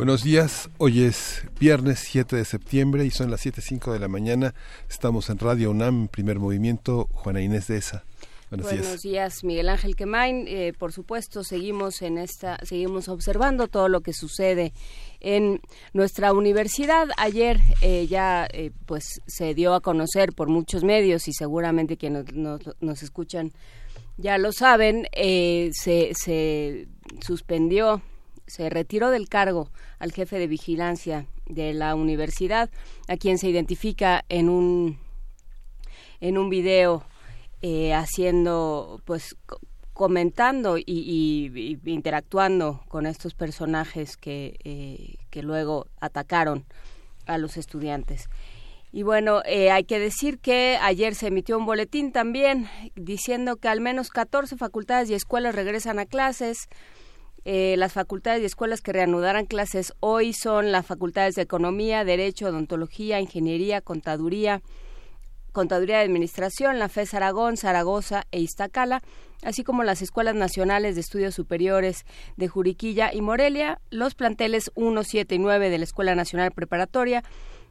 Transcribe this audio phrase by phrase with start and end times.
[0.00, 4.54] Buenos días, hoy es viernes 7 de septiembre y son las 7.05 de la mañana.
[4.88, 8.04] Estamos en Radio UNAM, primer movimiento, Juana Inés de esa.
[8.48, 9.44] Buenos, Buenos días.
[9.44, 10.46] Miguel Ángel Quemain.
[10.48, 14.72] Eh, por supuesto, seguimos en esta, seguimos observando todo lo que sucede
[15.20, 15.60] en
[15.92, 17.08] nuestra universidad.
[17.18, 22.32] Ayer eh, ya eh, pues se dio a conocer por muchos medios y seguramente quienes
[22.32, 23.52] nos, nos escuchan
[24.16, 26.88] ya lo saben, se, se
[27.20, 28.02] suspendió
[28.50, 32.70] se retiró del cargo al jefe de vigilancia de la universidad,
[33.08, 34.98] a quien se identifica en un
[36.20, 37.02] en un video
[37.62, 39.36] eh, haciendo pues
[39.92, 46.64] comentando y, interactuando con estos personajes que, eh, que luego atacaron
[47.26, 48.28] a los estudiantes.
[48.92, 53.68] Y bueno, eh, hay que decir que ayer se emitió un boletín también diciendo que
[53.68, 56.68] al menos 14 facultades y escuelas regresan a clases.
[57.44, 62.48] Eh, las facultades y escuelas que reanudarán clases hoy son las facultades de Economía, Derecho,
[62.48, 64.62] Odontología, Ingeniería, Contaduría,
[65.52, 69.02] Contaduría de Administración, la FES Aragón, Zaragoza e Iztacala,
[69.42, 72.04] así como las Escuelas Nacionales de Estudios Superiores
[72.36, 77.24] de Juriquilla y Morelia, los planteles 1, 7 y 9 de la Escuela Nacional Preparatoria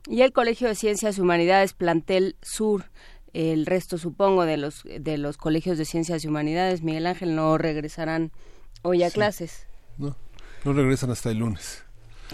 [0.07, 2.85] y el Colegio de Ciencias y Humanidades Plantel Sur.
[3.31, 7.57] El resto, supongo, de los, de los colegios de Ciencias y Humanidades, Miguel Ángel, no
[7.59, 8.31] regresarán
[8.81, 9.67] Hoy a clases.
[9.97, 10.15] No,
[10.63, 11.83] no regresan hasta el lunes.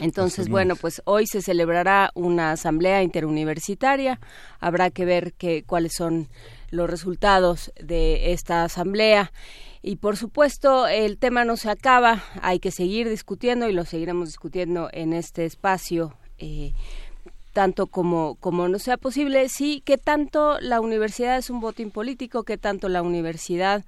[0.01, 4.19] Entonces, bueno, pues hoy se celebrará una asamblea interuniversitaria.
[4.59, 6.27] Habrá que ver que, cuáles son
[6.69, 9.31] los resultados de esta asamblea.
[9.81, 12.23] Y por supuesto, el tema no se acaba.
[12.41, 16.13] Hay que seguir discutiendo y lo seguiremos discutiendo en este espacio.
[16.39, 16.73] Eh,
[17.53, 22.43] tanto como, como no sea posible, sí, que tanto la universidad es un botín político,
[22.43, 23.85] que tanto la universidad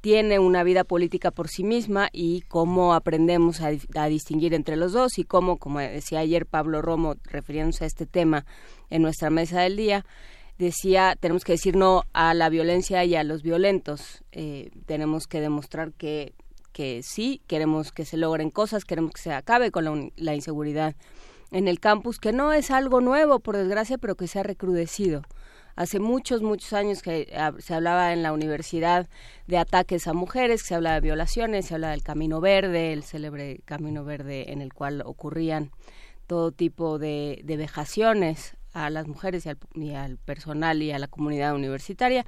[0.00, 3.70] tiene una vida política por sí misma y cómo aprendemos a,
[4.08, 8.46] distinguir entre los dos y cómo, como decía ayer Pablo Romo, refiriéndose a este tema
[8.90, 10.06] en nuestra mesa del día,
[10.58, 14.22] decía, tenemos que decir no a la violencia y a los violentos.
[14.32, 16.32] Eh, tenemos que demostrar que,
[16.72, 20.94] que sí, queremos que se logren cosas, queremos que se acabe con la, la inseguridad
[21.50, 25.22] en el campus, que no es algo nuevo, por desgracia, pero que se ha recrudecido
[25.78, 29.08] hace muchos, muchos años que ah, se hablaba en la universidad
[29.46, 33.04] de ataques a mujeres, que se habla de violaciones, se habla del Camino Verde, el
[33.04, 35.70] célebre Camino Verde en el cual ocurrían
[36.26, 42.26] todo tipo de, vejaciones a las mujeres y al, personal y a la comunidad universitaria.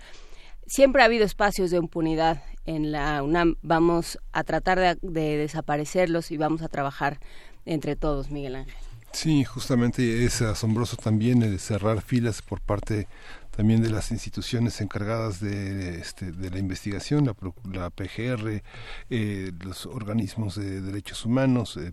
[0.67, 3.56] Siempre ha habido espacios de impunidad en la UNAM.
[3.62, 7.19] Vamos a tratar de, de desaparecerlos y vamos a trabajar
[7.65, 8.77] entre todos, Miguel Ángel.
[9.12, 13.09] Sí, justamente es asombroso también el cerrar filas por parte
[13.50, 17.34] también de las instituciones encargadas de, este, de la investigación, la,
[17.72, 18.62] la PGR,
[19.11, 21.93] eh, los organismos de derechos humanos, eh,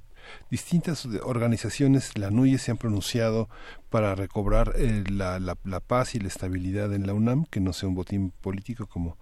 [0.52, 3.50] distintas organizaciones, la NUYE, se han pronunciado
[3.90, 7.74] para recobrar eh, la, la, la, paz y la estabilidad en la UNAM, que no
[7.74, 9.18] sea un botín político como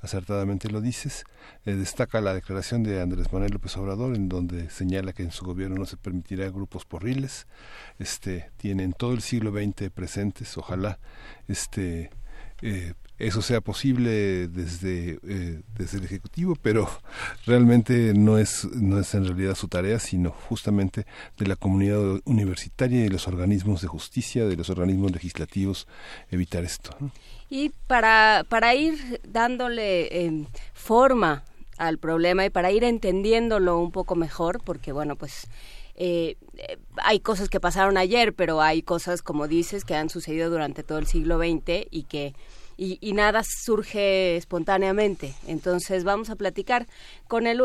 [0.00, 1.24] acertadamente lo dices.
[1.64, 5.76] destaca la declaración de Andrés Manuel López Obrador, en donde señala que en su gobierno
[5.76, 7.46] no se permitirá grupos porriles.
[7.98, 10.98] Este, tienen todo el siglo XX presentes, ojalá
[11.48, 12.10] este
[12.62, 16.88] eh, eso sea posible desde, eh, desde el Ejecutivo, pero
[17.44, 21.04] realmente no es, no es en realidad su tarea, sino justamente
[21.36, 25.86] de la comunidad universitaria y de los organismos de justicia, de los organismos legislativos,
[26.30, 26.96] evitar esto.
[27.50, 31.44] Y para, para ir dándole em, forma
[31.76, 35.48] al problema y para ir entendiéndolo un poco mejor, porque bueno, pues
[35.96, 36.36] eh,
[37.02, 40.98] hay cosas que pasaron ayer, pero hay cosas, como dices, que han sucedido durante todo
[40.98, 42.34] el siglo XX y que
[42.82, 45.34] y, nada surge espontáneamente.
[45.46, 46.86] Entonces vamos a platicar
[47.28, 47.62] con, el,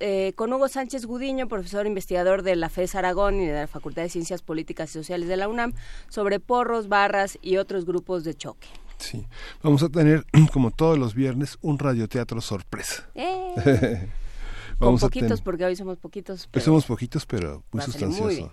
[0.00, 4.02] eh, con Hugo Sánchez Gudiño, profesor investigador de la FES Aragón y de la Facultad
[4.02, 5.74] de Ciencias Políticas y Sociales de la UNAM,
[6.08, 8.68] sobre porros, barras y otros grupos de choque.
[8.98, 9.26] Sí,
[9.62, 13.08] vamos a tener, como todos los viernes, un radioteatro sorpresa.
[13.14, 14.08] Eh.
[14.78, 16.48] Con poquitos, porque hoy somos poquitos.
[16.50, 18.52] Pero somos poquitos, pero muy sustancioso.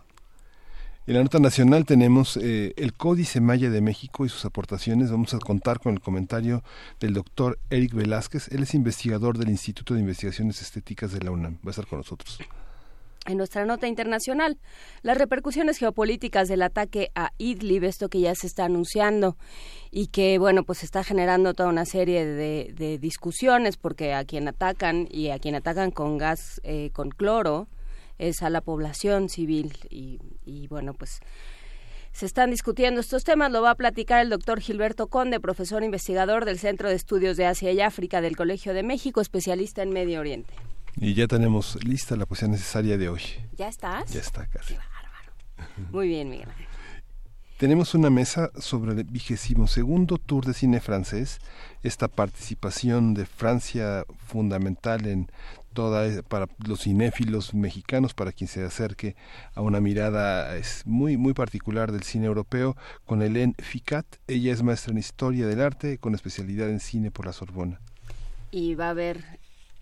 [1.07, 5.09] En la nota nacional tenemos eh, el Códice Maya de México y sus aportaciones.
[5.09, 6.63] Vamos a contar con el comentario
[6.99, 8.49] del doctor Eric Velázquez.
[8.49, 11.55] Él es investigador del Instituto de Investigaciones Estéticas de la UNAM.
[11.65, 12.37] Va a estar con nosotros.
[13.27, 14.57] En nuestra nota internacional,
[15.03, 19.37] las repercusiones geopolíticas del ataque a Idlib, esto que ya se está anunciando
[19.91, 25.07] y que, bueno, pues está generando toda una serie de, discusiones porque a quien atacan
[25.09, 27.67] y a quien atacan con gas, eh, con cloro,
[28.17, 31.19] es a la población civil y, y bueno, pues
[32.13, 33.51] se están discutiendo estos temas.
[33.51, 37.45] Lo va a platicar el doctor Gilberto Conde, profesor investigador del Centro de Estudios de
[37.45, 40.53] Asia y África del Colegio de México, especialista en Medio Oriente.
[40.97, 43.21] Y ya tenemos lista la poesía necesaria de hoy.
[43.57, 44.11] ¿Ya estás?
[44.13, 44.75] Ya está casi.
[44.75, 45.91] bárbaro.
[45.91, 46.47] Muy bien, Miguel.
[47.61, 51.39] Tenemos una mesa sobre el vigésimo segundo Tour de Cine francés,
[51.83, 55.31] esta participación de Francia fundamental en
[55.73, 59.15] toda para los cinéfilos mexicanos, para quien se acerque
[59.53, 64.07] a una mirada es muy muy particular del cine europeo, con Hélène Ficat.
[64.27, 67.79] Ella es maestra en historia del arte con especialidad en cine por la Sorbona.
[68.49, 69.23] Y va a haber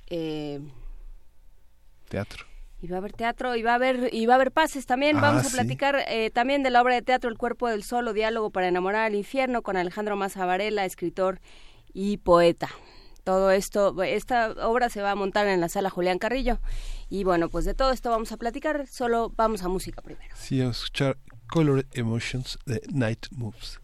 [0.09, 0.59] eh,
[2.09, 2.45] teatro.
[2.81, 5.17] Y va a haber teatro, y va a haber, y va a haber pases también.
[5.17, 8.13] Ah, Vamos a platicar eh, también de la obra de teatro El cuerpo del solo,
[8.13, 11.41] diálogo para enamorar al infierno, con Alejandro Maza Varela, escritor
[11.93, 12.69] y poeta.
[13.25, 16.59] Todo esto, esta obra se va a montar en la sala Julián Carrillo.
[17.09, 20.33] Y bueno, pues de todo esto vamos a platicar, solo vamos a música primero.
[20.37, 21.17] Sí, a escuchar
[21.47, 23.79] Color Emotions de Night Moves.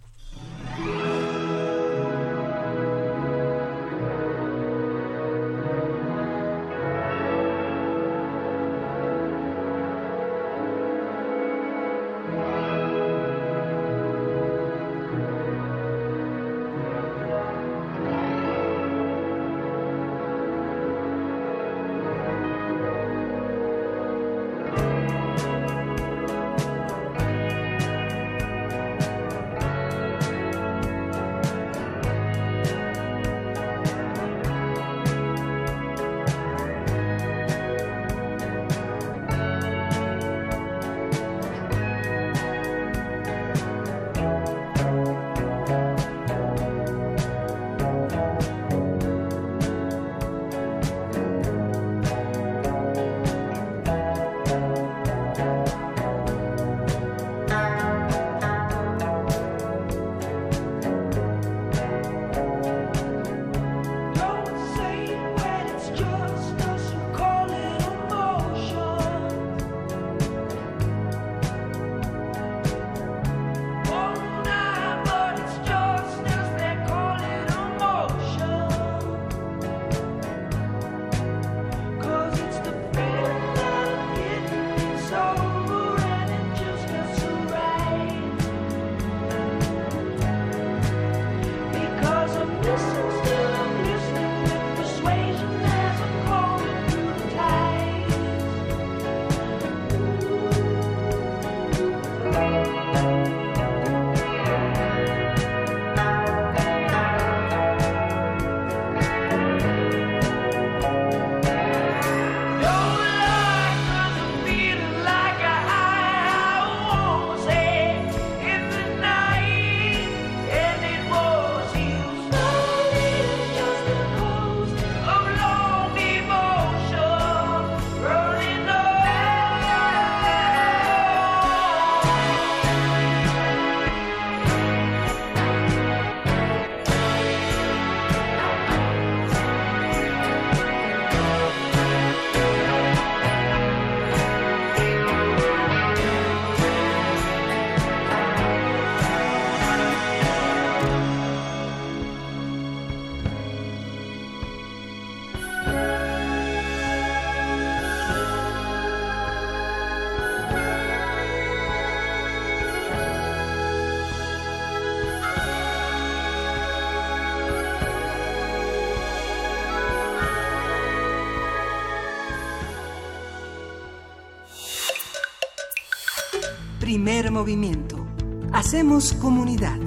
[177.05, 178.03] Primer movimiento.
[178.51, 179.77] Hacemos comunidad.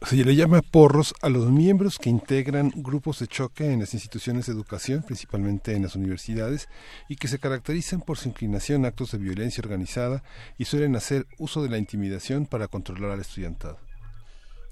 [0.00, 4.46] Se le llama porros a los miembros que integran grupos de choque en las instituciones
[4.46, 6.68] de educación, principalmente en las universidades,
[7.08, 10.22] y que se caracterizan por su inclinación a actos de violencia organizada
[10.56, 13.85] y suelen hacer uso de la intimidación para controlar al estudiantado.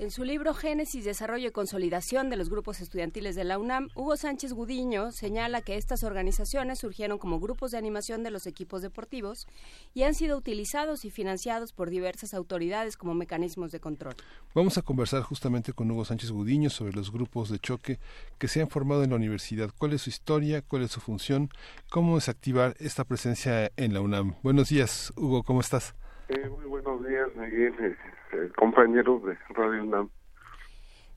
[0.00, 4.16] En su libro Génesis, Desarrollo y Consolidación de los Grupos Estudiantiles de la UNAM, Hugo
[4.16, 9.46] Sánchez Gudiño señala que estas organizaciones surgieron como grupos de animación de los equipos deportivos
[9.94, 14.14] y han sido utilizados y financiados por diversas autoridades como mecanismos de control.
[14.52, 18.00] Vamos a conversar justamente con Hugo Sánchez Gudiño sobre los grupos de choque
[18.38, 19.70] que se han formado en la universidad.
[19.78, 20.60] ¿Cuál es su historia?
[20.62, 21.50] ¿Cuál es su función?
[21.88, 24.34] ¿Cómo es activar esta presencia en la UNAM?
[24.42, 25.94] Buenos días, Hugo, ¿cómo estás?
[26.30, 27.96] Eh, muy buenos días, Miguel.
[28.34, 30.10] Eh, compañeros de Radio UNAM.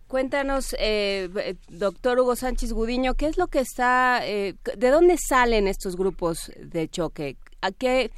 [0.08, 5.68] Cuéntanos, eh, doctor Hugo Sánchez Gudiño, ¿qué es lo que está, eh, de dónde salen
[5.68, 7.38] estos grupos de choque?
[7.62, 8.12] ¿A qué,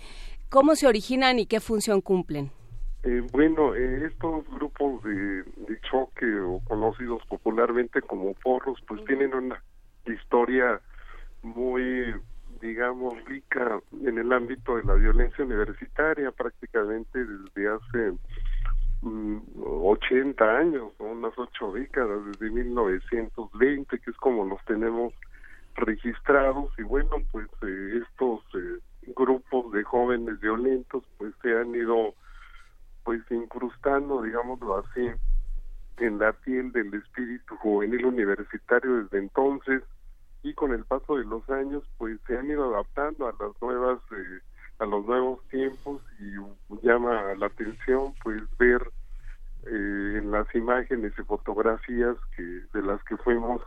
[0.50, 2.52] ¿Cómo se originan y qué función cumplen?
[3.32, 9.64] bueno, estos grupos de, de, choque o conocidos popularmente como porros, pues tienen una
[10.06, 10.82] historia
[11.42, 12.14] muy,
[12.62, 18.18] digamos, rica en el ámbito de la violencia universitaria, prácticamente desde hace
[19.02, 25.14] 80 mm, años, unas ocho décadas, desde 1920, que es como los tenemos
[25.76, 28.80] registrados, y bueno, pues eh, estos eh,
[29.16, 32.14] grupos de jóvenes violentos pues se han ido
[33.04, 35.10] pues incrustando, digámoslo así,
[35.98, 39.84] en la piel del espíritu juvenil universitario desde entonces.
[40.42, 44.00] Y con el paso de los años pues se han ido adaptando a las nuevas
[44.12, 44.40] eh,
[44.80, 48.82] a los nuevos tiempos y llama la atención pues ver
[49.66, 53.62] eh, en las imágenes y fotografías que de las que fuimos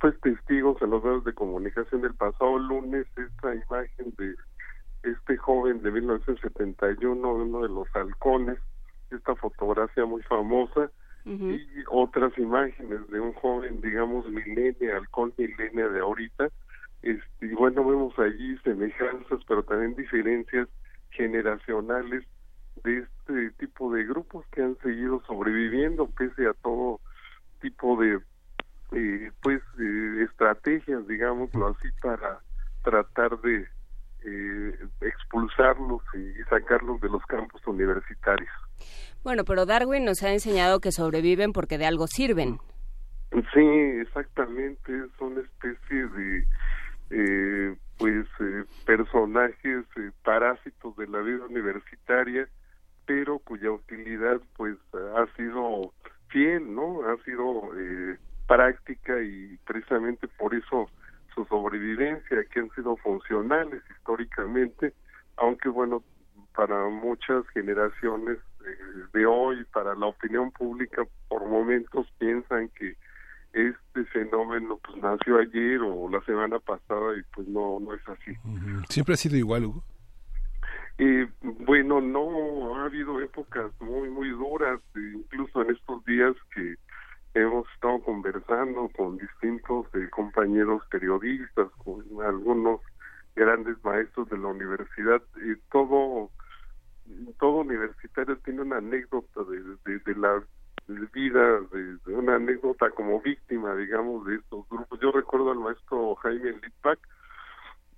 [0.00, 4.34] pues testigos en los medios de comunicación del pasado lunes esta imagen de
[5.04, 8.58] este joven de 1971 uno de los halcones
[9.10, 10.90] esta fotografía muy famosa
[11.24, 11.60] y
[11.90, 16.48] otras imágenes de un joven digamos milenia halcón milenia de ahorita
[17.02, 20.68] este, y bueno, vemos allí semejanzas, pero también diferencias
[21.10, 22.24] generacionales
[22.84, 27.00] de este tipo de grupos que han seguido sobreviviendo pese a todo
[27.60, 28.20] tipo de
[28.92, 32.40] eh, pues eh, estrategias digámoslo así para
[32.82, 33.66] tratar de
[34.24, 38.50] eh, expulsarlos y sacarlos de los campos universitarios.
[39.24, 42.58] Bueno pero Darwin nos ha enseñado que sobreviven porque de algo sirven.
[43.52, 43.66] Sí
[44.00, 46.44] exactamente es una especie de
[47.10, 52.48] eh, pues eh, personajes eh, parásitos de la vida universitaria
[53.06, 55.92] pero cuya utilidad pues ha sido
[56.28, 60.88] fiel no ha sido eh, práctica y precisamente por eso
[61.34, 64.94] su sobrevivencia que han sido funcionales históricamente
[65.36, 66.02] aunque bueno
[66.54, 68.38] para muchas generaciones
[69.12, 72.96] de hoy para la opinión pública por momentos piensan que
[73.52, 78.32] este fenómeno pues nació ayer o la semana pasada y pues no no es así.
[78.88, 79.84] ¿Siempre ha sido igual, Hugo?
[80.98, 86.74] Eh, bueno, no, ha habido épocas muy, muy duras, e incluso en estos días que
[87.34, 92.80] hemos estado conversando con distintos eh, compañeros periodistas, con algunos
[93.36, 96.30] grandes maestros de la universidad, y todo
[97.38, 100.42] todo universitario tiene una anécdota de, de la
[101.12, 104.98] vida, de, una anécdota como víctima, digamos, de estos grupos.
[105.00, 106.98] Yo recuerdo al maestro Jaime Litvak,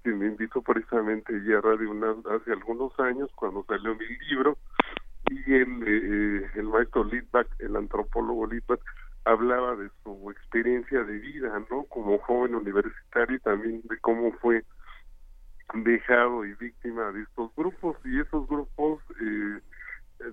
[0.02, 4.58] que me invitó precisamente ya a Radio UNAM hace algunos años, cuando salió mi libro,
[5.30, 8.80] y el, eh, el maestro Litvak, el antropólogo Litvak,
[9.24, 11.84] hablaba de su experiencia de vida, ¿no?
[11.84, 14.64] Como joven universitario y también de cómo fue
[15.74, 19.60] dejado y víctima de estos grupos y esos grupos eh,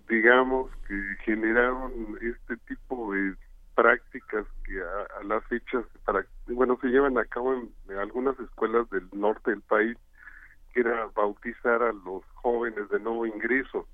[0.10, 3.36] digamos, que generaron este tipo de
[3.75, 9.08] prácticas que a, las fechas, para, bueno, se llevan a cabo en, algunas escuelas del
[9.13, 9.96] norte del país,
[10.74, 13.88] que era bautizar a los jóvenes de nuevo ingreso.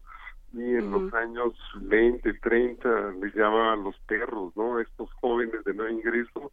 [0.54, 4.80] Y en los años 20, 30 les llamaban los perros, ¿no?
[4.80, 6.52] Estos jóvenes de nuevo ingreso,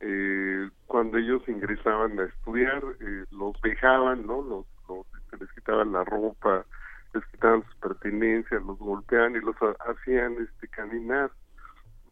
[0.00, 4.42] eh, cuando ellos ingresaban a estudiar, eh, los dejaban, ¿no?
[4.42, 5.06] Los, los,
[5.40, 6.66] les quitaban la ropa,
[7.14, 11.30] les quitaban sus pertenencias, los golpeaban y los hacían este caminar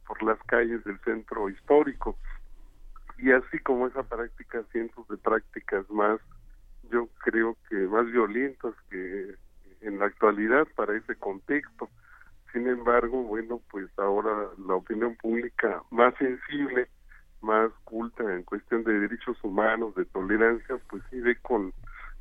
[0.07, 2.17] por las calles del centro histórico.
[3.19, 6.21] Y así como esa práctica, cientos de prácticas más,
[6.91, 9.35] yo creo que más violentas que
[9.81, 11.89] en la actualidad para ese contexto.
[12.53, 16.89] Sin embargo, bueno, pues ahora la opinión pública más sensible,
[17.43, 21.73] más culta en cuestión de derechos humanos, de tolerancia, pues sí ve con,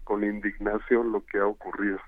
[0.04, 2.00] con indignación lo que ha ocurrido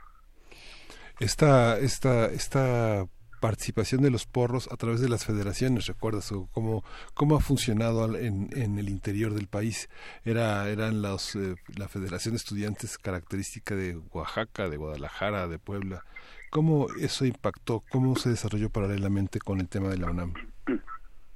[1.20, 3.06] esta, esta, esta
[3.40, 6.34] participación de los porros a través de las federaciones, ¿recuerdas?
[6.52, 6.84] Cómo,
[7.14, 9.90] cómo ha funcionado en, en el interior del país.
[10.26, 16.04] Era, eran los, eh, la Federación de Estudiantes característica de Oaxaca, de Guadalajara, de Puebla.
[16.50, 17.84] ¿Cómo eso impactó?
[17.90, 20.34] ¿Cómo se desarrolló paralelamente con el tema de la UNAM?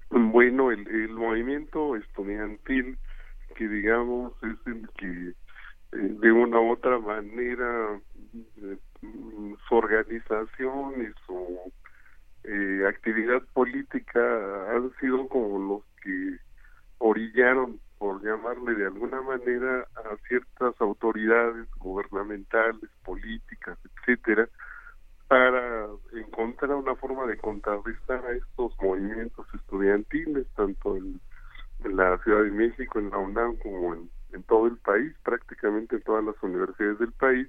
[0.10, 2.98] bueno, el, el movimiento estudiantil,
[3.56, 5.34] que digamos es el que eh,
[5.92, 8.00] de una u otra manera
[8.34, 11.60] eh, su organización y su
[12.44, 14.20] eh, actividad política
[14.76, 16.38] han sido como los que
[16.98, 24.50] orillaron, por llamarle de alguna manera, a ciertas autoridades gubernamentales, políticas, etcétera,
[25.28, 31.20] para encontrar una forma de contrarrestar a estos movimientos estudiantiles, tanto en,
[31.84, 36.02] la Ciudad de México, en la UNAM, como en, en todo el país, prácticamente en
[36.04, 37.48] todas las universidades del país,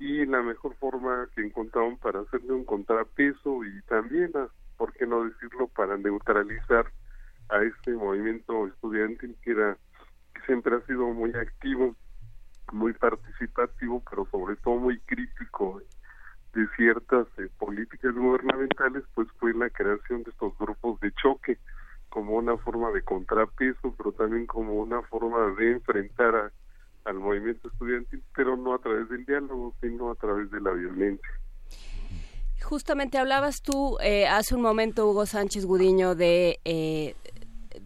[0.00, 4.32] y la mejor forma que encontraron para hacerle un contrapeso y también,
[4.78, 6.90] por qué no decirlo, para neutralizar
[7.50, 9.76] a este movimiento estudiantil que era
[10.34, 11.94] que siempre ha sido muy activo,
[12.72, 15.82] muy participativo, pero sobre todo muy crítico
[16.54, 21.58] de ciertas eh, políticas gubernamentales, pues fue la creación de estos grupos de choque
[22.08, 26.52] como una forma de contrapeso, pero también como una forma de enfrentar a,
[27.10, 31.30] al movimiento estudiantil, pero no a través del diálogo, sino a través de la violencia.
[32.62, 37.14] Justamente hablabas tú eh, hace un momento, Hugo Sánchez Gudiño, de eh,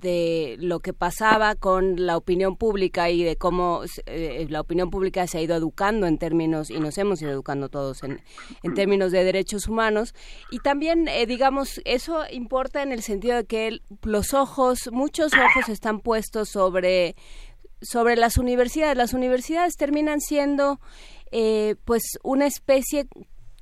[0.05, 5.27] de lo que pasaba con la opinión pública y de cómo eh, la opinión pública
[5.27, 8.21] se ha ido educando en términos, y nos hemos ido educando todos en,
[8.63, 10.15] en términos de derechos humanos.
[10.51, 15.69] Y también, eh, digamos, eso importa en el sentido de que los ojos, muchos ojos
[15.69, 17.15] están puestos sobre,
[17.85, 18.97] sobre las universidades.
[18.97, 20.81] Las universidades terminan siendo,
[21.31, 23.07] eh, pues, una especie,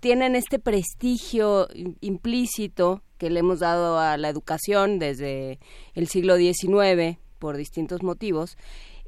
[0.01, 1.69] tienen este prestigio
[2.01, 5.59] implícito que le hemos dado a la educación desde
[5.95, 8.57] el siglo XIX por distintos motivos.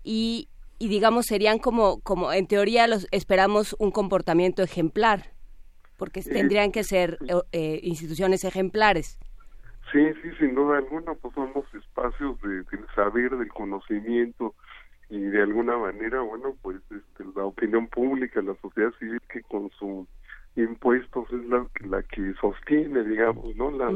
[0.04, 5.33] Y, y digamos serían como como en teoría los esperamos un comportamiento ejemplar
[5.97, 9.18] porque tendrían que ser eh, eh, instituciones ejemplares.
[9.92, 14.54] Sí sí sin duda alguna pues son los espacios de, del saber del conocimiento
[15.11, 19.70] y de alguna manera bueno pues este, la opinión pública la sociedad civil que con
[19.70, 20.06] su
[20.56, 23.70] impuestos es la, la que sostiene, digamos, ¿no?
[23.70, 23.88] La,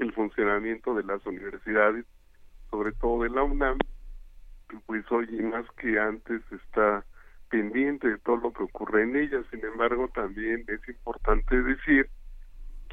[0.00, 2.04] El funcionamiento de las universidades,
[2.70, 3.78] sobre todo de la UNAM,
[4.86, 7.04] pues hoy más que antes está
[7.48, 9.42] pendiente de todo lo que ocurre en ella.
[9.50, 12.08] Sin embargo, también es importante decir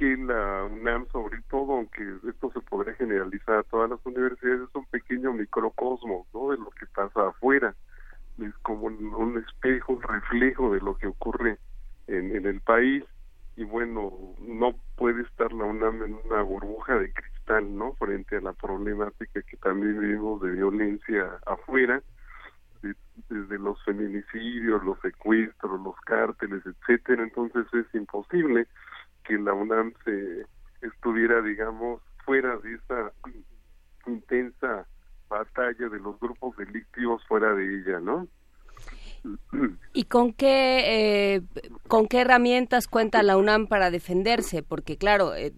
[0.02, 4.76] que la UNAM, sobre todo, aunque esto se podría generalizar a todas las universidades, es
[4.76, 6.50] un pequeño microcosmo, ¿no?
[6.50, 7.76] De lo que pasa afuera.
[8.40, 11.60] Es como un espejo, un reflejo de lo que ocurre
[12.08, 13.04] en, el país
[13.56, 17.94] y bueno, no puede estar la UNAM en una burbuja de cristal, ¿no?
[17.94, 22.02] Frente a la problemática que también vivimos de violencia afuera,
[23.30, 27.22] desde los feminicidios, los secuestros, los cárteles, etcétera.
[27.22, 28.68] Entonces es imposible
[29.24, 30.46] que la UNAM se
[30.82, 33.12] estuviera, digamos, fuera de esa
[34.08, 34.88] intensa
[35.30, 38.28] batalla de los grupos delictivos fuera de ella, ¿no?
[39.94, 41.42] ¿Y con qué, eh,
[41.88, 44.64] con qué herramientas cuenta la UNAM para defenderse?
[44.64, 45.54] Porque claro, eh,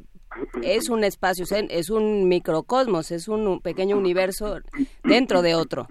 [0.62, 4.60] es un espacio, es un microcosmos, es un pequeño universo
[5.04, 5.88] dentro de otro.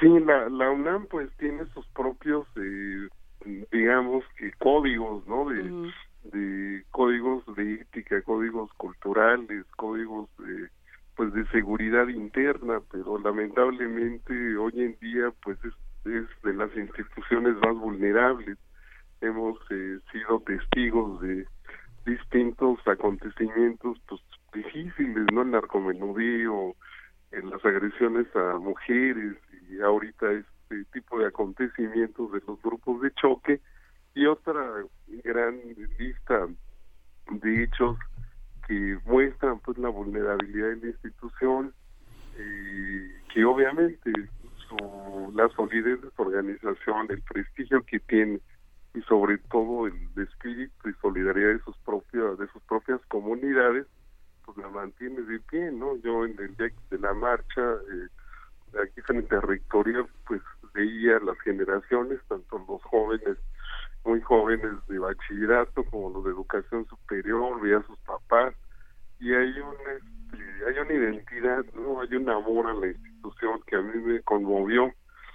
[0.00, 3.08] Sí, la, la UNAM pues tiene sus propios, eh,
[3.72, 5.48] digamos que códigos, ¿no?
[5.48, 5.90] De,
[6.30, 10.68] de códigos de ética, códigos culturales, códigos de
[11.16, 17.74] pues de seguridad interna, pero lamentablemente hoy en día pues es de las instituciones más
[17.74, 18.58] vulnerables.
[19.22, 21.46] Hemos eh, sido testigos de
[22.04, 24.20] distintos acontecimientos pues
[24.52, 25.42] difíciles, ¿no?
[25.42, 26.76] El narcomenudeo,
[27.32, 29.36] en las agresiones a mujeres
[29.68, 33.60] y ahorita este tipo de acontecimientos de los grupos de choque
[34.16, 34.82] y otra
[35.24, 35.60] gran
[35.98, 36.48] lista
[37.30, 37.98] de hechos
[38.66, 41.74] que muestran pues la vulnerabilidad de la institución
[42.34, 44.10] y que obviamente
[45.34, 48.40] la solidez de su organización, el prestigio que tiene
[48.94, 53.86] y sobre todo el espíritu y solidaridad de sus propias de sus propias comunidades,
[54.46, 55.94] pues la mantiene de pie, ¿no?
[55.98, 58.08] Yo en el día de la marcha eh,
[58.82, 60.40] aquí frente a Rectoría, pues
[60.72, 63.36] veía las generaciones, tanto los jóvenes,
[64.06, 68.54] muy jóvenes de bachillerato como los de educación superior, veía a sus papás
[69.18, 69.92] y hay una
[70.26, 74.20] este, hay una identidad, no hay un amor a la institución que a mí me
[74.22, 74.92] conmovió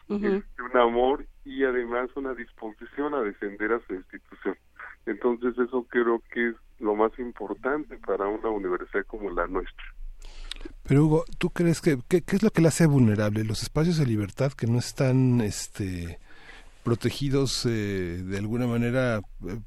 [0.10, 4.58] un amor y además una disposición a defender a su institución.
[5.06, 9.86] Entonces eso creo que es lo más importante para una universidad como la nuestra.
[10.84, 13.46] Pero Hugo, ¿tú crees que qué, es lo que la hace vulnerable?
[13.46, 16.20] Los espacios de libertad que no están este,
[16.84, 19.60] protegidos eh, de alguna manera eh,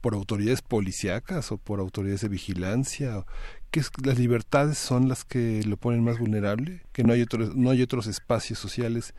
[0.00, 3.24] por autoridades policíacas o por autoridades de vigilancia.
[3.70, 7.70] que las libertades son las que lo ponen más vulnerable, que no hay otros no
[7.70, 9.14] hay otros espacios sociales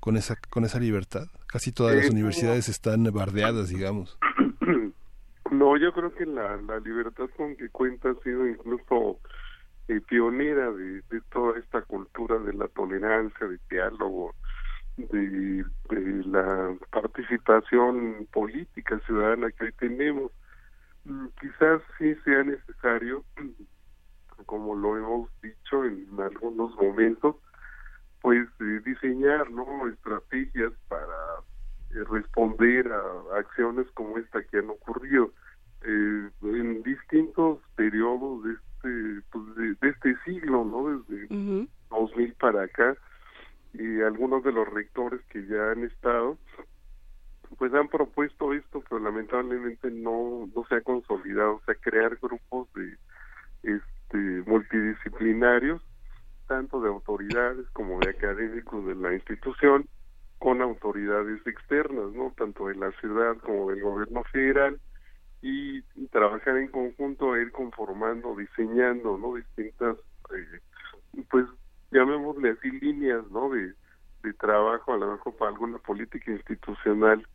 [0.00, 1.26] con esa con esa libertad.
[1.46, 4.18] Casi todas las universidades están bardeadas, digamos.
[5.50, 9.20] No, yo creo que la, la libertad con que cuenta ha sido incluso
[9.88, 14.34] eh, pionera de, de, toda esta cultura de la tolerancia, de diálogo,
[14.96, 20.32] de, de la participación política ciudadana que hoy tenemos.
[21.04, 23.24] Mm, quizás sí sea necesario,
[24.46, 27.36] como lo hemos dicho en algunos momentos,
[28.24, 29.86] pues eh, diseñar ¿no?
[29.88, 31.04] estrategias para
[31.90, 35.30] eh, responder a acciones como esta que han ocurrido
[35.82, 42.96] eh, en distintos periodos de este pues de, este siglo no desde 2000 para acá
[43.74, 46.38] y algunos de los rectores que ya han estado
[47.58, 52.68] pues han propuesto esto pero lamentablemente no no se ha consolidado o sea crear grupos
[52.74, 52.96] de
[53.62, 55.82] este multidisciplinarios
[56.46, 59.88] tanto de autoridades como de académicos de la institución
[60.38, 64.80] con autoridades externas no tanto de la ciudad como del gobierno federal
[65.46, 69.34] y trabajar en conjunto, ir conformando, diseñando, ¿no?
[69.34, 69.98] Distintas,
[70.34, 70.60] eh,
[71.30, 71.44] pues
[71.94, 73.48] llamémosle así líneas, ¿no?
[73.48, 73.72] De,
[74.22, 77.26] de trabajo, a lo mejor para alguna política institucional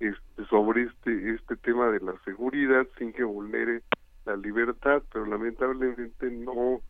[0.00, 3.82] este, sobre este este tema de la seguridad sin que vulnere
[4.24, 6.80] la libertad, pero lamentablemente no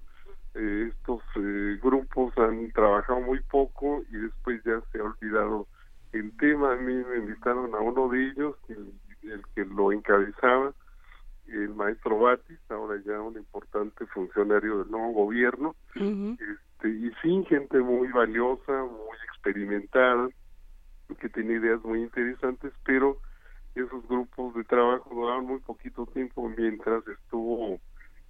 [0.55, 5.67] eh, estos eh, grupos han trabajado muy poco y después ya se ha olvidado
[6.13, 6.73] el tema.
[6.73, 8.93] A mí me invitaron a uno de ellos, el
[9.31, 10.73] el que lo encabezaba,
[11.49, 17.79] el maestro Batis, ahora ya un importante funcionario del nuevo gobierno, este, y sí, gente
[17.81, 20.29] muy valiosa, muy experimentada,
[21.21, 23.19] que tiene ideas muy interesantes, pero
[23.75, 27.79] esos grupos de trabajo duraron muy poquito tiempo mientras estuvo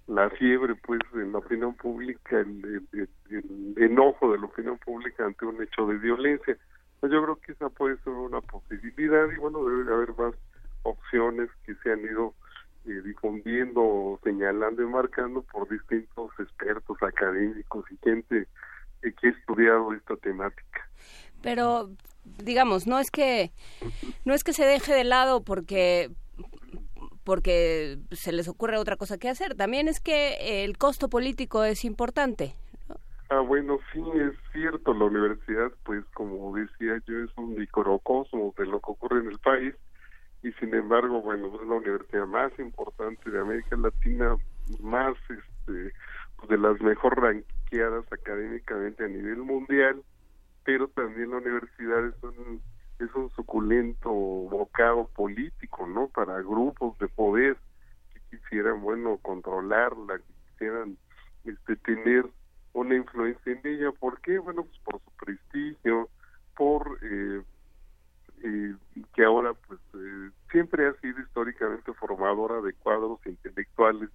[0.07, 5.45] la fiebre pues en la opinión pública el, el, enojo de la opinión pública ante
[5.45, 6.57] un hecho de violencia.
[6.99, 10.33] Pues yo creo que esa puede ser una posibilidad y bueno debe haber más
[10.83, 12.33] opciones que se han ido
[12.87, 18.47] eh, difundiendo, señalando y marcando por distintos expertos académicos y gente
[19.01, 20.89] que ha estudiado esta temática.
[21.41, 21.89] Pero
[22.43, 23.51] digamos, no es que
[24.25, 26.09] no es que se deje de lado porque
[27.23, 31.83] porque se les ocurre otra cosa que hacer, también es que el costo político es
[31.83, 32.55] importante.
[33.29, 38.65] Ah, bueno, sí, es cierto, la universidad, pues como decía yo, es un microcosmos de
[38.67, 39.75] lo que ocurre en el país
[40.47, 44.37] y sin embargo, bueno, es la universidad más importante de América Latina,
[44.79, 45.91] más este,
[46.37, 50.01] pues, de las mejor ranqueadas académicamente a nivel mundial,
[50.63, 52.61] pero también la universidad es un,
[52.99, 56.07] es un suculento bocado político, ¿no?
[56.07, 57.57] Para grupos de poder
[58.13, 60.97] que quisieran, bueno, controlarla, que quisieran
[61.43, 62.25] este, tener
[62.71, 63.91] una influencia en ella.
[63.91, 64.39] ¿Por qué?
[64.39, 66.09] Bueno, pues por su prestigio,
[66.55, 67.41] por eh,
[68.43, 68.75] eh,
[69.13, 74.09] que ahora pues eh, siempre ha sido históricamente formadora de cuadros intelectuales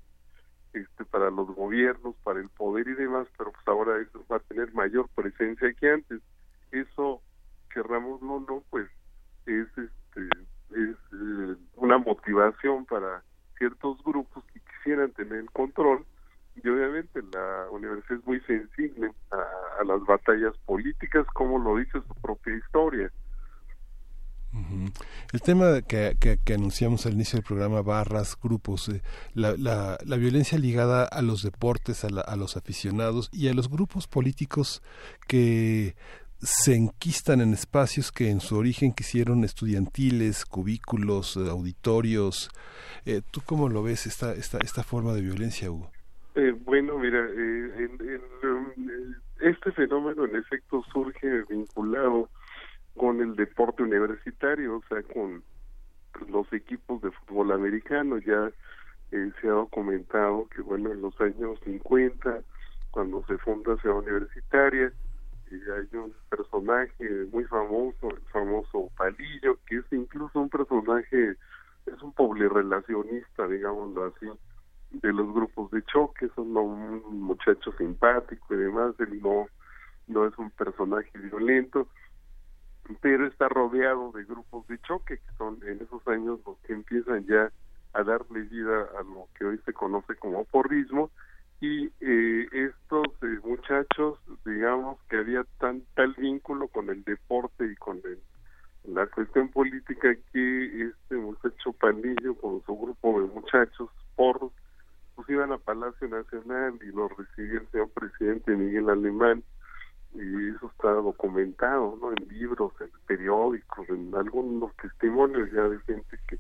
[0.73, 4.41] este para los gobiernos, para el poder y demás, pero pues ahora eso va a
[4.41, 6.21] tener mayor presencia que antes.
[6.71, 7.21] Eso,
[7.73, 8.89] querramos no, no, pues
[9.47, 10.29] es este
[10.71, 13.23] es eh, una motivación para
[13.59, 16.07] ciertos grupos que quisieran tener el control
[16.55, 22.15] y obviamente la universidad es muy sensible a las batallas políticas como lo dice su
[22.23, 23.13] propia historia
[25.33, 26.17] el tema que,
[26.55, 29.03] anunciamos al inicio del programa, barras, grupos, eh,
[29.35, 33.71] la, la, la, violencia ligada a los deportes, a, a, los aficionados y a los
[33.71, 34.83] grupos políticos
[35.27, 35.95] que
[36.41, 42.51] se enquistan en espacios que en su origen quisieron estudiantiles, cubículos, eh, auditorios.
[43.07, 45.91] Eh, ¿Tú cómo lo ves esta, esta, esta forma de violencia, Hugo?
[46.65, 47.27] bueno, mira,
[49.41, 52.31] este fenómeno en efecto surge vinculado
[52.97, 55.43] con el deporte universitario, o sea, con
[56.29, 58.19] los equipos de fútbol americano.
[58.19, 58.51] Ya
[59.13, 62.41] eh, se ha documentado que, bueno, en los años 50,
[62.91, 64.93] cuando se funda Ciudad Universitaria,
[65.51, 71.37] eh, hay un personaje muy famoso, el famoso Palillo, que es incluso un personaje,
[71.87, 72.15] es un
[72.55, 74.27] relacionista, digámoslo así,
[74.93, 79.47] de los grupos de choque, es un, un muchacho simpático y demás, él no,
[80.07, 81.89] no es un personaje violento,
[83.01, 87.25] pero está rodeado de grupos de choque, que son en esos años los que empiezan
[87.27, 87.51] ya
[87.95, 91.11] a darle vida a lo que hoy se conoce como porrismo,
[91.61, 97.77] y eh, estos eh, muchachos, digamos que había tan tal vínculo con el deporte y
[97.77, 98.03] con
[98.85, 104.51] la cuestión política que este muchacho pandillo con su grupo de muchachos porros
[105.15, 109.45] pues iban a Palacio Nacional y lo recibía el señor presidente Miguel Alemán
[110.15, 112.11] y eso está documentado ¿no?
[112.11, 116.39] en libros, en periódicos, en algunos testimonios ya de gente que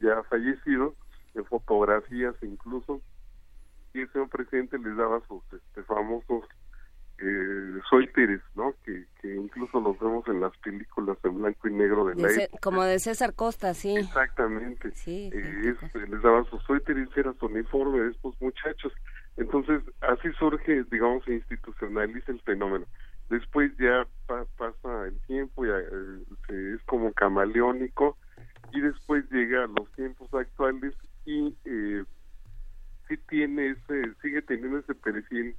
[0.00, 0.94] ya ha fallecido,
[1.34, 3.00] en fotografías incluso,
[3.92, 6.44] y el señor presidente les daba sus este, famosos
[7.22, 7.80] eh,
[8.54, 8.74] ¿no?
[8.84, 12.28] Que, que incluso los vemos en las películas en blanco y negro de, la
[12.60, 13.96] Como de César Costa, sí.
[13.96, 14.90] Exactamente.
[14.92, 15.74] Sí, eh,
[16.08, 18.92] les daba sus suéteres, era su uniforme de estos muchachos.
[19.36, 22.86] Entonces, así surge, digamos, se institucionaliza el fenómeno.
[23.30, 28.16] Después ya pasa el tiempo, ya eh, es como camaleónico,
[28.72, 32.04] y después llega a los tiempos actuales y eh,
[33.08, 35.54] sí tiene ese, sigue teniendo ese perfil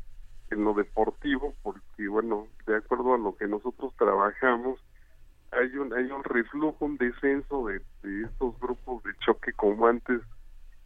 [0.50, 4.80] en lo deportivo, porque bueno, de acuerdo a lo que nosotros trabajamos,
[5.52, 7.82] hay un, hay un reflujo, un descenso de,
[8.26, 10.20] estos grupos de choque como antes,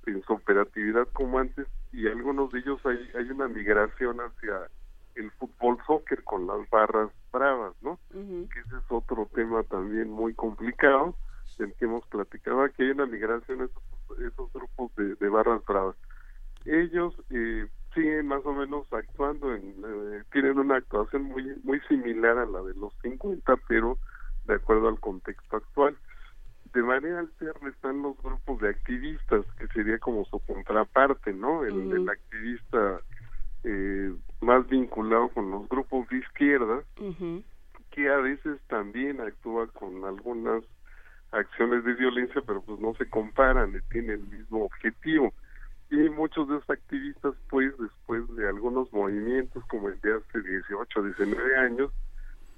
[0.05, 4.69] en su operatividad como antes, y algunos de ellos hay, hay una migración hacia
[5.15, 7.99] el fútbol soccer con las barras bravas, ¿no?
[8.11, 11.15] Que ese es otro tema también muy complicado,
[11.57, 13.83] del que hemos platicado, aquí hay una migración a esos,
[14.19, 15.95] esos grupos de, de barras bravas.
[16.65, 22.37] Ellos eh, siguen más o menos actuando, en, eh, tienen una actuación muy muy similar
[22.37, 23.97] a la de los 50, pero
[24.45, 25.97] de acuerdo al contexto actual.
[26.73, 31.63] De manera alterna están los grupos de activistas, que sería como su contraparte, ¿no?
[31.63, 32.99] El, activista
[33.65, 36.83] eh, más vinculado con los grupos de izquierda,
[37.89, 40.63] que a veces también actúa con algunas
[41.31, 45.33] acciones de violencia, pero pues no se comparan, tienen el mismo objetivo.
[45.89, 51.03] Y muchos de esos activistas pues después de algunos movimientos como el de hace 18,
[51.03, 51.91] 19 años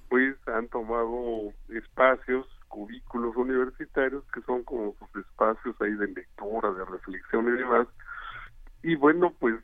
[0.08, 6.84] pues han tomado espacios, cubículos universitarios que son como sus espacios ahí de lectura, de
[6.84, 7.86] reflexión y demás.
[8.82, 9.56] Y bueno pues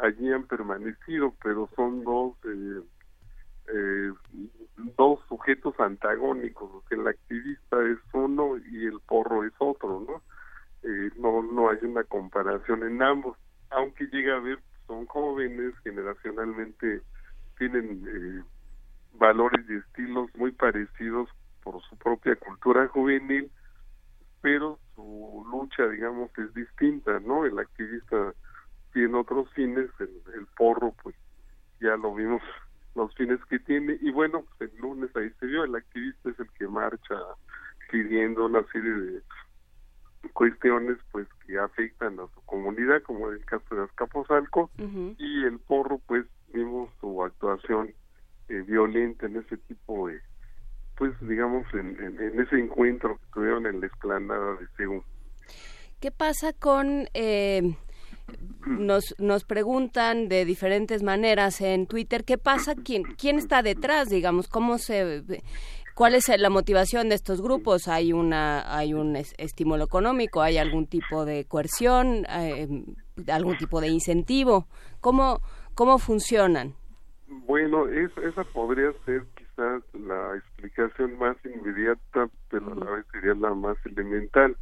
[0.00, 2.82] allí han permanecido pero son dos eh,
[3.74, 4.12] eh,
[4.96, 10.22] dos sujetos antagónicos, el activista es uno y el porro es otro, ¿no?
[10.82, 13.36] Eh, no no hay una comparación en ambos
[13.70, 17.02] aunque llega a ver son jóvenes generacionalmente
[17.58, 18.44] tienen eh,
[19.14, 21.28] valores y estilos muy parecidos
[21.64, 23.50] por su propia cultura juvenil
[24.40, 28.32] pero su lucha digamos es distinta no el activista
[28.98, 31.14] tiene otros fines el, el porro pues
[31.80, 32.42] ya lo vimos
[32.96, 33.96] los fines que tiene.
[34.00, 37.14] Y bueno pues el lunes ahí se vio el activista es el que marcha
[37.92, 39.22] pidiendo una serie de
[40.32, 44.68] cuestiones pues que afectan a su comunidad como en el caso de Azcapotzalco.
[44.76, 47.94] Y el porro pues vimos su actuación
[48.48, 50.20] eh, violenta en ese tipo de
[50.96, 55.04] pues digamos en, en, ese encuentro que tuvieron en la explanada de Seúl.
[56.00, 57.76] ¿Qué pasa con eh,
[58.66, 64.48] nos, nos preguntan de diferentes maneras en Twitter qué pasa, quién, quién está detrás, digamos,
[64.48, 65.22] cómo se
[65.98, 67.88] ¿Cuál es la motivación de estos grupos?
[67.88, 70.40] ¿Hay, una, hay un estímulo económico?
[70.40, 72.24] ¿Hay algún tipo de coerción?
[72.30, 72.68] Eh,
[73.26, 74.68] ¿Algún tipo de incentivo?
[75.00, 75.40] ¿Cómo,
[75.74, 76.74] cómo funcionan?
[77.26, 83.52] Bueno, esa podría ser quizás la explicación más inmediata, pero a la vez sería la
[83.54, 84.56] más elemental,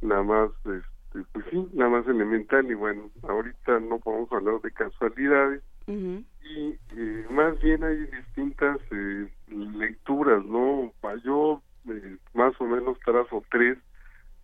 [0.00, 2.70] la más, este, pues sí, la más elemental.
[2.70, 9.26] Y bueno, ahorita no podemos hablar de casualidades, y eh, más bien hay distintas eh,
[9.48, 10.92] lecturas, ¿no?
[11.24, 13.78] Yo eh, más o menos trazo tres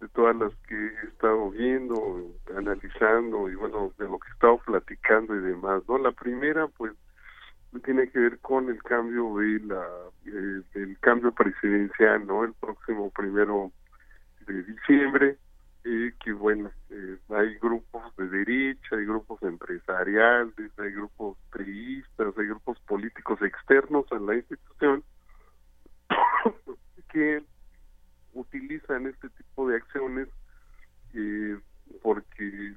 [0.01, 4.59] de todas las que he estado viendo, analizando y bueno, de lo que he estado
[4.65, 5.99] platicando y demás, ¿no?
[5.99, 6.93] La primera, pues,
[7.85, 9.87] tiene que ver con el cambio de la,
[10.25, 12.45] el cambio presidencial, ¿no?
[12.45, 13.71] El próximo primero
[14.47, 15.37] de diciembre,
[15.85, 22.47] y que bueno, eh, hay grupos de derecha, hay grupos empresariales, hay grupos priistas, hay
[22.47, 25.05] grupos políticos externos a la institución
[27.13, 27.45] que
[28.33, 30.29] utilizan este tipo de acciones
[31.13, 31.59] eh,
[32.03, 32.75] porque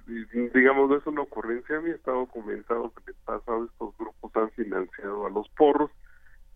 [0.54, 1.78] digamos no es una ocurrencia.
[1.78, 5.92] A mí está documentado que en el pasado estos grupos han financiado a los porros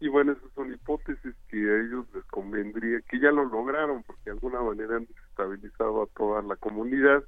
[0.02, 4.24] y bueno, esas son hipótesis que a ellos les convendría, que ya lo lograron, porque
[4.26, 7.24] de alguna manera han estabilizado a toda la comunidad,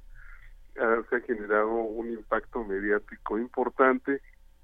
[0.74, 4.20] se ha generado un impacto mediático importante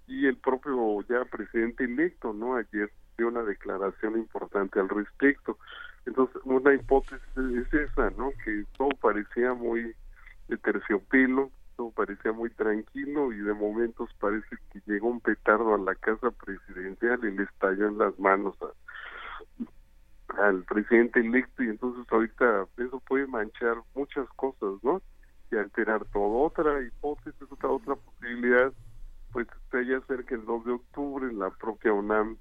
[0.07, 2.57] y el propio ya presidente electo, ¿no?
[2.57, 5.59] Ayer dio una declaración importante al respecto.
[6.07, 8.33] Entonces, una hipótesis es esa, ¿no?
[8.45, 9.95] Que todo parecía muy
[10.49, 11.51] de terciopelo,
[11.95, 17.21] parecía muy tranquilo y de momentos parece que llegó un petardo a la casa presidencial
[17.25, 18.55] y le estalló en las manos
[20.39, 25.01] al presidente electo y entonces ahorita eso puede manchar muchas cosas, ¿no?
[25.51, 26.43] y alterar todo.
[26.43, 28.73] Otra hipótesis, otra, otra posibilidad,
[29.33, 32.37] pues ya ser que el 2 de octubre la propia UNAM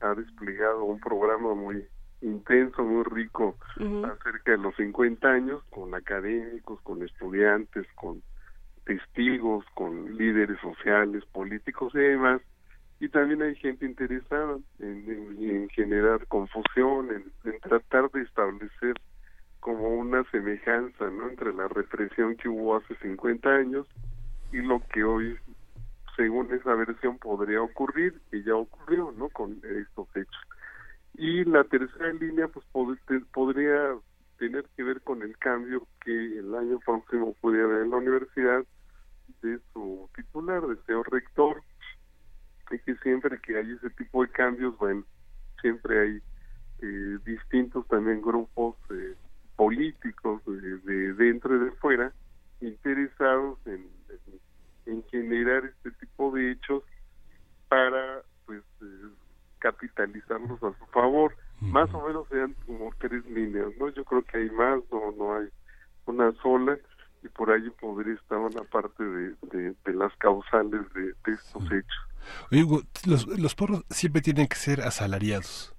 [0.00, 1.86] ha desplegado un programa muy
[2.20, 8.22] intenso, muy rico acerca de los 50 años, con académicos, con estudiantes, con
[8.84, 12.40] testigos, con líderes sociales, políticos y demás.
[12.98, 18.94] Y también hay gente interesada en, generar confusión, en, tratar de establecer
[19.60, 21.28] como una semejanza ¿no?
[21.28, 23.86] entre la represión que hubo hace 50 años
[24.52, 25.36] y lo que hoy,
[26.16, 29.28] según esa versión, podría ocurrir, y ya ocurrió ¿no?
[29.28, 30.42] con estos hechos.
[31.14, 32.64] Y la tercera línea pues
[33.32, 33.96] podría
[34.38, 38.64] tener que ver con el cambio que el año próximo pudiera haber en la universidad
[39.42, 41.62] de su titular, de seu rector,
[42.70, 45.04] y que siempre que hay ese tipo de cambios, bueno,
[45.60, 46.22] siempre hay
[46.82, 49.14] eh, distintos también grupos eh,
[49.56, 52.12] políticos de, dentro y de fuera
[52.60, 53.88] interesados en,
[54.86, 56.82] en, generar este tipo de hechos
[57.68, 59.08] para pues eh,
[59.58, 61.34] capitalizarlos a su favor.
[61.60, 63.88] Más o menos sean como tres líneas, ¿no?
[63.88, 65.48] Yo creo que hay más, no, no hay
[66.04, 66.78] una sola
[67.22, 72.08] y por ahí podría estar una parte de, de, las causales de, estos hechos.
[72.50, 72.66] Oye,
[73.04, 75.75] los, los porros siempre tienen que ser asalariados.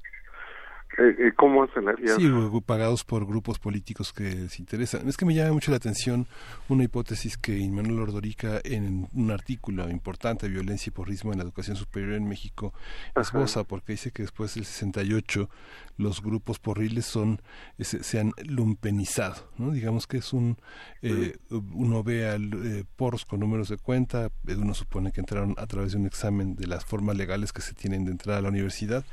[0.98, 2.22] Eh, eh, ¿Cómo asalariados?
[2.22, 2.30] Sí,
[2.66, 5.08] pagados por grupos políticos que les interesan.
[5.08, 6.26] Es que me llama mucho la atención
[6.70, 11.78] una hipótesis que Immanuel Ordorica en un artículo importante, Violencia y Porrismo en la Educación
[11.78, 12.74] Superior en México,
[13.16, 15.50] esboza, porque dice que después del 68
[15.98, 17.42] los grupos porriles son
[17.80, 19.72] se, han lumpenizado, ¿no?
[19.72, 20.58] Digamos que es un
[21.02, 25.66] eh, uno ve al, eh, porros con números de cuenta, uno supone que entraron a
[25.66, 28.50] través de un examen de las formas legales que se tienen de entrar a la
[28.50, 29.06] universidad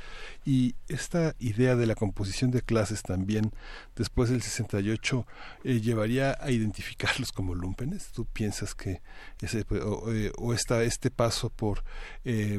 [0.45, 3.53] y esta idea de la composición de clases también
[3.97, 5.27] después del 68
[5.65, 8.09] eh, llevaría a identificarlos como lumpenes.
[8.13, 9.03] ¿Tú piensas que
[9.41, 11.85] ese o, o está este paso por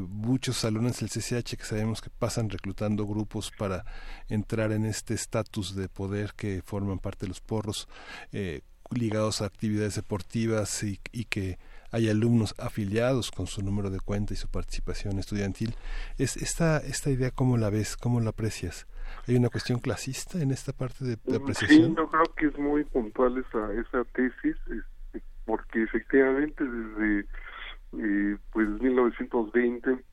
[0.08, 3.86] muchos salones del CCH que sabemos que pasan reclutando grupos para
[4.30, 7.88] entrar en este estatus de poder que forman parte de los porros
[8.32, 11.58] eh, ligados a actividades deportivas y, que
[11.92, 15.76] hay alumnos afiliados con su número de cuenta y su participación estudiantil.
[16.18, 17.98] Es esta, esta idea, ¿cómo la ves?
[17.98, 18.86] ¿Cómo la aprecias?
[19.28, 21.90] ¿Hay una cuestión clasista en esta parte de, apreciación?
[21.90, 27.28] Sí, yo creo que es muy puntual esa, esa tesis, este, porque efectivamente desde
[27.98, 30.04] eh, pues 1920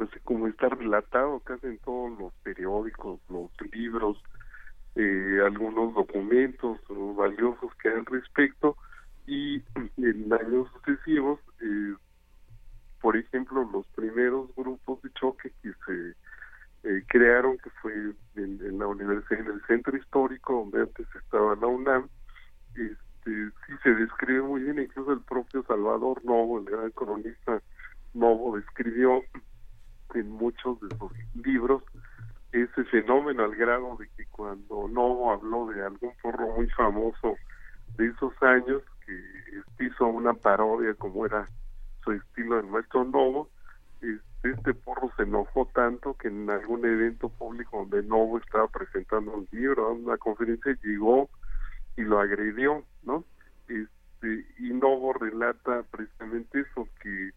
[0.00, 4.22] así como está relatado casi en todos los periódicos, los libros,
[4.94, 6.78] eh, algunos documentos
[7.16, 8.76] valiosos que hay al respecto
[9.26, 9.62] y
[9.96, 11.94] en años sucesivos, eh,
[13.00, 16.14] por ejemplo, los primeros grupos de choque que se
[16.88, 17.92] eh, crearon, que fue
[18.36, 22.08] en, la universidad, en el centro histórico, donde antes estaba la UNAM,
[22.74, 27.60] este, sí se describe muy bien, incluso el propio Salvador Novo, el gran cronista
[28.14, 29.22] Novo, describió
[30.14, 31.12] en muchos de sus
[31.44, 31.82] libros
[32.52, 37.36] ese fenómeno al grado de que cuando Novo habló de algún porro muy famoso
[37.98, 41.46] de esos años que hizo una parodia como era
[42.02, 43.50] su estilo del maestro Novo
[44.00, 49.32] este, este porro se enojó tanto que en algún evento público donde Novo estaba presentando
[49.32, 51.28] un libro, una conferencia, llegó
[51.96, 53.24] y lo agredió, ¿no?
[53.66, 57.30] Este, y Novo relata precisamente eso, que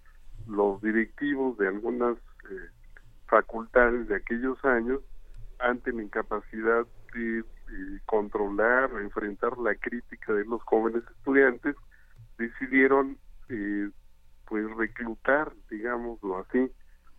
[0.47, 2.69] los directivos de algunas eh,
[3.27, 5.01] facultades de aquellos años
[5.59, 7.43] ante la incapacidad de eh,
[8.05, 11.75] controlar o enfrentar la crítica de los jóvenes estudiantes
[12.37, 13.17] decidieron
[13.49, 13.89] eh,
[14.47, 16.71] pues reclutar digámoslo así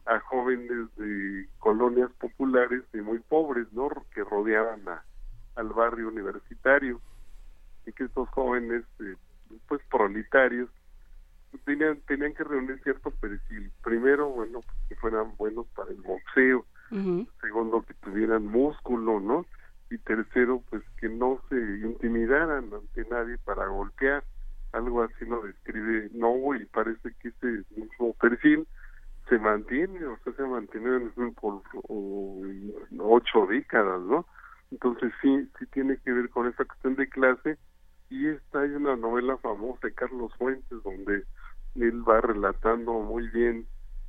[0.07, 5.05] a jóvenes de colonias populares y muy pobres no que rodeaban a,
[5.57, 7.01] al barrio universitario
[7.87, 8.85] y que estos jóvenes
[9.69, 10.69] pues proletarios
[11.65, 13.71] tenían, tenían que reunir cierto perfil.
[13.83, 16.65] Primero, bueno, que fueran buenos para el boxeo.
[17.41, 19.47] Segundo, que tuvieran músculo, ¿no?
[19.91, 24.23] Y tercero, pues que no se intimidaran ante nadie para golpear.
[24.73, 28.67] Algo así lo describe Novo y parece que ese mismo perfil
[29.33, 31.62] se mantiene, o sea, se mantiene por
[32.99, 34.27] ocho décadas, ¿no?
[34.71, 37.57] Entonces sí, sí tiene que ver con esa cuestión de clase
[38.11, 41.25] y esta hay una novela famosa de Carlos Fuentes donde
[41.77, 43.66] él va relatando muy bien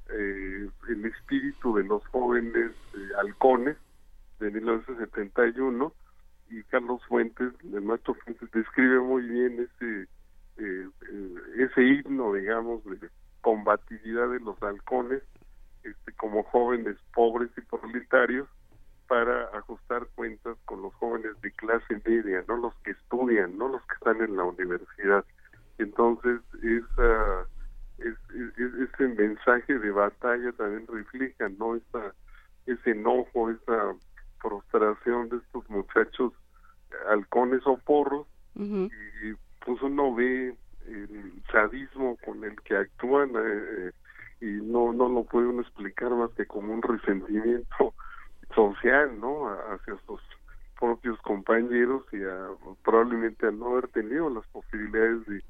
[0.09, 3.77] eh, el espíritu de los jóvenes eh, halcones
[4.41, 5.93] de 1971
[6.49, 10.07] y Carlos Fuentes, el maestro Fuentes, describe muy bien ese
[10.57, 10.89] eh,
[11.57, 13.09] ese himno, digamos, de
[13.43, 15.21] combatividad de los halcones
[15.83, 18.47] este, como jóvenes pobres y proletarios
[19.07, 23.81] para ajustar cuentas con los jóvenes de clase media, no los que estudian, no los
[23.85, 25.25] que están en la universidad.
[25.77, 27.45] Entonces, esa,
[27.99, 31.75] ese mensaje de batalla también refleja, ¿no?
[31.75, 32.13] Esa,
[32.65, 33.93] ese enojo, esa
[34.39, 36.31] frustración de estos muchachos
[37.09, 38.25] halcones o porros,
[38.55, 39.33] y
[39.65, 40.55] pues uno ve
[40.87, 43.91] el sadismo con el que actúan eh,
[44.41, 47.93] y no no lo puede uno explicar más que como un resentimiento
[48.55, 50.21] social no hacia sus
[50.83, 52.17] propios compañeros y
[52.83, 55.43] probablemente al no haber tenido las posibilidades de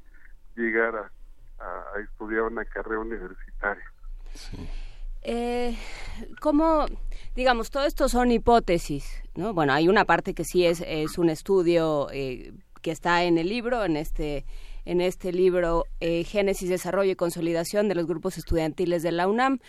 [0.55, 1.11] llegar a,
[2.03, 3.83] estudiar una carrera universitaria.
[5.21, 5.77] Eh,
[6.41, 6.85] ¿Cómo,
[7.35, 9.53] digamos, todo esto son hipótesis, ¿no?
[9.53, 13.47] Bueno, hay una parte que sí es, es un estudio eh, que está en el
[13.47, 14.45] libro, en este
[14.85, 19.59] en este libro eh, Génesis, Desarrollo y Consolidación de los Grupos Estudiantiles de la UNAM,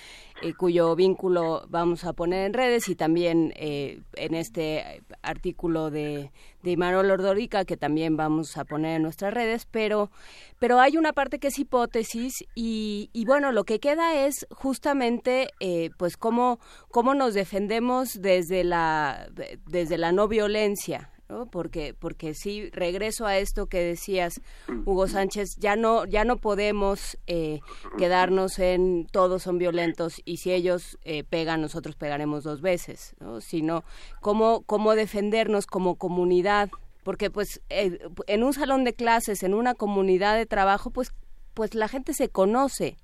[0.42, 6.32] eh, cuyo vínculo vamos a poner en redes y también eh, en este artículo de,
[6.62, 10.10] de Imanol Ordorica que también vamos a poner en nuestras redes, pero,
[10.58, 15.50] pero hay una parte que es hipótesis y, y bueno, lo que queda es justamente
[15.96, 16.58] pues cómo,
[16.90, 19.28] cómo nos defendemos desde la,
[19.66, 21.10] desde la no violencia,
[21.50, 24.40] porque porque sí regreso a esto que decías
[24.84, 27.60] Hugo Sánchez ya no ya no podemos eh,
[27.98, 33.40] quedarnos en todos son violentos y si ellos eh, pegan nosotros pegaremos dos veces ¿no?
[33.40, 33.84] sino
[34.20, 36.70] cómo cómo defendernos como comunidad
[37.04, 41.12] porque pues eh, en un salón de clases en una comunidad de trabajo pues
[41.54, 42.96] pues la gente se conoce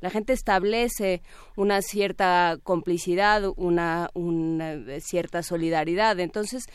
[0.00, 1.22] la gente establece
[1.56, 4.08] una cierta complicidad, una,
[5.00, 6.20] cierta solidaridad.
[6.20, 6.66] Entonces,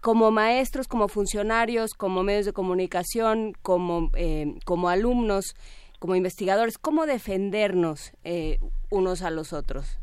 [0.00, 5.54] como maestros, como funcionarios, como medios de comunicación, como, eh, como alumnos,
[5.98, 8.58] como investigadores, ¿cómo defendernos eh,
[8.90, 9.98] unos a los otros?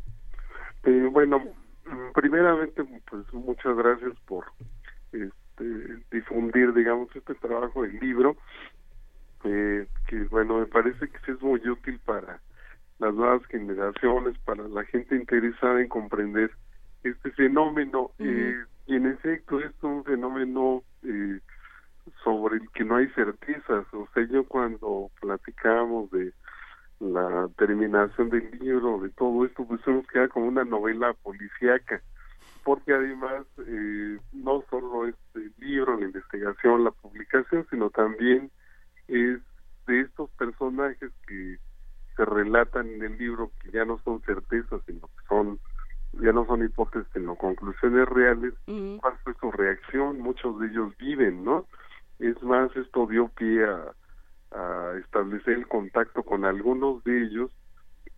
[0.84, 1.42] Eh, bueno,
[2.14, 4.46] primeramente, pues muchas gracias por
[5.12, 5.64] este,
[6.10, 8.36] difundir, digamos, este trabajo, el libro,
[9.42, 9.86] que
[10.30, 12.40] bueno, me parece que es muy útil para
[13.02, 16.52] las nuevas generaciones, para la gente interesada en comprender
[17.02, 18.12] este fenómeno.
[18.20, 21.40] Eh, y en efecto, es un fenómeno eh,
[22.22, 23.86] sobre el que no hay certezas.
[23.92, 26.32] O sea, yo cuando platicamos de
[27.00, 32.00] la terminación del libro, de todo esto, pues nos queda como una novela policíaca,
[32.62, 38.48] porque además eh, no solo es el libro, la investigación, la publicación, sino también
[39.08, 39.40] es
[39.88, 41.58] de estos personajes que
[42.16, 45.58] se relatan en el libro que ya no son certezas, sino que son
[46.20, 51.44] ya no son hipótesis, sino conclusiones reales, cuál fue su reacción, muchos de ellos viven,
[51.44, 51.66] ¿no?
[52.18, 53.92] Es más, esto dio pie a,
[54.98, 57.50] establecer el contacto con algunos de ellos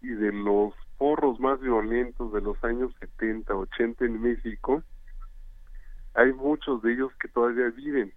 [0.03, 4.83] y de los porros más violentos de los años 70, 80 en México,
[6.15, 8.13] hay muchos de ellos que todavía viven.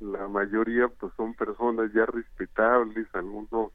[0.00, 3.72] La mayoría pues son personas ya respetables, algunos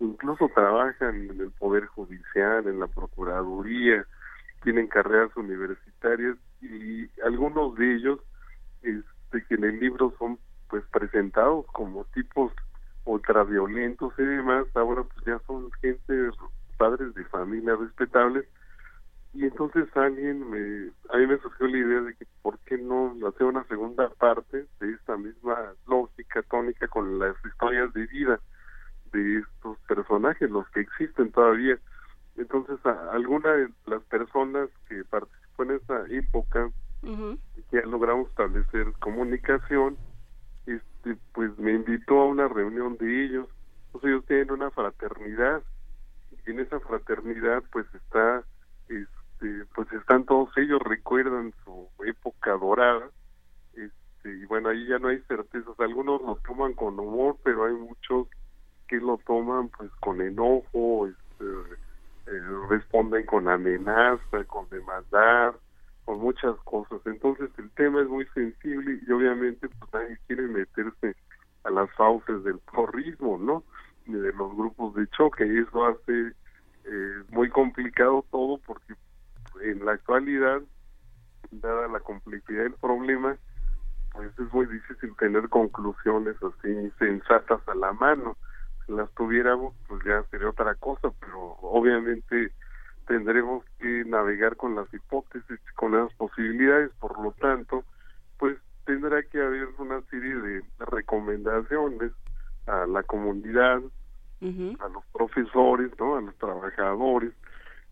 [0.00, 4.04] incluso trabajan en el Poder Judicial, en la Procuraduría,
[4.62, 8.20] tienen carreras universitarias y algunos de ellos
[8.82, 10.38] este, que en el libro son
[10.68, 12.52] pues presentados como tipos
[13.04, 16.30] ultraviolentos y demás, ahora pues ya son gente,
[16.76, 18.46] padres de familia respetables.
[19.34, 23.14] Y entonces alguien me, a mí me surgió la idea de que por qué no
[23.28, 28.40] hacer una segunda parte de esta misma lógica tónica con las historias de vida
[29.12, 31.78] de estos personajes, los que existen todavía.
[32.36, 36.70] Entonces, a, alguna de las personas que participó en esa época,
[37.70, 39.96] que han logrado establecer comunicación,
[40.66, 43.48] este, pues me invitó a una reunión de ellos.
[43.86, 45.62] Entonces, ellos tienen una fraternidad,
[46.46, 48.42] y en esa fraternidad, pues está,
[48.88, 53.10] este, pues están todos ellos, recuerdan su época dorada,
[53.74, 55.78] este, y bueno, ahí ya no hay certezas.
[55.78, 58.28] Algunos lo toman con humor, pero hay muchos
[58.88, 61.44] que lo toman pues con enojo, este,
[62.26, 65.54] eh, responden con amenaza, con demandar,
[66.04, 67.00] con muchas cosas.
[67.04, 71.14] Entonces el tema es muy sensible y obviamente pues nadie quiere meterse
[71.64, 73.62] a las fauces del porrismo, ¿no?
[74.06, 75.46] De los grupos de choque.
[75.46, 76.32] Y eso hace
[76.84, 78.94] eh, muy complicado todo porque
[79.62, 80.62] en la actualidad,
[81.50, 83.36] dada la complejidad del problema,
[84.12, 88.36] pues es muy difícil tener conclusiones así sensatas a la mano
[88.88, 92.52] las tuviéramos, pues ya sería otra cosa, pero obviamente
[93.06, 97.84] tendremos que navegar con las hipótesis, con las posibilidades, por lo tanto,
[98.38, 102.12] pues tendrá que haber una serie de recomendaciones
[102.66, 103.80] a la comunidad,
[104.40, 106.16] a los profesores, ¿no?
[106.16, 107.32] a los trabajadores,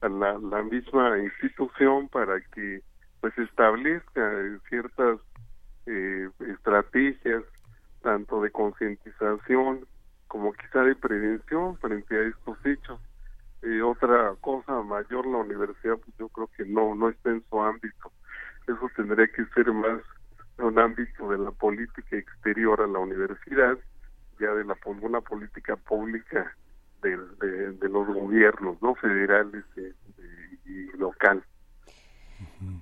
[0.01, 2.82] a la, la misma institución para que
[3.20, 4.30] pues establezca
[4.68, 5.18] ciertas
[5.86, 7.42] eh, estrategias
[8.03, 9.86] tanto de concientización
[10.29, 13.01] como quizá de prevención frente a estos hechos.
[13.62, 17.61] Eh, otra cosa mayor, la universidad, pues yo creo que no, no está en su
[17.61, 18.12] ámbito.
[18.66, 20.01] Eso tendría que ser más
[20.59, 23.79] un ámbito de la política exterior a la universidad,
[24.41, 26.55] ya de la una política pública
[27.03, 27.16] de,
[27.89, 29.64] los gobiernos, no federales
[30.64, 31.43] y local.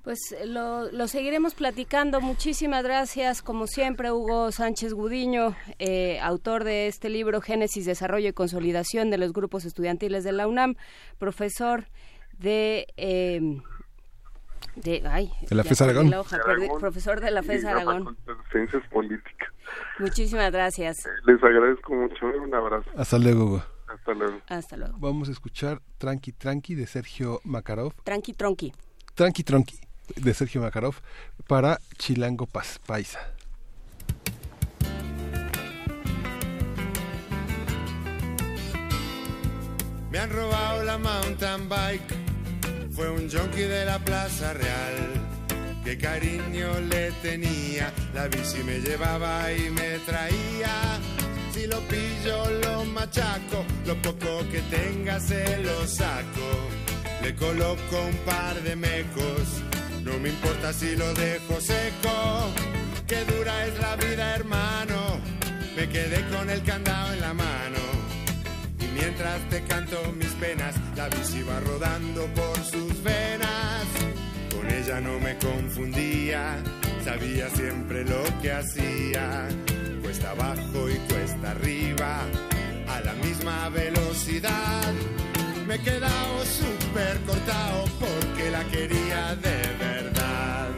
[0.02, 2.20] Pues lo, lo, seguiremos platicando.
[2.20, 8.32] Muchísimas gracias, como siempre, Hugo Sánchez Gudiño, eh, autor de este libro Génesis, Desarrollo y
[8.32, 10.74] Consolidación de los Grupos Estudiantiles de la UNAM,
[11.18, 11.86] profesor
[12.38, 12.86] de...
[12.96, 13.60] Eh,
[14.76, 16.10] de, ay, de la FES Aragón.
[16.80, 18.16] profesor de la FES Aragón.
[18.50, 19.48] Ciencias políticas.
[19.98, 21.08] Muchísimas gracias.
[21.26, 22.26] Les agradezco mucho.
[22.26, 22.90] Un abrazo.
[22.96, 23.62] Hasta luego, Hugo.
[23.86, 24.40] Hasta luego.
[24.48, 24.98] Hasta luego.
[24.98, 27.94] Vamos a escuchar Tranqui Tranqui de Sergio Makarov.
[28.02, 28.72] Tranqui Tronqui.
[29.14, 29.78] Tranqui Tronqui
[30.16, 30.96] de Sergio Makarov
[31.46, 33.20] para Chilango Paz, Paisa.
[40.10, 42.14] Me han robado la mountain bike,
[42.90, 45.12] fue un junkie de la Plaza Real.
[45.84, 50.98] Qué cariño le tenía, la bici me llevaba y me traía.
[51.52, 56.83] Si lo pillo, lo machaco, lo poco que tenga se lo saco
[57.24, 59.62] le coloco un par de mecos,
[60.02, 62.52] no me importa si lo dejo seco.
[63.06, 65.18] Qué dura es la vida, hermano.
[65.74, 67.82] Me quedé con el candado en la mano.
[68.78, 73.84] Y mientras te canto mis penas, la bici va rodando por sus venas.
[74.54, 76.56] Con ella no me confundía,
[77.02, 79.48] sabía siempre lo que hacía.
[80.02, 82.20] Cuesta abajo y cuesta arriba,
[82.86, 84.92] a la misma velocidad
[85.66, 86.44] me he quedado
[87.26, 90.68] cortado porque la quería de verdad.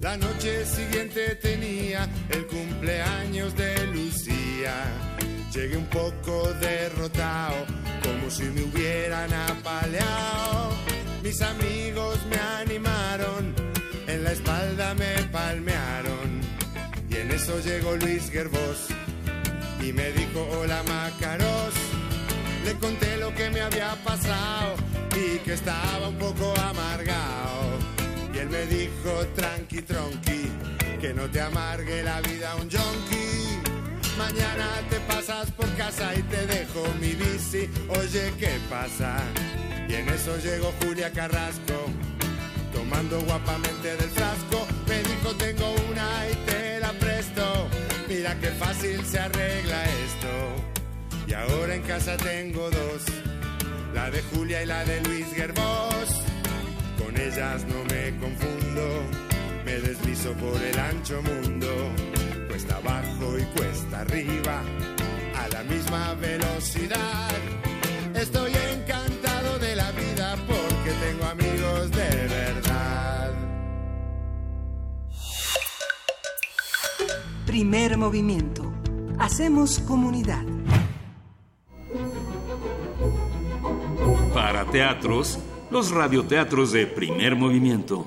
[0.00, 4.74] La noche siguiente tenía el cumpleaños de Lucía.
[5.52, 7.66] Llegué un poco derrotado,
[8.02, 10.70] como si me hubieran apaleado.
[11.22, 13.54] Mis amigos me animaron,
[14.06, 16.48] en la espalda me palmearon
[17.20, 18.88] en eso llegó Luis Gerbos
[19.80, 21.74] y me dijo, hola Macaros.
[22.64, 24.74] Le conté lo que me había pasado
[25.16, 27.78] y que estaba un poco amargado.
[28.34, 30.50] Y él me dijo, tranqui, tronqui,
[31.00, 33.28] que no te amargue la vida un yonki.
[34.18, 37.70] Mañana te pasas por casa y te dejo mi bici.
[37.88, 39.16] Oye, ¿qué pasa?
[39.88, 41.86] Y en eso llegó Julia Carrasco,
[42.74, 44.66] tomando guapamente del frasco.
[44.88, 45.57] Me dijo, tengo
[48.18, 50.28] Mira qué fácil se arregla esto.
[51.28, 53.04] Y ahora en casa tengo dos,
[53.94, 56.08] la de Julia y la de Luis Gerbos.
[56.98, 59.04] Con ellas no me confundo,
[59.64, 61.68] me deslizo por el ancho mundo.
[62.48, 64.64] Cuesta abajo y cuesta arriba,
[65.36, 67.30] a la misma velocidad.
[68.16, 69.17] Estoy encantado
[77.48, 78.70] Primer movimiento.
[79.18, 80.44] Hacemos comunidad.
[84.34, 85.38] Para teatros,
[85.70, 88.06] los radioteatros de primer movimiento.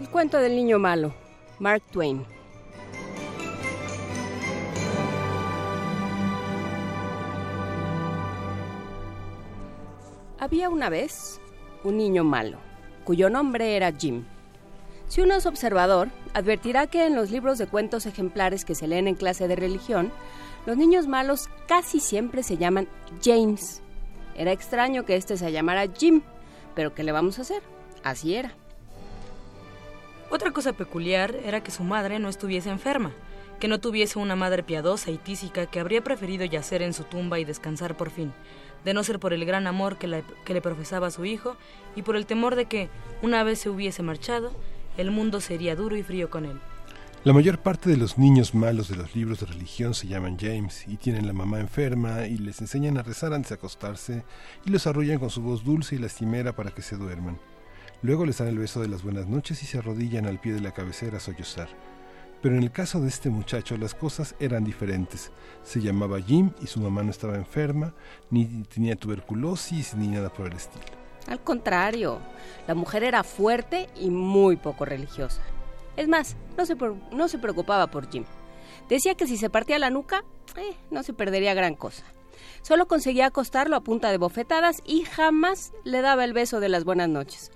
[0.00, 1.14] El cuento del niño malo,
[1.60, 2.35] Mark Twain.
[10.38, 11.40] Había una vez
[11.82, 12.58] un niño malo,
[13.04, 14.24] cuyo nombre era Jim.
[15.08, 19.08] Si uno es observador, advertirá que en los libros de cuentos ejemplares que se leen
[19.08, 20.12] en clase de religión,
[20.66, 22.86] los niños malos casi siempre se llaman
[23.24, 23.80] James.
[24.34, 26.20] Era extraño que éste se llamara Jim,
[26.74, 27.62] pero ¿qué le vamos a hacer?
[28.04, 28.52] Así era.
[30.28, 33.12] Otra cosa peculiar era que su madre no estuviese enferma,
[33.58, 37.38] que no tuviese una madre piadosa y tísica que habría preferido yacer en su tumba
[37.38, 38.34] y descansar por fin,
[38.86, 41.56] de no ser por el gran amor que, le profesaba su hijo
[41.96, 42.88] y por el temor de que,
[43.20, 44.52] una vez se hubiese marchado,
[44.96, 46.60] el mundo sería duro y frío con él.
[47.24, 50.84] La mayor parte de los niños malos de los libros de religión se llaman James
[50.86, 54.24] y tienen la mamá enferma y les enseñan a rezar antes de acostarse
[54.64, 57.40] y los arrullan con su voz dulce y lastimera para que se duerman.
[58.02, 60.60] Luego les dan el beso de las buenas noches y se arrodillan al pie de
[60.60, 61.68] la cabecera a sollozar.
[62.42, 65.30] Pero en el caso de este muchacho las cosas eran diferentes.
[65.62, 67.94] Se llamaba Jim y su mamá no estaba enferma,
[68.30, 70.84] ni tenía tuberculosis, ni nada por el estilo.
[71.26, 72.20] Al contrario,
[72.68, 75.42] la mujer era fuerte y muy poco religiosa.
[75.96, 76.66] Es más, no
[77.28, 78.24] se, preocupaba por Jim.
[78.88, 80.24] Decía que si se partía la nuca,
[80.56, 82.04] eh, no se perdería gran cosa.
[82.62, 86.84] Solo conseguía acostarlo a punta de bofetadas y jamás le daba el beso de las
[86.84, 87.50] buenas noches.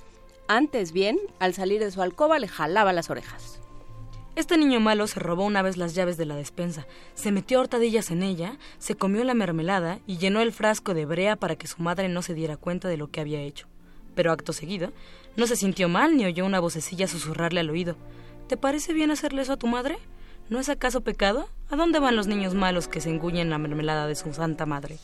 [0.49, 3.60] Antes bien, al salir de su alcoba le jalaba las orejas.
[4.37, 8.11] Este niño malo se robó una vez las llaves de la despensa, se metió hortadillas
[8.11, 11.83] en ella, se comió la mermelada y llenó el frasco de brea para que su
[11.83, 13.67] madre no se diera cuenta de lo que había hecho.
[14.15, 14.93] Pero acto seguido,
[15.37, 17.97] no se sintió mal ni oyó una vocecilla susurrarle al oído.
[18.47, 19.99] ¿Te parece bien hacerle eso a tu madre?
[20.49, 21.49] ¿No es acaso pecado?
[21.69, 24.99] ¿A dónde van los niños malos que se engullen la mermelada de su santa madre?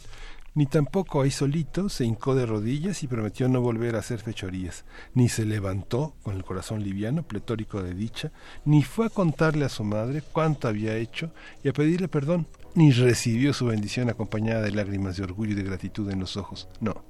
[0.56, 4.86] Ni tampoco ahí solito se hincó de rodillas y prometió no volver a hacer fechorías,
[5.12, 8.32] ni se levantó con el corazón liviano, pletórico de dicha,
[8.64, 11.30] ni fue a contarle a su madre cuánto había hecho
[11.62, 15.62] y a pedirle perdón, ni recibió su bendición acompañada de lágrimas de orgullo y de
[15.62, 16.70] gratitud en los ojos.
[16.80, 17.04] No,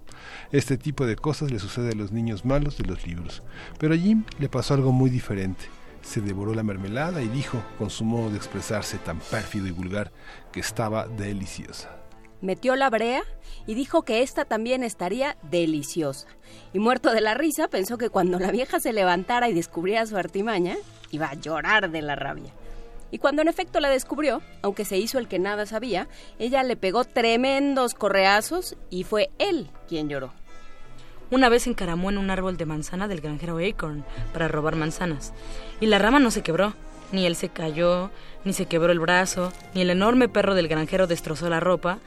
[0.50, 3.44] este tipo de cosas le sucede a los niños malos de los libros.
[3.78, 5.66] Pero a Jim le pasó algo muy diferente
[6.02, 10.12] se devoró la mermelada y dijo, con su modo de expresarse tan pérfido y vulgar,
[10.52, 12.05] que estaba deliciosa.
[12.46, 13.24] Metió la brea
[13.66, 16.28] y dijo que esta también estaría deliciosa.
[16.72, 20.16] Y muerto de la risa, pensó que cuando la vieja se levantara y descubriera su
[20.16, 20.76] artimaña,
[21.10, 22.52] iba a llorar de la rabia.
[23.10, 26.06] Y cuando en efecto la descubrió, aunque se hizo el que nada sabía,
[26.38, 30.32] ella le pegó tremendos correazos y fue él quien lloró.
[31.32, 35.32] Una vez encaramó en un árbol de manzana del granjero Acorn para robar manzanas,
[35.80, 36.74] y la rama no se quebró,
[37.10, 38.12] ni él se cayó,
[38.44, 41.98] ni se quebró el brazo, ni el enorme perro del granjero destrozó la ropa,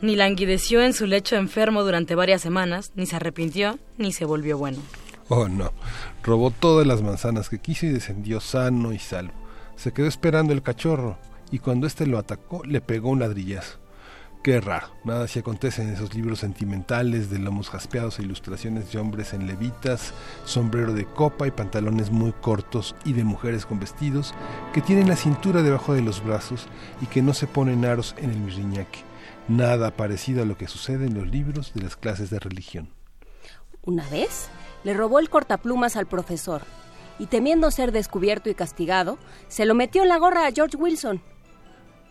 [0.00, 4.58] ni languideció en su lecho enfermo durante varias semanas, ni se arrepintió, ni se volvió
[4.58, 4.78] bueno.
[5.28, 5.72] Oh, no.
[6.22, 9.34] Robó todas las manzanas que quiso y descendió sano y salvo.
[9.76, 11.18] Se quedó esperando el cachorro,
[11.50, 13.78] y cuando éste lo atacó, le pegó un ladrillazo.
[14.46, 19.00] Qué raro, nada así acontece en esos libros sentimentales de lomos jaspeados e ilustraciones de
[19.00, 24.34] hombres en levitas, sombrero de copa y pantalones muy cortos y de mujeres con vestidos
[24.72, 26.68] que tienen la cintura debajo de los brazos
[27.00, 29.00] y que no se ponen aros en el mirriñaque.
[29.48, 32.88] Nada parecido a lo que sucede en los libros de las clases de religión.
[33.82, 34.48] Una vez
[34.84, 36.62] le robó el cortaplumas al profesor
[37.18, 39.18] y temiendo ser descubierto y castigado,
[39.48, 41.22] se lo metió en la gorra a George Wilson.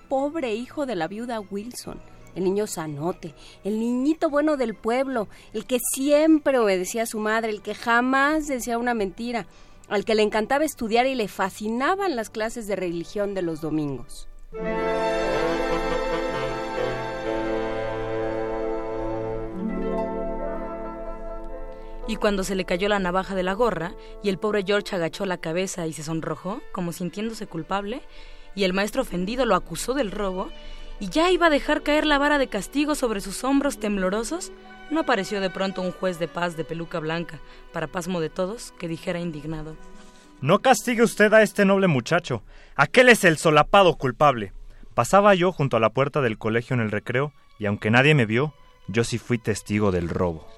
[0.07, 1.99] Pobre hijo de la viuda Wilson
[2.35, 3.33] el niño sanote,
[3.63, 8.47] el niñito bueno del pueblo, el que siempre obedecía a su madre, el que jamás
[8.47, 9.47] decía una mentira,
[9.87, 14.27] al que le encantaba estudiar y le fascinaban las clases de religión de los domingos.
[22.07, 25.25] Y cuando se le cayó la navaja de la gorra y el pobre George agachó
[25.25, 28.01] la cabeza y se sonrojó, como sintiéndose culpable,
[28.53, 30.49] y el maestro ofendido lo acusó del robo,
[30.99, 34.51] y ya iba a dejar caer la vara de castigo sobre sus hombros temblorosos,
[34.91, 37.39] no apareció de pronto un juez de paz de peluca blanca,
[37.73, 39.75] para pasmo de todos, que dijera indignado.
[40.41, 42.43] No castigue usted a este noble muchacho.
[42.75, 44.53] Aquel es el solapado culpable.
[44.93, 48.25] Pasaba yo junto a la puerta del colegio en el recreo, y aunque nadie me
[48.25, 48.53] vio,
[48.87, 50.54] yo sí fui testigo del robo.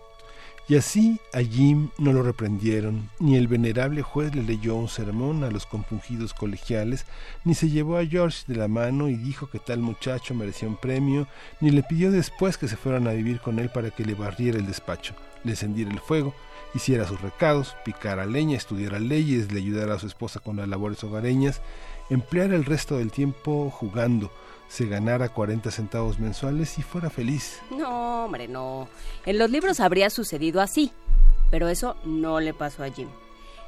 [0.70, 5.46] Y así a Jim no lo reprendieron, ni el venerable juez le leyó un sermón
[5.46, 7.06] a los compungidos colegiales,
[7.46, 10.76] ni se llevó a George de la mano y dijo que tal muchacho merecía un
[10.76, 11.26] premio,
[11.62, 14.58] ni le pidió después que se fueran a vivir con él para que le barriera
[14.58, 15.16] el despacho,
[15.46, 16.36] le encendiera el fuego,
[16.76, 21.02] hiciera sus recados, picara leña, estudiara leyes, le ayudara a su esposa con las labores
[21.02, 21.62] hogareñas,
[22.10, 24.34] empleara el resto del tiempo jugando,
[24.68, 27.62] se ganara 40 centavos mensuales y fuera feliz.
[27.72, 28.88] No, hombre, no.
[29.26, 30.92] En los libros habría sucedido así,
[31.50, 33.10] pero eso no le pasó a Jim.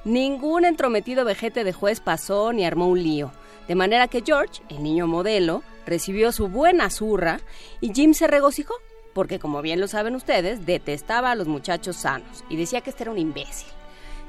[0.06, 3.32] Ningún entrometido vejete de juez pasó ni armó un lío,
[3.68, 7.42] de manera que George, el niño modelo, recibió su buena zurra
[7.82, 8.76] y Jim se regocijó,
[9.14, 13.04] porque como bien lo saben ustedes, detestaba a los muchachos sanos y decía que este
[13.04, 13.68] era un imbécil.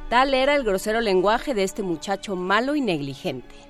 [0.08, 3.69] Tal era el grosero lenguaje de este muchacho malo y negligente.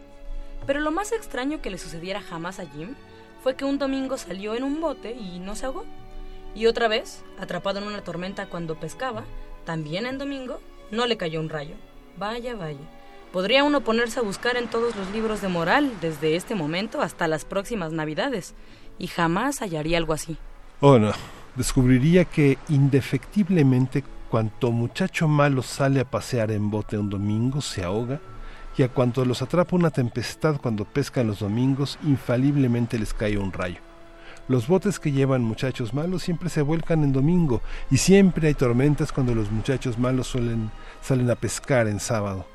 [0.66, 2.94] Pero lo más extraño que le sucediera jamás a Jim
[3.42, 5.84] fue que un domingo salió en un bote y no se ahogó.
[6.54, 9.24] Y otra vez, atrapado en una tormenta cuando pescaba,
[9.64, 11.76] también en domingo, no le cayó un rayo.
[12.16, 12.78] Vaya, vaya.
[13.32, 17.28] Podría uno ponerse a buscar en todos los libros de moral desde este momento hasta
[17.28, 18.54] las próximas navidades,
[18.98, 20.36] y jamás hallaría algo así.
[20.80, 21.12] Oh, no.
[21.54, 28.20] Descubriría que indefectiblemente cuanto muchacho malo sale a pasear en bote un domingo se ahoga
[28.76, 33.52] y a cuanto los atrapa una tempestad cuando pescan los domingos, infaliblemente les cae un
[33.52, 33.80] rayo.
[34.48, 39.12] Los botes que llevan muchachos malos siempre se vuelcan en domingo y siempre hay tormentas
[39.12, 40.70] cuando los muchachos malos suelen
[41.02, 42.46] salen a pescar en sábado.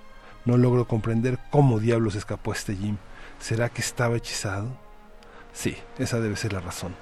[0.44, 2.98] No logro comprender cómo diablos escapó este Jim.
[3.40, 4.68] ¿Será que estaba hechizado?
[5.54, 6.94] Sí, esa debe ser la razón.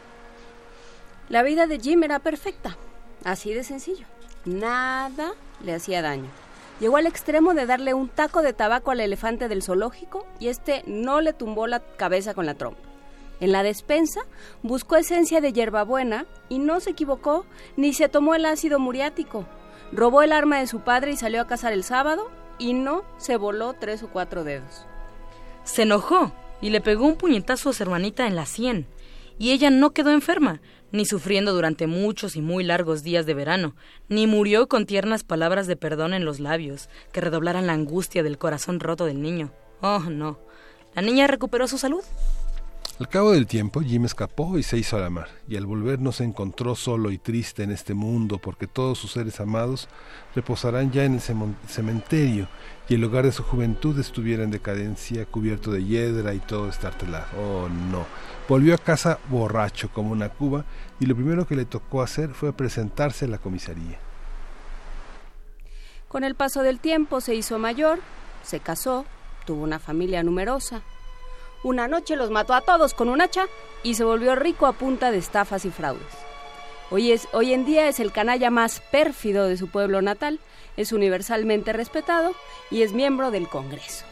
[1.28, 2.78] La vida de Jim era perfecta,
[3.24, 4.06] así de sencillo.
[4.46, 5.32] Nada
[5.64, 6.43] le hacía daño
[6.84, 10.84] Llegó al extremo de darle un taco de tabaco al elefante del zoológico y este
[10.86, 12.82] no le tumbó la cabeza con la trompa.
[13.40, 14.20] En la despensa
[14.64, 17.46] buscó esencia de hierbabuena y no se equivocó
[17.78, 19.46] ni se tomó el ácido muriático.
[19.94, 22.30] Robó el arma de su padre y salió a cazar el sábado
[22.60, 24.86] y no se voló tres o cuatro dedos.
[25.64, 28.88] Se enojó y le pegó un puñetazo a su hermanita en la sien.
[29.40, 30.60] Y ella no quedó enferma,
[30.94, 33.76] ni sufriendo durante muchos y muy largos días de verano,
[34.08, 38.38] ni murió con tiernas palabras de perdón en los labios, que redoblaran la angustia del
[38.38, 39.52] corazón roto del niño.
[39.82, 40.40] Oh, no.
[40.94, 42.04] La niña recuperó su salud.
[43.00, 46.00] Al cabo del tiempo, Jim escapó y se hizo a la mar, y al volver
[46.00, 49.88] no se encontró solo y triste en este mundo, porque todos sus seres amados
[50.36, 51.22] reposarán ya en el
[51.68, 52.48] cementerio,
[52.88, 57.26] y el hogar de su juventud estuviera en decadencia, cubierto de hiedra y todo estartelado.
[57.36, 58.06] Oh, no.
[58.48, 60.64] Volvió a casa borracho como una cuba,
[61.00, 63.98] y lo primero que le tocó hacer fue presentarse a la comisaría.
[66.10, 67.98] Con el paso del tiempo se hizo mayor,
[68.44, 69.06] se casó,
[69.48, 70.84] tuvo una familia numerosa,
[71.64, 73.48] una noche los mató a todos con un hacha
[73.82, 76.14] y se volvió rico a punta de estafas y fraudes.
[76.92, 80.40] Hoy, es, hoy en día es el canalla más pérfido de su pueblo natal,
[80.78, 82.34] es universalmente respetado
[82.70, 84.06] y es miembro del Congreso.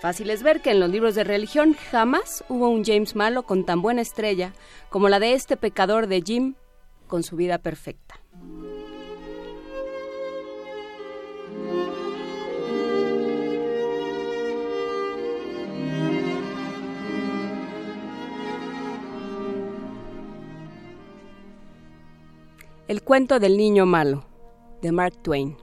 [0.00, 3.64] Fácil es ver que en los libros de religión jamás hubo un James malo con
[3.64, 4.52] tan buena estrella
[4.90, 6.54] como la de este pecador de Jim
[7.08, 8.20] con su vida perfecta.
[22.88, 24.24] El cuento del niño malo,
[24.80, 25.58] de Mark Twain.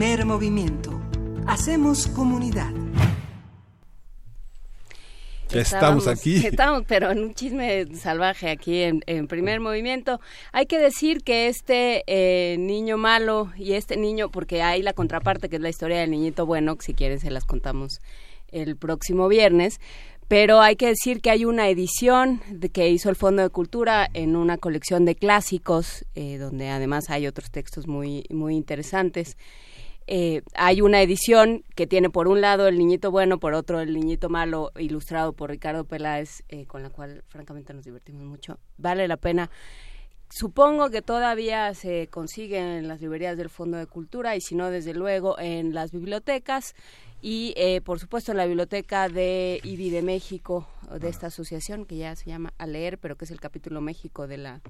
[0.00, 0.98] Primer movimiento.
[1.46, 2.72] Hacemos comunidad.
[5.50, 6.36] Ya estamos aquí.
[6.46, 10.18] Estamos, pero en un chisme salvaje aquí en, primer movimiento.
[10.52, 15.50] Hay que decir que este eh, niño malo y este niño, porque hay la contraparte
[15.50, 18.00] que es la historia del niñito bueno, que si quieren se las contamos
[18.52, 19.82] el próximo viernes.
[20.28, 24.08] Pero hay que decir que hay una edición de que hizo el Fondo de Cultura
[24.14, 29.36] en una colección de clásicos, eh, donde además hay otros textos muy, muy interesantes.
[30.12, 33.94] Eh, hay una edición que tiene por un lado el niñito bueno, por otro el
[33.94, 38.58] niñito malo, ilustrado por Ricardo Peláez, eh, con la cual francamente nos divertimos mucho.
[38.76, 39.50] Vale la pena.
[40.28, 44.68] Supongo que todavía se consigue en las librerías del Fondo de Cultura y si no,
[44.72, 46.74] desde luego, en las bibliotecas
[47.22, 51.96] y, eh, por supuesto, en la biblioteca de IBI de México, de esta asociación que
[51.96, 54.60] ya se llama A Leer, pero que es el capítulo México de la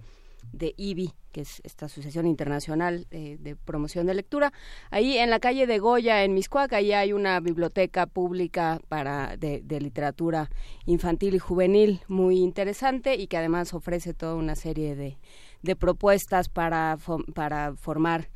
[0.53, 4.53] de IBI, que es esta Asociación Internacional eh, de Promoción de Lectura.
[4.91, 9.63] Ahí en la calle de Goya, en Miscuac, ahí hay una biblioteca pública para, de,
[9.81, 10.51] literatura
[10.87, 15.19] infantil y juvenil muy interesante y que además ofrece toda una serie de,
[15.63, 16.99] de propuestas para,
[17.35, 18.29] para formar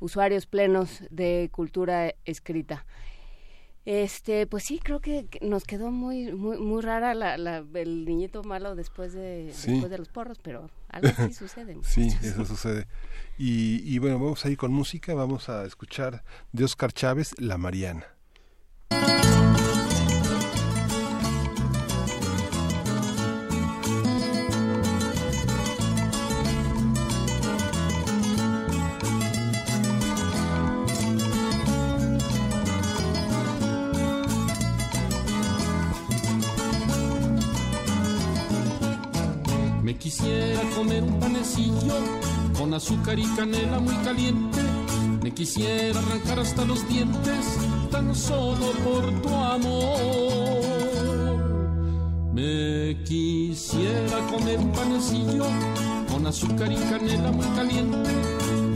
[0.00, 2.84] usuarios plenos de cultura escrita.
[3.84, 8.44] Este, pues sí, creo que nos quedó muy muy muy rara la, la, el niñito
[8.44, 11.76] malo después de después de los porros, pero algo así sucede.
[11.82, 12.86] sí, eso sucede.
[13.38, 16.22] Y, y bueno, vamos a ir con música, vamos a escuchar
[16.52, 18.06] de Oscar Chávez, La Mariana.
[40.12, 41.94] Quisiera comer un panecillo
[42.58, 44.58] con azúcar y canela muy caliente.
[45.22, 47.56] Me quisiera arrancar hasta los dientes
[47.90, 50.60] tan solo por tu amor.
[52.34, 55.46] Me quisiera comer un panecillo
[56.10, 58.10] con azúcar y canela muy caliente.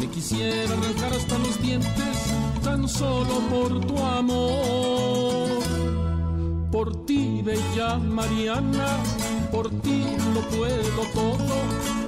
[0.00, 2.16] Me quisiera arrancar hasta los dientes
[2.64, 5.55] tan solo por tu amor.
[6.76, 8.98] Por ti bella Mariana,
[9.50, 10.04] por ti
[10.34, 11.56] lo puedo todo.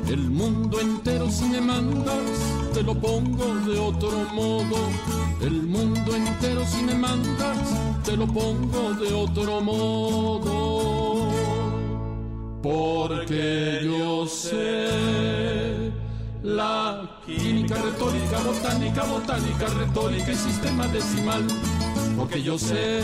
[0.06, 2.20] El mundo entero si me mandas,
[2.74, 4.76] te lo pongo de otro modo.
[5.40, 7.56] El mundo entero si me mandas,
[8.04, 11.30] te lo pongo de otro modo.
[12.62, 15.90] Porque yo sé
[16.42, 21.46] la química, retórica, botánica, botánica, retórica y sistema decimal
[22.16, 23.00] porque yo sé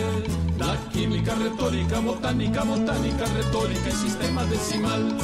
[0.59, 5.17] la química retórica, botánica, botánica, retórica y sistema decimal.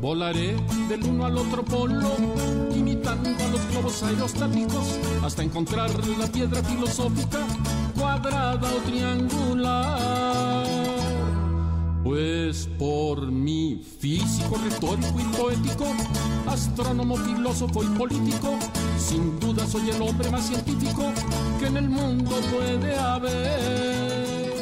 [0.00, 0.56] Volaré
[0.88, 2.16] del uno al otro polo,
[2.74, 7.40] imitando a los globos aerostáticos, hasta encontrar la piedra filosófica,
[7.94, 10.17] cuadrada o triangular
[12.08, 15.84] pues por mi físico, retórico y poético,
[16.46, 18.58] astrónomo, filósofo y político,
[18.98, 21.12] sin duda soy el hombre más científico
[21.60, 24.54] que en el mundo puede haber.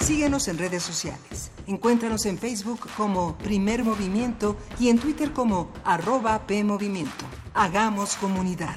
[0.00, 1.50] Síguenos en redes sociales.
[1.66, 7.24] Encuéntranos en Facebook como Primer Movimiento y en Twitter como arroba PMovimiento.
[7.54, 8.76] Hagamos comunidad.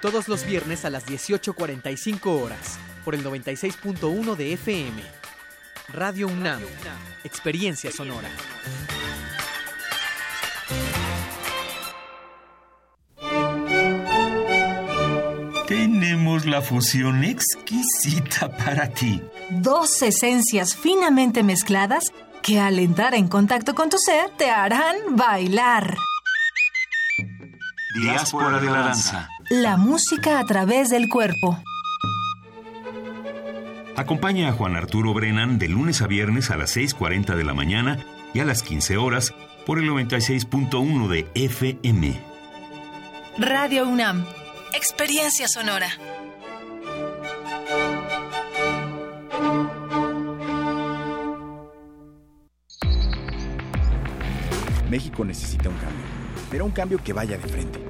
[0.00, 5.02] todos los viernes a las 18.45 horas, por el 96.1 de FM.
[5.92, 6.60] Radio UNAM,
[7.24, 8.28] Experiencia Sonora.
[15.66, 19.22] Tenemos la fusión exquisita para ti.
[19.50, 22.04] Dos esencias finamente mezcladas
[22.42, 25.96] que al entrar en contacto con tu ser te harán bailar.
[28.00, 29.28] Diáspora de la danza.
[29.50, 31.60] La música a través del cuerpo.
[33.96, 37.98] Acompaña a Juan Arturo Brennan de lunes a viernes a las 6.40 de la mañana
[38.32, 39.34] y a las 15 horas
[39.66, 42.20] por el 96.1 de FM.
[43.38, 44.24] Radio UNAM.
[44.74, 45.88] Experiencia sonora.
[54.88, 56.20] México necesita un cambio
[56.50, 57.89] pero un cambio que vaya de frente.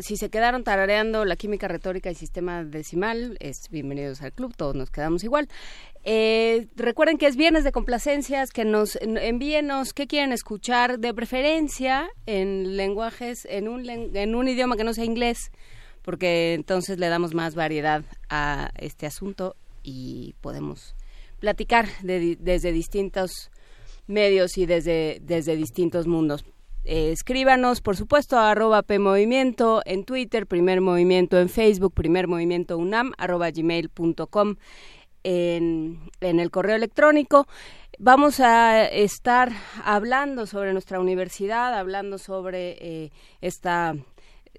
[0.00, 4.74] si se quedaron tarareando la química retórica y sistema decimal, es bienvenidos al club, todos
[4.74, 5.48] nos quedamos igual.
[6.04, 12.08] Eh, recuerden que es viernes de complacencias, que nos envíenos qué quieren escuchar, de preferencia
[12.26, 15.52] en lenguajes, en un, en un idioma que no sea inglés,
[16.02, 20.96] porque entonces le damos más variedad a este asunto y podemos
[21.38, 23.50] platicar desde distintos
[24.06, 26.44] medios y desde distintos mundos.
[26.90, 32.78] Eh, escríbanos, por supuesto, a arroba PMovimiento en Twitter, Primer Movimiento en Facebook, Primer Movimiento
[32.78, 34.54] UNAM, arroba gmail.com
[35.22, 37.46] en, en el correo electrónico.
[37.98, 39.52] Vamos a estar
[39.84, 43.12] hablando sobre nuestra universidad, hablando sobre eh,
[43.42, 43.94] esta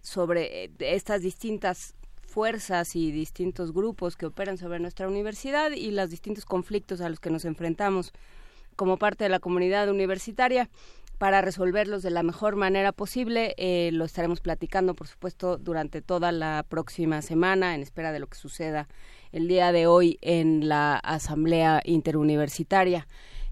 [0.03, 6.11] sobre eh, estas distintas fuerzas y distintos grupos que operan sobre nuestra universidad y los
[6.11, 8.13] distintos conflictos a los que nos enfrentamos
[8.75, 10.69] como parte de la comunidad universitaria
[11.19, 13.53] para resolverlos de la mejor manera posible.
[13.57, 18.27] Eh, lo estaremos platicando, por supuesto, durante toda la próxima semana, en espera de lo
[18.27, 18.87] que suceda
[19.33, 23.05] el día de hoy en la Asamblea Interuniversitaria.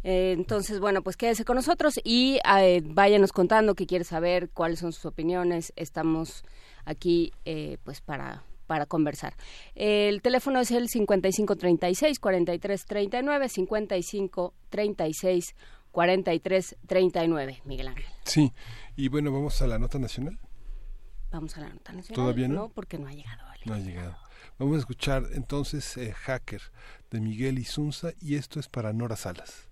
[0.04, 4.80] Eh, entonces, bueno, pues quédese con nosotros y eh, váyanos contando qué quiere saber, cuáles
[4.80, 5.74] son sus opiniones.
[5.76, 6.46] Estamos
[6.86, 7.34] aquí,
[7.84, 9.34] pues, para para conversar.
[9.76, 15.56] El teléfono es el 5536 4339 5536
[15.98, 18.06] 4339, Miguel Ángel.
[18.24, 18.54] Sí,
[18.96, 20.38] y bueno, vamos a la nota nacional.
[21.32, 22.16] Vamos a la nota nacional.
[22.16, 22.54] ¿Todavía no?
[22.54, 23.42] No, porque no ha llegado.
[23.66, 24.16] No ha llegado.
[24.60, 26.62] Vamos a escuchar entonces eh, Hacker
[27.10, 29.70] de Miguel Isunza y esto es para Nora Salas.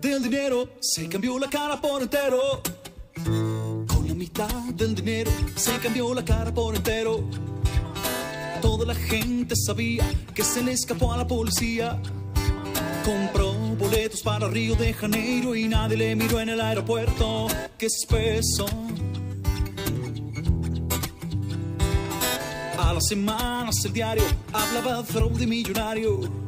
[0.00, 2.62] Del dinero se cambió la cara por entero.
[3.24, 7.24] Con la mitad del dinero se cambió la cara por entero.
[8.62, 12.00] Toda la gente sabía que se le escapó a la policía.
[13.04, 17.48] Compró boletos para Río de Janeiro y nadie le miró en el aeropuerto.
[17.76, 18.66] ¡Qué espeso!
[22.78, 26.47] A las semanas el diario hablaba de fraude millonario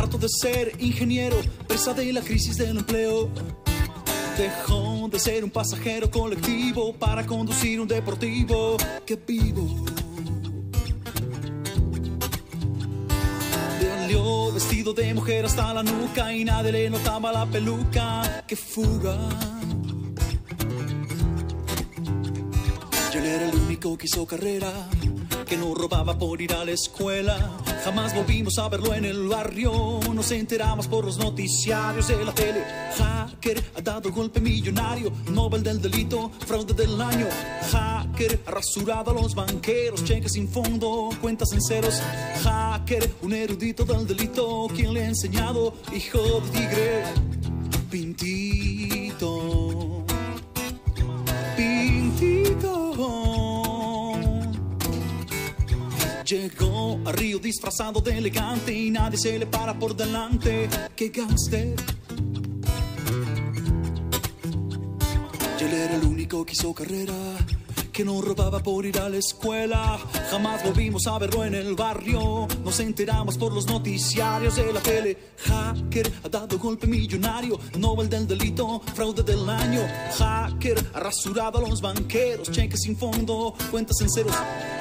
[0.00, 1.36] harto de ser ingeniero,
[1.68, 3.28] presa de la crisis del empleo.
[4.38, 9.84] Dejó de ser un pasajero colectivo para conducir un deportivo que vivo.
[13.78, 18.44] Salió vestido de mujer hasta la nuca y nadie le notaba la peluca.
[18.46, 19.18] ¡Qué fuga!
[23.12, 24.72] Yo era el único que hizo carrera
[25.50, 27.50] que no robaba por ir a la escuela.
[27.84, 29.98] Jamás volvimos a verlo en el barrio.
[30.14, 32.62] Nos enteramos por los noticiarios de la tele.
[32.96, 35.10] Hacker ha dado golpe millonario.
[35.32, 37.26] Nobel del delito, fraude del año.
[37.72, 40.04] Hacker ha rasurado a los banqueros.
[40.04, 42.00] Cheques sin fondo, cuentas en ceros.
[42.44, 44.68] Hacker, un erudito del delito.
[44.72, 45.74] ¿Quién le ha enseñado?
[45.92, 47.02] Hijo de tigre.
[47.90, 48.99] Pintito.
[56.30, 60.68] Llegó a Río disfrazado de elegante y nadie se le para por delante.
[60.94, 61.74] ¡Qué gangster!
[65.58, 67.12] Y él era el único que hizo carrera
[67.90, 69.98] que no robaba por ir a la escuela.
[70.30, 72.46] Jamás volvimos a verlo en el barrio.
[72.64, 75.16] Nos enteramos por los noticiarios de la tele.
[75.46, 77.58] Hacker ha dado golpe millonario.
[77.78, 79.80] Nobel del delito, fraude del año.
[80.18, 82.50] Hacker ha rasurado a los banqueros.
[82.50, 84.34] Cheques sin fondo, cuentas en ceros.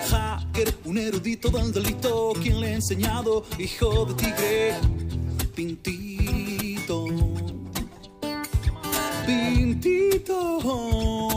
[0.09, 2.33] Hacker, un erudito del delito.
[2.41, 3.43] ¿Quién le ha enseñado?
[3.57, 4.75] Hijo de tigre.
[5.55, 7.05] Pintito.
[9.25, 11.28] Pintito.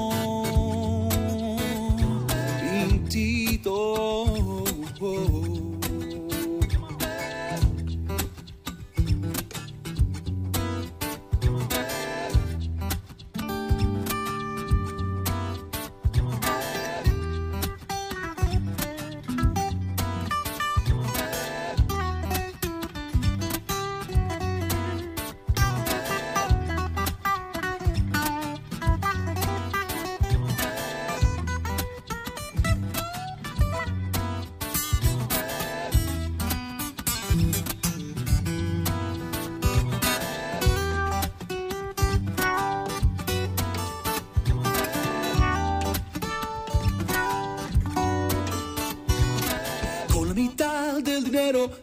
[3.64, 5.41] Entero,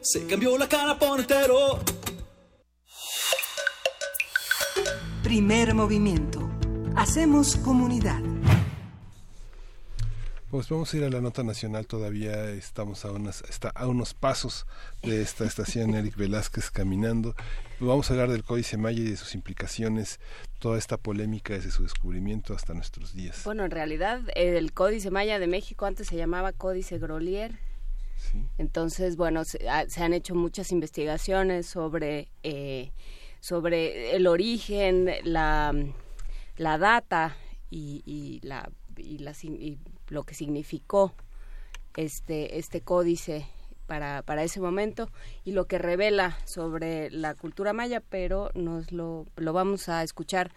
[0.01, 1.79] se cambió la cara por entero.
[5.23, 6.49] Primer movimiento.
[6.95, 8.21] Hacemos comunidad.
[10.49, 14.15] Pues vamos a ir a la nota nacional, todavía estamos a, unas, está a unos
[14.15, 14.65] pasos
[15.03, 17.35] de esta estación Eric Velázquez caminando.
[17.79, 20.19] Vamos a hablar del Códice Maya y de sus implicaciones,
[20.57, 23.43] toda esta polémica desde su descubrimiento hasta nuestros días.
[23.45, 27.68] Bueno, en realidad el Códice Maya de México antes se llamaba Códice Grolier.
[28.57, 32.91] Entonces, bueno, se, han hecho muchas investigaciones sobre, eh,
[33.39, 35.73] sobre el origen, la,
[36.57, 37.35] la data
[37.69, 39.77] y, y la y, la, y
[40.09, 41.13] lo que significó
[41.95, 43.45] este, este códice
[43.87, 45.09] para, para ese momento
[45.43, 50.51] y lo que revela sobre la cultura maya, pero nos lo, lo vamos a escuchar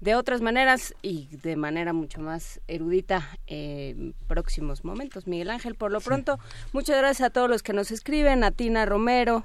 [0.00, 5.26] de otras maneras y de manera mucho más erudita en próximos momentos.
[5.26, 6.38] Miguel Ángel, por lo pronto,
[6.72, 9.44] muchas gracias a todos los que nos escriben, a Tina Romero,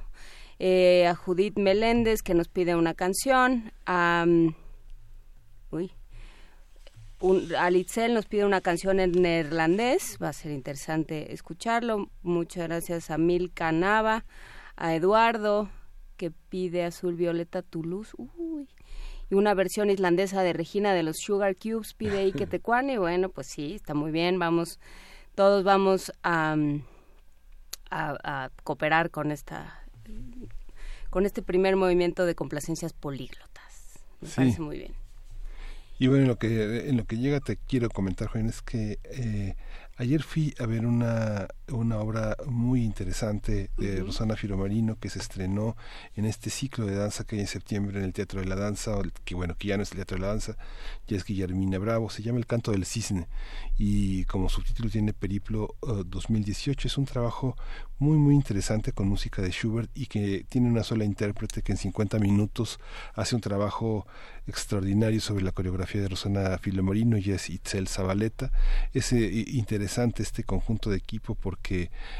[0.59, 4.25] eh, a Judith Meléndez que nos pide una canción, a...
[5.71, 5.91] uy,
[7.19, 12.09] un, Alitzel nos pide una canción en neerlandés, va a ser interesante escucharlo.
[12.21, 14.25] Muchas gracias a Mil Canava,
[14.75, 15.69] a Eduardo,
[16.17, 18.67] que pide Azul Violeta Toulouse, uy,
[19.33, 22.97] y una versión islandesa de Regina de los Sugar Cubes, pide Ike Tecuani.
[22.97, 24.79] Bueno, pues sí, está muy bien, vamos,
[25.33, 26.55] todos vamos a,
[27.89, 29.79] a, cooperar con esta
[31.09, 33.99] con este primer movimiento de complacencias políglotas.
[34.21, 34.93] Me parece muy bien.
[35.99, 38.99] Y bueno, en lo que, en lo que llega te quiero comentar, Juan, es que
[39.03, 39.55] eh,
[39.97, 41.47] ayer fui a ver una,
[41.77, 45.75] una obra muy interesante de Rosana Filomarino que se estrenó
[46.15, 48.97] en este ciclo de danza que hay en septiembre en el Teatro de la Danza,
[49.23, 50.57] que bueno, que ya no es el Teatro de la Danza,
[51.07, 53.27] ya es Guillermina Bravo, se llama El Canto del Cisne
[53.77, 57.55] y como subtítulo tiene Periplo 2018, uh, es un trabajo
[57.99, 61.77] muy muy interesante con música de Schubert y que tiene una sola intérprete que en
[61.77, 62.79] 50 minutos
[63.15, 64.05] hace un trabajo
[64.45, 68.51] extraordinario sobre la coreografía de Rosana Filomarino y es Itzel Zabaleta.
[68.93, 71.62] Es eh, interesante este conjunto de equipo porque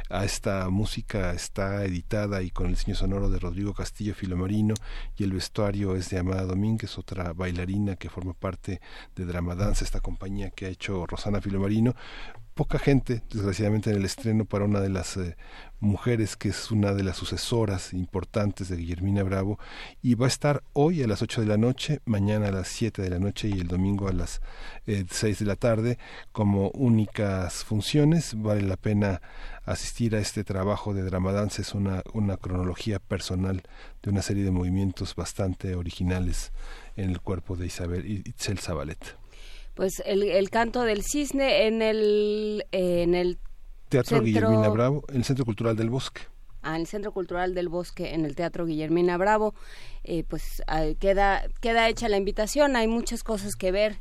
[0.10, 4.74] a esta música está editada y con el diseño sonoro de Rodrigo Castillo Filomarino
[5.18, 8.82] y el vestuario es de Amada Domínguez, otra bailarina que forma parte
[9.16, 11.96] de Drama Dance, esta compañía que ha hecho Rosana Filomarino
[12.54, 15.36] poca gente, desgraciadamente, en el estreno para una de las eh,
[15.80, 19.60] mujeres que es una de las sucesoras importantes de Guillermina Bravo
[20.02, 23.02] y va a estar hoy a las 8 de la noche, mañana a las 7
[23.02, 24.42] de la noche y el domingo a las
[24.86, 25.98] eh, 6 de la tarde
[26.32, 28.36] como únicas funciones.
[28.42, 29.22] Vale la pena
[29.66, 33.64] asistir a este trabajo de Dramadance, es una, una cronología personal
[34.04, 36.52] de una serie de movimientos bastante originales
[36.96, 39.23] en el cuerpo de Isabel Itzel Zabaleta
[39.74, 43.40] pues el, el canto del cisne en el en el
[43.90, 46.22] Teatro Guillermina Bravo, en el Centro Cultural del Bosque.
[46.64, 49.54] Ah, en el Centro Cultural del Bosque, en el Teatro Guillermina Bravo,
[50.04, 52.76] eh, pues ah, queda queda hecha la invitación.
[52.76, 53.98] Hay muchas cosas que ver,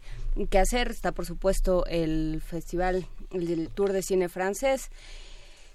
[0.49, 0.91] que hacer.
[0.91, 4.91] Está por supuesto el festival, el, Tour de Cine francés.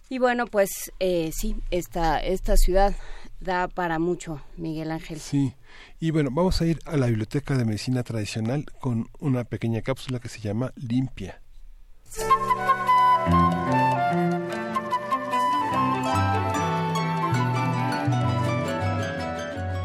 [0.09, 2.95] Y bueno, pues eh, sí, esta esta ciudad
[3.39, 5.19] da para mucho, Miguel Ángel.
[5.19, 5.53] Sí.
[5.99, 10.19] Y bueno, vamos a ir a la Biblioteca de Medicina Tradicional con una pequeña cápsula
[10.19, 11.41] que se llama Limpia.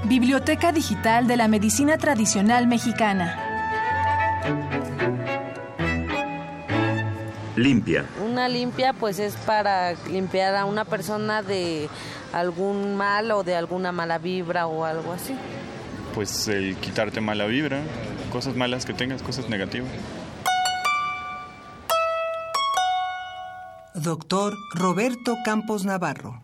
[0.08, 3.38] Biblioteca Digital de la Medicina Tradicional Mexicana.
[7.56, 8.06] Limpia.
[8.24, 11.88] Una limpia pues es para limpiar a una persona de
[12.32, 15.34] algún mal o de alguna mala vibra o algo así
[16.12, 17.82] pues el quitarte mala vibra,
[18.30, 19.90] cosas malas que tengas, cosas negativas.
[23.94, 26.42] Doctor Roberto Campos Navarro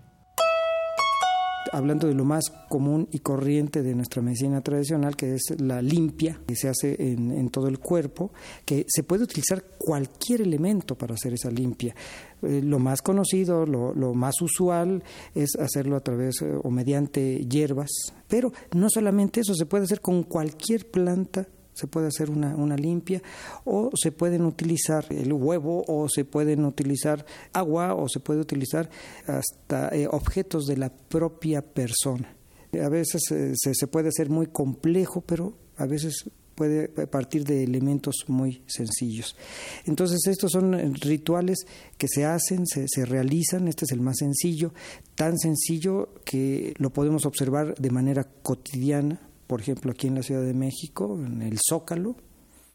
[1.73, 6.41] hablando de lo más común y corriente de nuestra medicina tradicional, que es la limpia,
[6.47, 8.31] que se hace en, todo el cuerpo,
[8.65, 11.95] que se puede utilizar cualquier elemento para hacer esa limpia.
[12.43, 15.03] Eh, lo más conocido, lo, más usual
[15.35, 17.91] es hacerlo a través eh, o mediante hierbas,
[18.29, 21.47] pero no solamente eso, se puede hacer con cualquier planta
[21.79, 23.23] se puede hacer una, una, limpia
[23.65, 28.91] o se pueden utilizar el huevo o se pueden utilizar agua o se puede utilizar
[29.27, 32.35] hasta eh, objetos de la propia persona.
[32.83, 36.25] A veces se, se puede hacer muy complejo, pero a veces
[36.59, 39.37] puede partir de elementos muy sencillos.
[39.85, 41.59] Entonces estos son rituales
[41.97, 44.75] que se hacen, se, se, realizan, este es el más sencillo,
[45.15, 50.45] tan sencillo que lo podemos observar de manera cotidiana, por ejemplo aquí en la Ciudad
[50.45, 52.15] de México, en el Zócalo,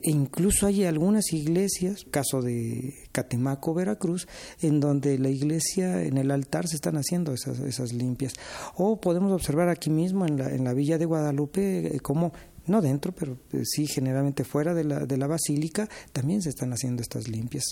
[0.06, 4.28] E incluso hay algunas iglesias, caso de Catemaco, Veracruz,
[4.62, 8.34] en donde la iglesia, en el altar, se están haciendo esas, limpias.
[8.76, 12.34] O podemos observar aquí mismo, en la, en la villa de Guadalupe, eh, cómo
[12.66, 16.74] no dentro, pero eh, sí generalmente fuera de la, de la basílica, también se están
[16.74, 17.64] haciendo estas limpias.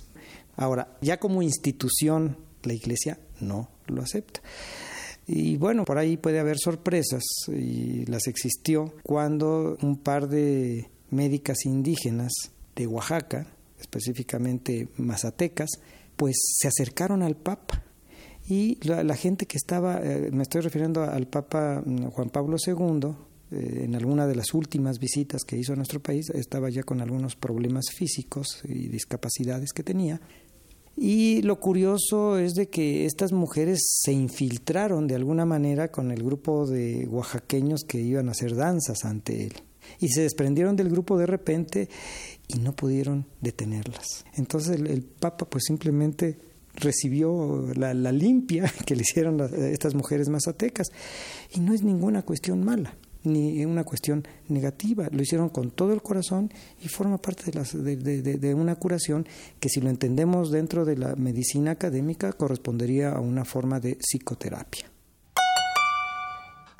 [0.55, 4.39] Ahora, ya como institución, la iglesia no lo acepta.
[5.27, 11.65] Y bueno, por ahí puede haber sorpresas, y las existió cuando un par de médicas
[11.65, 12.31] indígenas
[12.75, 13.47] de Oaxaca,
[13.79, 15.69] específicamente mazatecas,
[16.15, 17.83] pues se acercaron al Papa.
[18.47, 23.09] Y la, gente que estaba, eh, me estoy refiriendo al Papa mm, Juan Pablo II,
[23.51, 27.01] eh, en alguna de las últimas visitas que hizo a nuestro país, estaba ya con
[27.01, 30.19] algunos problemas físicos y discapacidades que tenía.
[30.97, 36.23] Y lo curioso es de que estas mujeres se infiltraron de alguna manera con el
[36.23, 39.53] grupo de oaxaqueños que iban a hacer danzas ante él.
[39.99, 41.89] Y se desprendieron del grupo de repente
[42.47, 44.25] y no pudieron detenerlas.
[44.35, 46.37] Entonces el, Papa pues simplemente
[46.75, 50.91] recibió la, limpia que le hicieron estas mujeres mazatecas.
[51.53, 56.01] Y no es ninguna cuestión mala ni una cuestión negativa, lo hicieron con todo el
[56.01, 59.27] corazón y forma parte de, de una curación
[59.59, 64.91] que si lo entendemos dentro de la medicina académica correspondería a una forma de psicoterapia.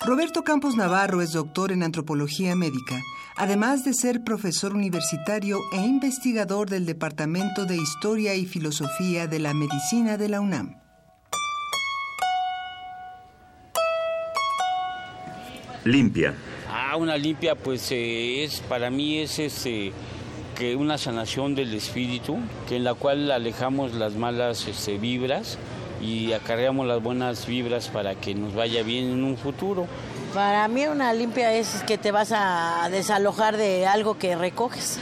[0.03, 2.99] Roberto Campos Navarro es doctor en antropología médica,
[3.38, 9.53] además de ser profesor universitario e investigador del Departamento de Historia y Filosofía de la
[9.53, 10.81] Medicina de la UNAM.
[15.83, 16.33] Limpia.
[16.69, 19.91] Ah, una limpia pues eh, es para mí es este
[20.55, 22.37] que una sanación del espíritu,
[22.69, 25.57] que en la cual alejamos las malas este, vibras
[26.01, 29.87] y acarreamos las buenas vibras para que nos vaya bien en un futuro.
[30.33, 34.99] Para mí una limpia es que te vas a desalojar de algo que recoges,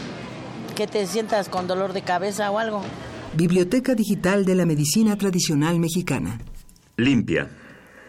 [0.76, 2.82] que te sientas con dolor de cabeza o algo.
[3.34, 6.40] Biblioteca Digital de la Medicina Tradicional Mexicana.
[6.98, 7.50] Limpia.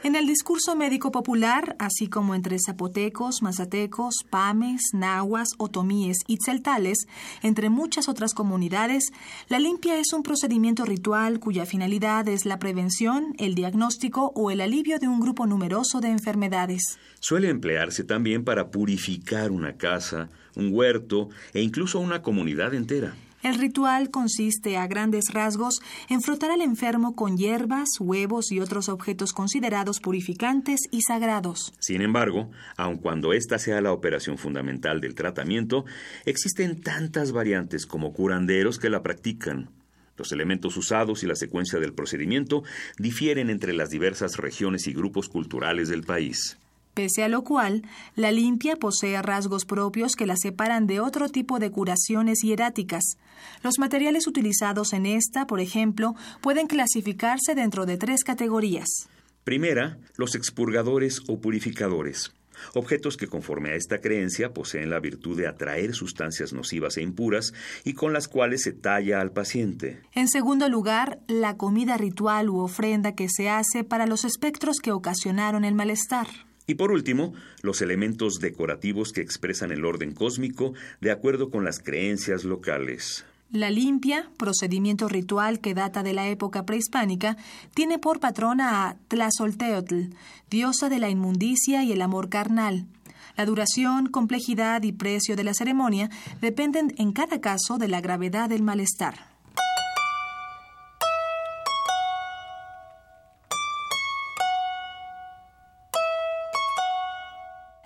[0.02, 7.06] En el discurso médico popular, así como entre zapotecos, mazatecos, pames, nahuas, otomíes y tzeltales,
[7.42, 9.12] entre muchas otras comunidades,
[9.48, 14.62] la limpia es un procedimiento ritual cuya finalidad es la prevención, el diagnóstico o el
[14.62, 16.98] alivio de un grupo numeroso de enfermedades.
[17.18, 23.14] Suele emplearse también para purificar una casa, un huerto e incluso una comunidad entera.
[23.42, 25.80] El ritual consiste a grandes rasgos
[26.10, 31.72] en frotar al enfermo con hierbas, huevos y otros objetos considerados purificantes y sagrados.
[31.80, 35.86] Sin embargo, aun cuando esta sea la operación fundamental del tratamiento,
[36.26, 39.70] existen tantas variantes como curanderos que la practican.
[40.18, 42.62] Los elementos usados y la secuencia del procedimiento
[42.98, 46.58] difieren entre las diversas regiones y grupos culturales del país
[47.00, 47.80] pese a lo cual,
[48.14, 53.16] la limpia posee rasgos propios que la separan de otro tipo de curaciones hieráticas.
[53.62, 59.08] Los materiales utilizados en esta, por ejemplo, pueden clasificarse dentro de tres categorías.
[59.44, 62.34] Primera, los expurgadores o purificadores.
[62.74, 67.54] Objetos que conforme a esta creencia poseen la virtud de atraer sustancias nocivas e impuras
[67.82, 70.02] y con las cuales se talla al paciente.
[70.12, 74.92] En segundo lugar, la comida ritual u ofrenda que se hace para los espectros que
[74.92, 76.26] ocasionaron el malestar.
[76.66, 81.80] Y por último, los elementos decorativos que expresan el orden cósmico de acuerdo con las
[81.80, 83.24] creencias locales.
[83.52, 87.36] La limpia, procedimiento ritual que data de la época prehispánica,
[87.74, 90.14] tiene por patrona a Tlazolteotl,
[90.48, 92.86] diosa de la inmundicia y el amor carnal.
[93.36, 96.10] La duración, complejidad y precio de la ceremonia
[96.40, 99.29] dependen en cada caso de la gravedad del malestar.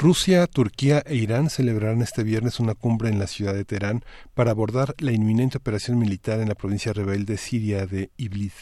[0.00, 4.02] Rusia, Turquía e Irán celebrarán este viernes una cumbre en la ciudad de Teherán
[4.32, 8.54] para abordar la inminente operación militar en la provincia rebelde siria de Idlib.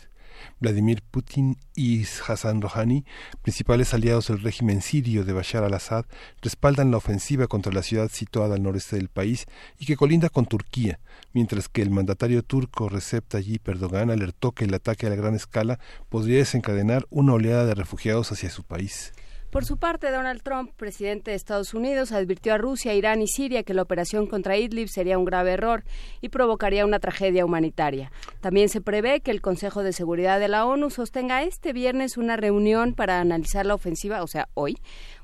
[0.59, 3.05] Vladimir Putin y Hassan Rouhani,
[3.41, 6.07] principales aliados del régimen sirio de Bashar al-Assad,
[6.43, 9.47] respaldan la ofensiva contra la ciudad situada al noreste del país
[9.79, 10.99] y que colinda con Turquía,
[11.35, 15.37] mientras que el mandatario turco Recep Tayyip Erdogan alertó que el ataque a la gran
[15.37, 15.79] escala
[16.09, 19.13] podría desencadenar una oleada de refugiados hacia su país.
[19.51, 23.63] Por su parte, Donald Trump, presidente de Estados Unidos, advirtió a Rusia, Irán y Siria
[23.63, 25.85] que la operación contra Idlib sería un grave error
[26.21, 28.13] y provocaría una tragedia humanitaria.
[28.43, 32.37] También se prevé que el Consejo de Seguridad de la ONU sostenga este viernes una
[32.37, 34.77] reunión para analizar la ofensiva, o sea, hoy,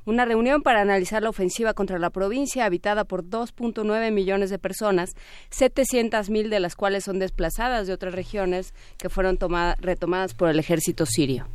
[0.05, 5.14] una reunión para analizar la ofensiva contra la provincia habitada por 2.9 millones de personas,
[5.51, 9.39] 700.000 de las cuales son desplazadas de otras regiones que fueron
[9.81, 11.48] retomadas por el ejército sirio.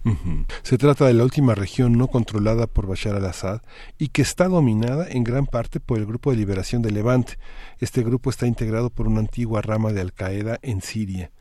[0.64, 3.62] Se trata de la última región no controlada por Bashar al-Assad
[3.98, 7.38] y que está dominada en gran parte por el Grupo de Liberación de Levante.
[7.80, 11.32] Este grupo está integrado por una antigua rama de Al-Qaeda en Siria.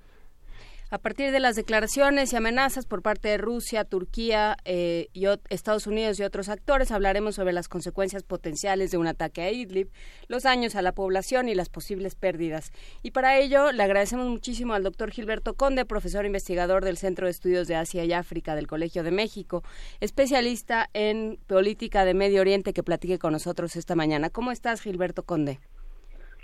[0.90, 5.08] A partir de las declaraciones y amenazas por parte de Rusia, Turquía eh,
[5.50, 9.90] Estados Unidos y otros actores, hablaremos sobre las consecuencias potenciales de un ataque a Idlib,
[10.28, 12.72] los daños a la población y las posibles pérdidas.
[13.02, 17.32] Y para ello le agradecemos muchísimo al doctor Gilberto Conde, profesor investigador del Centro de
[17.32, 19.62] Estudios de Asia y África del Colegio de México,
[20.00, 24.30] especialista en política de Medio Oriente, que platique con nosotros esta mañana.
[24.30, 25.60] ¿Cómo estás, Gilberto Conde?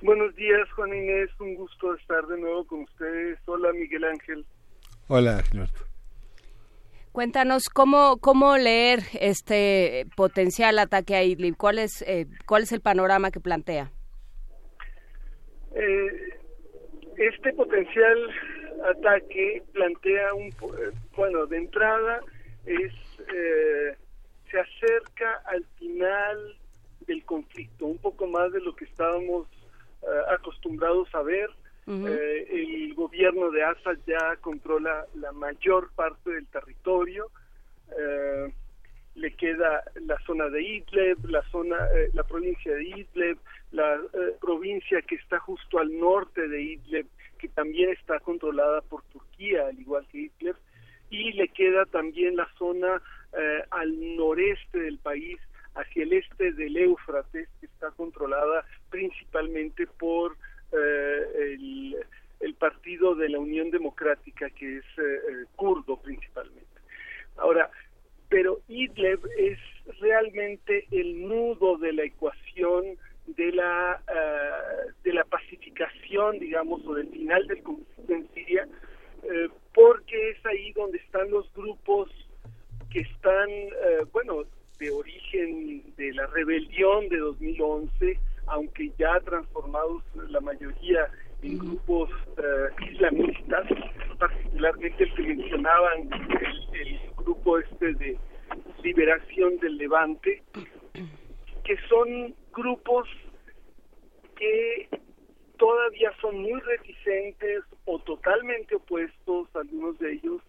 [0.05, 1.31] Buenos días, Juan Inés.
[1.41, 3.39] Un gusto estar de nuevo con ustedes.
[3.47, 4.45] Hola, Miguel Ángel.
[5.09, 5.83] Hola, Gilberto.
[7.11, 11.57] Cuéntanos cómo, cómo leer este potencial ataque a Idlib.
[11.57, 13.93] ¿Cuál es, eh, cuál es el panorama que plantea?
[15.75, 16.39] Eh,
[17.17, 18.31] este potencial
[18.95, 20.51] ataque plantea un,
[21.17, 22.21] bueno, de entrada
[22.67, 22.93] es
[23.35, 23.97] eh,
[24.51, 26.59] se acerca al final
[27.07, 29.54] del conflicto, un poco más de lo que estábamos eh,
[30.29, 31.51] acostumbrados a ver.
[31.87, 37.31] Eh, el gobierno de Assad ya controla la mayor parte del territorio.
[37.99, 38.53] Eh,
[39.17, 41.77] le queda la zona de Idlib, la zona,
[42.15, 43.39] la provincia de Idlib,
[43.71, 44.01] la
[44.41, 47.07] provincia que está justo al norte de Idlib,
[47.39, 50.57] que también está controlada por Turquía, al igual que Idlib,
[51.11, 53.01] y le queda también la zona
[53.71, 55.39] al noreste del país,
[55.75, 60.37] hacia el este del Éufrates, que está controlada principalmente por
[60.73, 61.57] eh,
[62.41, 66.65] el, partido de la Unión Democrática, que es eh, eh, kurdo principalmente.
[67.37, 67.71] Ahora,
[68.29, 69.59] pero Idlib es
[70.01, 72.97] realmente el nudo de la ecuación
[73.27, 74.01] de la
[75.03, 78.69] de la pacificación, digamos, o del final del conflicto en Siria,
[79.75, 82.11] porque es ahí donde están los grupos
[82.91, 83.49] que están,
[84.79, 91.09] de origen de la rebelión de 2011, aunque ya transformados la mayoría
[91.43, 93.66] en grupos eh, islamistas,
[94.19, 96.11] particularmente el que mencionaban,
[96.73, 98.19] el, grupo este de
[98.83, 100.43] liberación del Levante,
[101.65, 103.09] que son grupos
[104.37, 104.89] que
[105.57, 110.43] todavía son muy reticentes o totalmente opuestos, algunos de ellos,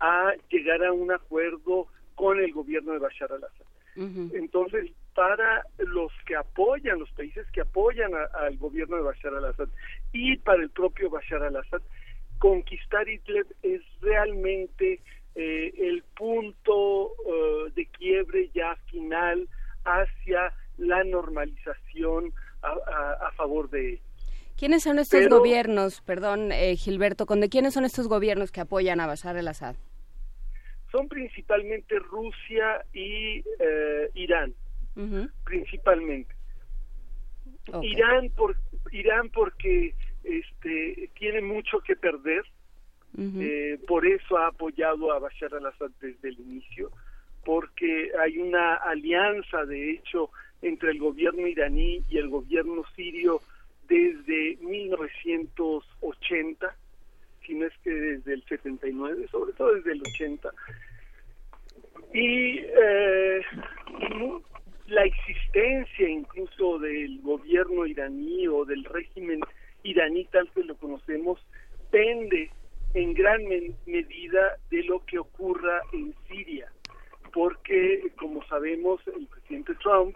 [0.00, 3.66] a llegar a un acuerdo con el gobierno de Bashar al-Assad.
[3.94, 9.68] Entonces, para los que apoyan, los países que apoyan al gobierno de Bashar al-Assad
[10.12, 11.82] y para el propio Bashar al-Assad,
[12.38, 15.00] conquistar Idlib es realmente
[15.34, 19.48] eh, el punto eh, de quiebre ya final
[19.84, 24.00] hacia la normalización a, favor de
[24.72, 29.00] ¿Quiénes son estos gobiernos, perdón, eh, Gilberto, ¿con de quiénes son estos gobiernos que apoyan
[29.00, 29.76] a Bashar al-Assad?
[30.90, 34.54] son principalmente Rusia y eh, Irán,
[35.44, 36.34] principalmente.
[37.82, 38.56] Irán por
[38.92, 39.94] Irán porque
[40.24, 42.42] este tiene mucho que perder,
[43.18, 46.90] eh, por eso ha apoyado a Bashar al-Assad desde el inicio,
[47.44, 50.30] porque hay una alianza de hecho
[50.62, 53.42] entre el gobierno iraní y el gobierno sirio
[53.92, 56.74] desde 1980
[57.46, 60.50] si no es que desde el 79, sobre todo desde el 80.
[62.14, 63.40] Y eh,
[64.86, 69.40] la existencia incluso del gobierno iraní o del régimen
[69.82, 71.40] iraní tal que lo conocemos
[71.90, 72.50] pende
[72.94, 73.42] en gran
[73.86, 76.70] medida de lo que ocurra en Siria,
[77.32, 80.14] porque como sabemos el presidente Trump,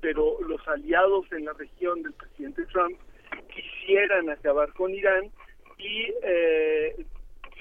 [0.00, 2.98] pero los aliados en la región del presidente Trump
[3.42, 5.30] quisieran acabar con Irán
[5.78, 7.04] y eh,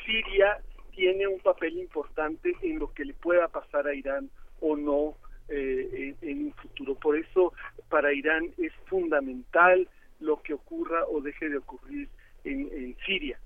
[0.05, 0.59] Siria
[0.91, 4.29] tiene un papel importante en lo que le pueda pasar a Irán
[4.61, 5.15] o no
[5.49, 6.95] eh, en, un futuro.
[6.95, 7.53] Por eso
[7.89, 9.87] para Irán es fundamental
[10.19, 12.09] lo que ocurra o deje de ocurrir
[12.43, 13.39] en, Siria.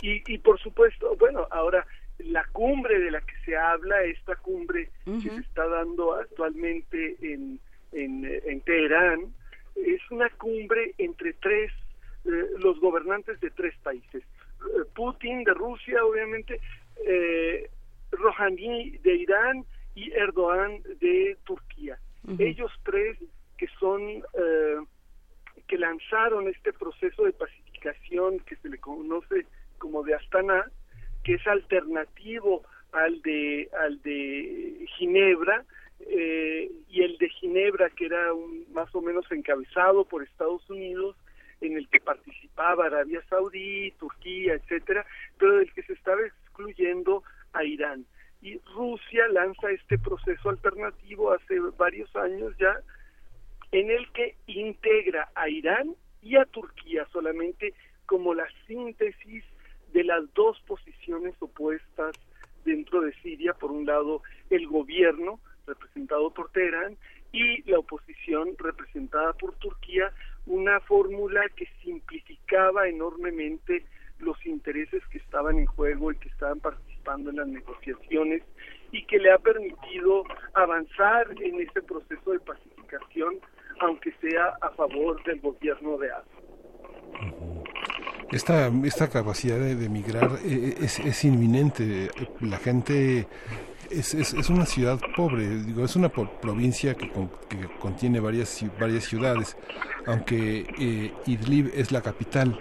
[0.00, 1.86] Y, y, por supuesto, bueno, ahora
[2.18, 7.60] la cumbre de la que se habla, esta cumbre que se está dando actualmente en,
[7.92, 9.32] en, en Teherán,
[9.86, 11.72] es una cumbre entre tres
[12.24, 14.22] eh, los gobernantes de tres países.
[14.22, 16.60] Eh, Putin de Rusia, obviamente,
[17.06, 17.70] eh,
[18.10, 19.64] Rouhani de Irán
[19.94, 21.98] y Erdogan de Turquía.
[22.38, 23.16] Ellos tres
[23.56, 24.76] que son eh,
[25.66, 29.46] que lanzaron este proceso de pacificación que se le conoce
[29.78, 30.70] como de Astana,
[31.24, 35.64] que es alternativo al de al de Ginebra
[36.00, 41.16] eh, y el de Ginebra que era un, más o menos encabezado por Estados Unidos
[41.60, 45.04] en el que participaba Arabia Saudí, Turquía, etcétera,
[45.38, 48.06] pero del que se estaba excluyendo a Irán.
[48.40, 52.80] Y Rusia lanza este proceso alternativo hace varios años ya,
[53.72, 57.74] en el que integra a Irán y a Turquía solamente
[58.06, 59.44] como la síntesis
[59.92, 62.14] de las dos posiciones opuestas
[62.64, 66.96] dentro de Siria, por un lado el gobierno representado por Teherán
[67.32, 70.12] y la oposición representada por Turquía,
[70.46, 73.84] una fórmula que simplificaba enormemente
[74.18, 78.42] los intereses que estaban en juego y que estaban participando en las negociaciones
[78.90, 80.24] y que le ha permitido
[80.54, 83.34] avanzar en ese proceso de pacificación,
[83.80, 86.38] aunque sea a favor del gobierno de Assad.
[88.30, 92.10] Esta, esta capacidad de, de migrar eh, es, es, inminente.
[92.40, 93.26] La gente
[93.90, 97.10] es, es, es, una ciudad pobre, digo, es una provincia que,
[97.48, 99.56] que, contiene varias, varias ciudades,
[100.06, 102.58] aunque eh, Idlib es la capital.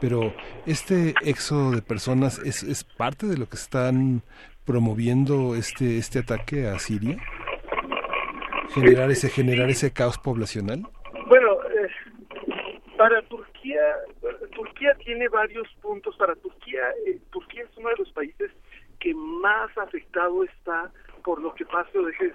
[0.00, 0.32] Pero
[0.66, 4.22] este éxodo de personas es, es parte de lo que están
[4.64, 7.16] promoviendo este, este ataque a Siria.
[8.74, 10.86] Generar ese, generar ese caos poblacional.
[11.26, 11.88] Bueno, eh,
[12.96, 13.80] para Turquía,
[14.54, 16.16] Turquía tiene varios puntos.
[16.16, 18.50] Para Turquía, eh, Turquía es uno de los países
[19.00, 20.90] que más afectado está
[21.24, 22.32] por lo que pasa o deje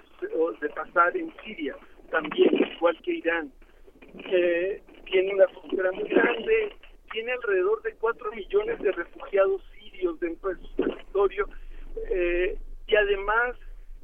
[0.60, 1.76] de pasar en Siria,
[2.10, 3.52] también igual que Irán.
[4.30, 6.76] Eh, tiene una frontera muy grande,
[7.12, 11.48] tiene alrededor de 4 millones de refugiados sirios dentro de su territorio
[12.10, 13.56] eh, y además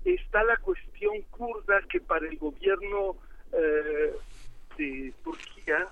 [0.05, 3.17] está la cuestión kurda que para el gobierno
[3.53, 4.13] eh,
[4.77, 5.87] de Turquía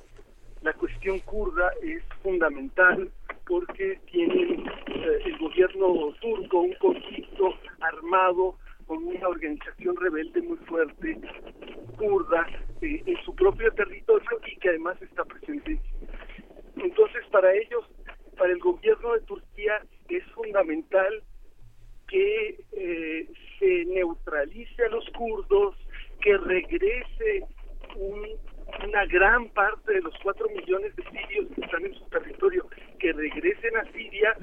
[0.62, 3.10] la cuestión kurda es fundamental
[3.48, 8.56] porque tiene eh, el gobierno turco un conflicto armado
[8.86, 11.18] con una organización rebelde muy fuerte,
[11.96, 12.46] kurda,
[12.82, 15.80] eh, en su propio territorio y que además está presente.
[16.76, 17.84] Entonces, para ellos,
[18.36, 21.22] para el gobierno de Turquía, es fundamental
[22.06, 25.74] que eh, se neutralice a los kurdos,
[26.20, 27.44] que regrese
[27.96, 28.26] un
[28.86, 32.66] una gran parte de los cuatro millones de sirios que están en su territorio
[32.98, 34.36] que regresen a Siria,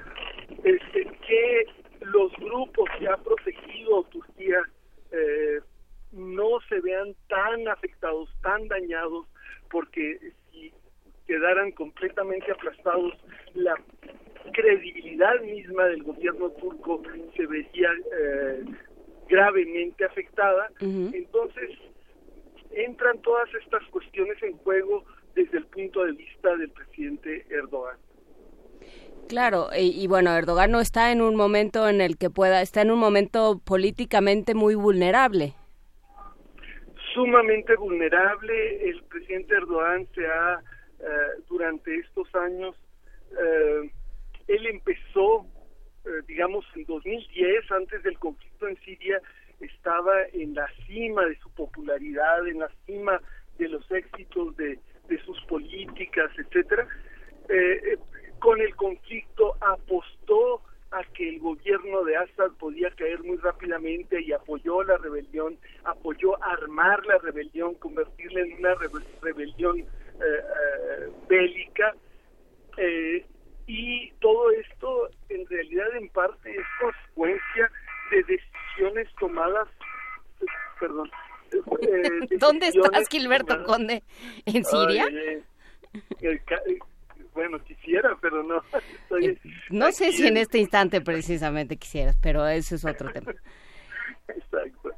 [0.64, 1.66] este, que
[2.02, 4.62] los grupos que ha protegido Turquía
[5.12, 5.60] eh,
[6.12, 9.28] no se vean tan afectados, tan dañados,
[9.70, 10.20] porque
[10.52, 10.74] si
[11.28, 13.14] quedaran completamente aplastados,
[13.54, 13.76] la
[14.54, 17.02] credibilidad misma del gobierno turco
[17.36, 17.90] se vería
[18.20, 18.64] eh,
[19.28, 20.70] gravemente afectada.
[20.80, 21.72] Entonces,
[22.76, 25.04] entran todas estas cuestiones en juego
[25.34, 27.98] desde el punto de vista del presidente Erdogan.
[29.28, 32.92] Claro, y, bueno, Erdogan no está en un momento en el que pueda, está en
[32.92, 35.56] un momento políticamente muy vulnerable.
[37.14, 38.88] Sumamente vulnerable.
[38.88, 40.62] El presidente Erdogan se ha,
[41.00, 42.76] eh, durante estos años,
[43.32, 43.90] eh,
[44.48, 45.48] él empezó,
[46.06, 49.20] eh, digamos, en 2010, antes del conflicto en Siria,
[49.60, 53.22] estaba en la cima de su popularidad, en la cima
[53.58, 54.80] de los éxitos de,
[55.26, 56.88] sus políticas, etcétera.
[57.50, 57.98] Eh, eh,
[58.40, 60.62] con el conflicto apostó
[60.92, 66.42] a que el gobierno de Assad podía caer muy rápidamente y apoyó la rebelión, apoyó
[66.44, 68.76] armar la rebelión, convertirla en una
[69.22, 71.96] rebelión eh, bélica.
[73.68, 77.72] y todo esto en realidad en parte es consecuencia
[78.12, 78.65] de decisiones
[79.20, 79.68] tomadas,
[80.80, 81.10] perdón.
[81.82, 84.04] Eh, ¿Dónde estás, Gilberto Conde?
[84.46, 85.08] ¿En Siria?
[87.34, 88.62] bueno, quisiera, pero no.
[89.22, 89.38] Eh,
[89.70, 93.34] no sé si en este instante precisamente quisieras, pero ese es otro tema.
[94.28, 94.92] Exacto.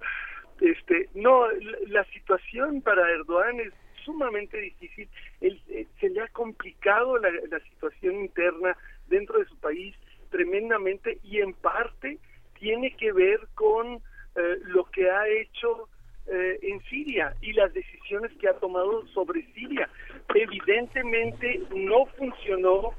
[0.62, 1.48] Este, no,
[1.88, 3.74] la, situación para Erdogan es
[4.04, 5.08] sumamente difícil.
[5.42, 8.76] Eh, se le ha complicado la, la situación interna
[9.08, 9.96] dentro de su país
[10.32, 12.18] tremendamente y en parte
[12.60, 14.02] tiene que ver con
[14.38, 15.90] eh, lo que ha hecho
[16.28, 19.90] eh, en Siria y las decisiones que ha tomado sobre Siria.
[20.36, 22.94] Evidentemente no funcionó,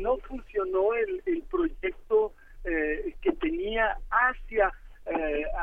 [0.00, 2.32] no funcionó el, el proyecto
[2.64, 4.72] eh, que tenía hacia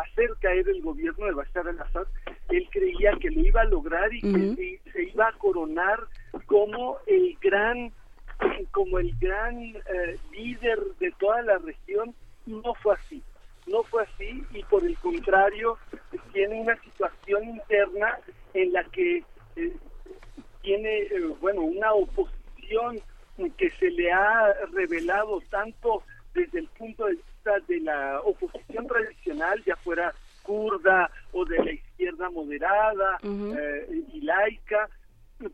[0.05, 2.07] hacer caer el gobierno de Bashar al-Assad.
[2.47, 5.99] Él creía que lo iba a lograr y que se iba a coronar
[6.45, 7.91] como el gran
[8.71, 9.59] como el gran
[10.31, 13.23] líder de toda la región no fue así.
[13.67, 15.77] no fue así y por el contrario
[16.33, 18.19] tiene una situación interna
[18.53, 19.23] en la que
[19.55, 19.73] eh,
[20.61, 22.99] tiene, eh, bueno, una oposición
[23.57, 26.03] que se le ha revelado tanto
[26.33, 30.13] desde el punto de vista de la oposición tradicional, ya fuera
[30.43, 34.89] kurda o de la izquierda moderada eh, y laica,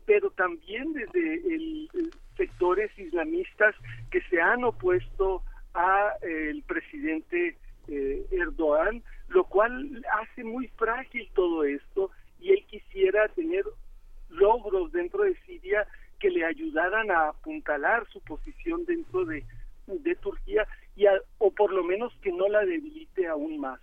[0.06, 1.88] pero también desde el,
[2.36, 3.74] sectores islamistas
[4.10, 5.42] que se han opuesto
[5.74, 7.56] a el presidente
[7.88, 12.10] eh, Erdogan, lo cual hace muy frágil todo esto
[12.40, 13.64] y él quisiera tener
[14.28, 15.86] logros dentro de Siria
[16.18, 19.44] que le ayudaran a apuntalar su posición dentro de,
[19.86, 20.66] de Turquía
[20.96, 21.04] y
[21.38, 23.80] o por lo menos que no la debilite aún más.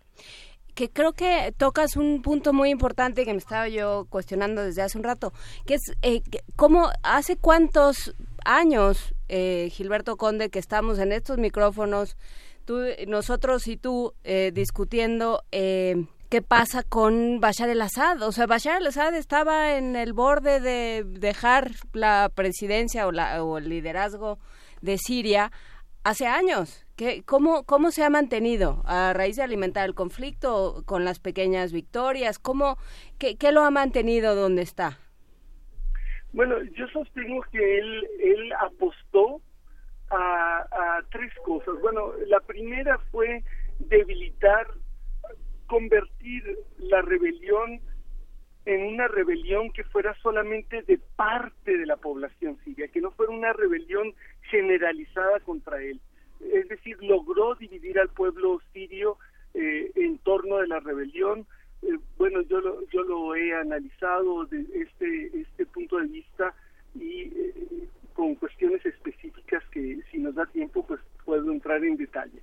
[0.76, 4.98] Que creo que tocas un punto muy importante que me estaba yo cuestionando desde hace
[4.98, 5.34] un rato,
[5.66, 6.22] que es eh,
[6.56, 8.16] cómo hace cuántos
[8.46, 12.18] años, eh, Gilberto Conde, que estamos en estos micrófonos,
[12.66, 18.22] tú, nosotros y tú eh, discutiendo eh, qué pasa con Bashar el-Assad.
[18.22, 23.58] O sea, Bashar el-Assad estaba en el borde de dejar la presidencia o, la, o
[23.58, 24.40] el liderazgo
[24.82, 25.52] de Siria
[26.04, 26.86] hace años.
[26.96, 31.72] ¿Qué, cómo, ¿Cómo se ha mantenido a raíz de alimentar el conflicto con las pequeñas
[31.72, 32.40] victorias?
[32.40, 32.78] ¿Cómo,
[33.20, 34.98] qué, lo ha mantenido donde está?
[36.34, 38.98] Bueno, yo sostengo que él, él apostó
[40.10, 41.80] a, tres cosas.
[41.82, 43.44] Bueno, la primera fue
[43.80, 44.68] debilitar
[45.68, 46.44] convertir
[46.78, 47.82] la rebelión
[48.66, 53.32] en una rebelión que fuera solamente de parte de la población siria, que no fuera
[53.32, 54.14] una rebelión
[54.50, 56.02] generalizada contra él.
[56.42, 59.18] Es decir, logró dividir al pueblo sirio
[59.54, 61.48] eh, en torno de la rebelión.
[61.82, 66.54] Eh, bueno, yo lo, yo lo he analizado desde este, este punto de vista
[66.94, 67.88] y eh,
[68.18, 72.42] con cuestiones específicas que si nos da tiempo pues puedo entrar en detalle.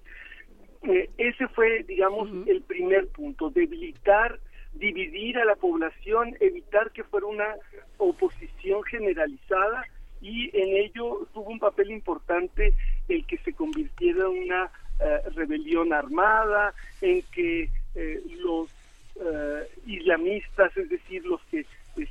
[0.85, 4.39] Eh, ese fue, digamos, el primer punto, debilitar,
[4.75, 7.57] dividir a la población, evitar que fuera una
[7.99, 9.85] oposición generalizada
[10.21, 12.73] y en ello tuvo un papel importante
[13.09, 14.71] el que se convirtiera en una
[15.01, 18.71] eh, rebelión armada, en que eh, los
[19.87, 21.65] islamistas, es decir, los que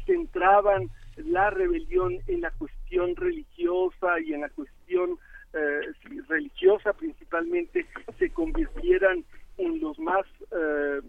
[0.06, 5.18] centraban la rebelión en la cuestión religiosa y en la cuestión
[5.54, 5.82] eh,
[6.28, 7.86] religiosa principalmente
[8.18, 9.24] se convirtieran
[9.58, 11.02] en los más eh,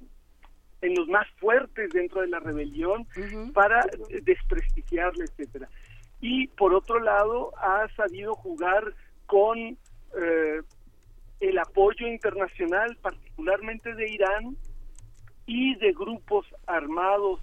[0.82, 3.06] en los más fuertes dentro de la rebelión
[3.55, 3.86] para
[4.22, 5.68] desprestigiarla, etcétera.
[6.20, 8.93] Y por otro lado ha sabido jugar
[9.26, 10.60] con eh,
[11.40, 14.56] el apoyo internacional, particularmente de Irán
[15.47, 17.40] y de grupos armados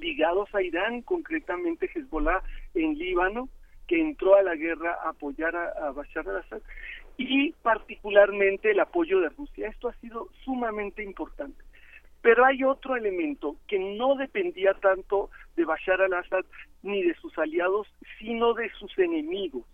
[0.00, 2.42] ligados a Irán, concretamente Hezbollah
[2.74, 3.48] en Líbano,
[3.86, 6.60] que entró a la guerra a apoyar a, Bashar al-Assad
[7.16, 9.68] y particularmente el apoyo de Rusia.
[9.68, 11.64] Esto ha sido sumamente importante.
[12.20, 16.44] Pero hay otro elemento que no dependía tanto de Bashar al-Assad
[16.82, 17.88] ni de sus aliados,
[18.18, 19.64] sino de sus enemigos.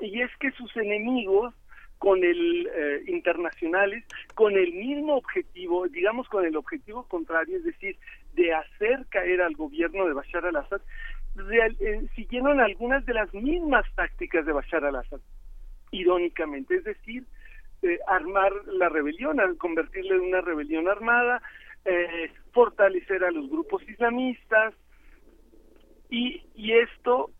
[0.00, 1.54] Y es que sus enemigos
[1.98, 4.04] con el eh, internacionales
[4.34, 7.96] con el mismo objetivo, digamos con el objetivo contrario, es decir,
[8.36, 10.80] de hacer caer al gobierno de Bashar al-Assad,
[11.80, 15.20] eh, siguieron algunas de las mismas tácticas de Bashar al-Assad,
[15.90, 17.24] irónicamente, es decir,
[17.82, 21.42] eh, armar la rebelión, convertirla en una rebelión armada,
[21.84, 24.74] eh, fortalecer a los grupos islamistas,
[26.08, 26.42] y,
[26.72, 27.30] esto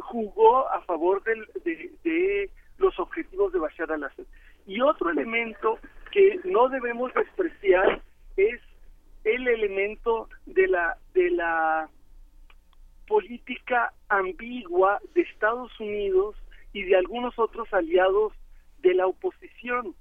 [0.00, 4.24] jugó a favor de, de los objetivos de Bashar al-Assad.
[4.66, 5.78] Y otro elemento
[6.10, 8.02] que no debemos despreciar
[8.36, 8.60] es
[9.24, 11.88] el elemento de la de la
[13.06, 16.36] política ambigua de Estados Unidos
[16.72, 18.32] y de algunos otros aliados
[18.80, 19.94] de la oposición.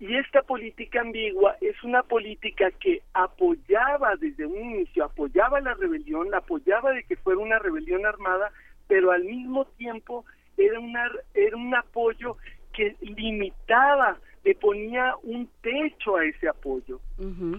[0.00, 6.34] Y esta política ambigua es una política que apoyaba desde un inicio, apoyaba la rebelión,
[6.34, 8.50] apoyaba de que fuera una rebelión armada,
[8.88, 10.24] pero al mismo tiempo
[10.56, 12.38] era, una, era un apoyo
[12.72, 17.00] que limitaba, le ponía un techo a ese apoyo.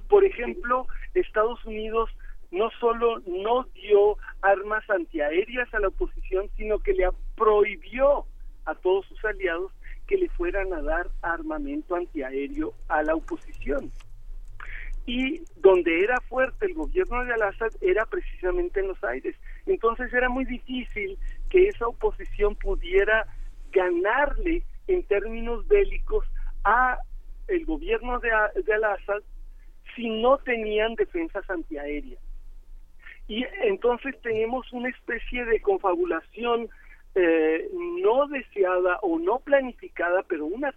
[0.10, 2.10] Por ejemplo, Estados Unidos
[2.52, 8.26] no solo no dio armas antiaéreas a la oposición, sino que le prohibió
[8.66, 9.72] a todos sus aliados
[10.08, 13.92] que le fueran a dar armamento antiaéreo a la oposición.
[15.06, 19.36] Y donde era fuerte el gobierno de Al-Assad era precisamente en los aires.
[19.66, 21.18] Entonces era muy difícil
[21.50, 23.26] que esa oposición pudiera
[23.72, 26.26] ganarle en términos bélicos
[26.64, 26.98] a
[27.48, 28.30] el gobierno de,
[28.64, 29.22] de Al-Assad
[29.96, 32.20] si no tenían defensas antiaéreas.
[33.28, 36.70] Y entonces tenemos una especie de confabulación
[37.16, 37.70] eh,
[38.02, 40.74] no deseada o no planificada, pero una,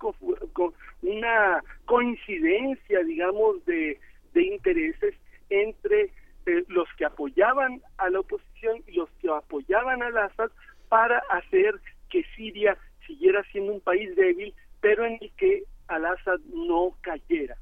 [1.03, 4.01] una coincidencia, digamos, de,
[4.33, 5.15] de intereses
[5.51, 6.11] entre
[6.47, 10.51] eh, los que apoyaban a la oposición y los que apoyaban al Assad
[10.89, 11.77] para hacer
[12.11, 17.57] que Siria siguiera siendo un país débil, pero en el que al-Assad no cayera.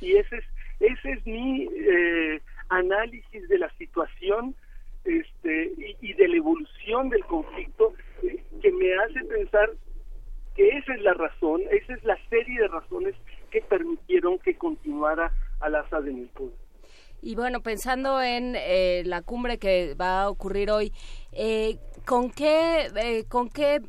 [0.00, 0.44] Y ese es,
[0.80, 4.54] ese es mi eh, análisis de la situación
[5.04, 9.70] este, y, de la evolución del conflicto eh, que me hace pensar
[10.54, 13.14] que esa es la razón, esa es la serie de razones
[13.50, 16.54] que permitieron que continuara Al-Assad en el poder.
[17.20, 20.92] Y bueno, pensando en eh, la cumbre que va a ocurrir hoy,
[21.32, 23.80] eh, ¿con qué, con qué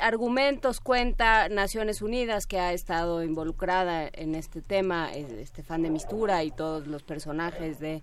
[0.00, 6.50] argumentos cuenta Naciones Unidas, que ha estado involucrada en este tema, Estefan de Mistura y
[6.50, 8.02] todos los personajes de,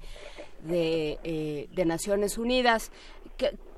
[0.63, 2.91] de, eh, Naciones Unidas?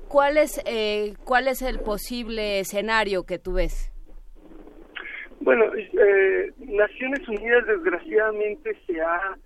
[0.08, 3.92] ¿Cuál es, eh, ¿Cuál es el posible escenario que tú ves?
[5.40, 9.36] Bueno, eh, Naciones Unidas desgraciadamente se ha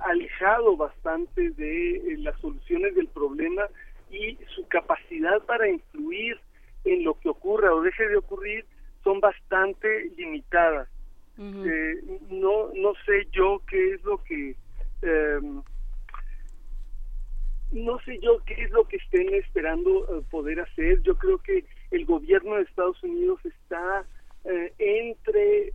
[0.00, 3.68] alejado bastante de las soluciones del problema
[4.10, 6.40] y su capacidad para influir
[6.90, 8.64] en lo que ocurra o deje de ocurrir
[9.04, 10.88] son bastante limitadas.
[11.38, 11.94] Eh,
[12.28, 14.54] no, no sé yo qué es lo que
[15.00, 15.62] em,
[17.72, 21.00] no sé yo qué es lo que estén esperando eh, poder hacer.
[21.02, 24.04] Yo creo que el gobierno de Estados Unidos está
[24.44, 25.72] eh, entre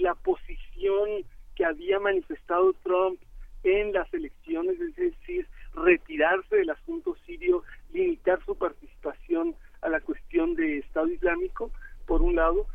[0.00, 1.24] la posición
[1.54, 3.20] que había manifestado Trump
[3.62, 7.62] en las elecciones, es decir, retirarse del asunto sirio,
[7.92, 9.54] limitar su participación
[9.84, 11.70] a la cuestión de Estado Islámico,
[12.06, 12.66] por un lado,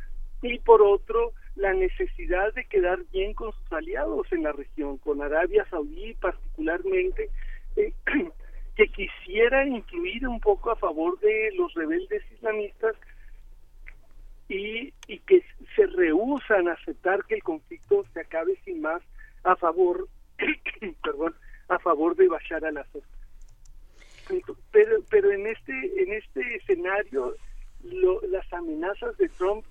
[0.42, 5.20] y por otro, la necesidad de quedar bien con sus aliados en la región, con
[5.20, 7.28] Arabia Saudí particularmente,
[7.76, 7.92] eh,
[8.76, 12.96] que quisiera incluir un poco a favor de los rebeldes islamistas
[14.48, 15.44] y, y que
[15.76, 19.02] se rehusan a aceptar que el conflicto se acabe sin más
[19.44, 20.08] a favor,
[21.02, 21.34] perdón,
[21.68, 23.02] a favor de Bashar al-Assad
[24.70, 27.34] pero pero en este en este escenario
[27.82, 29.64] las amenazas de Trump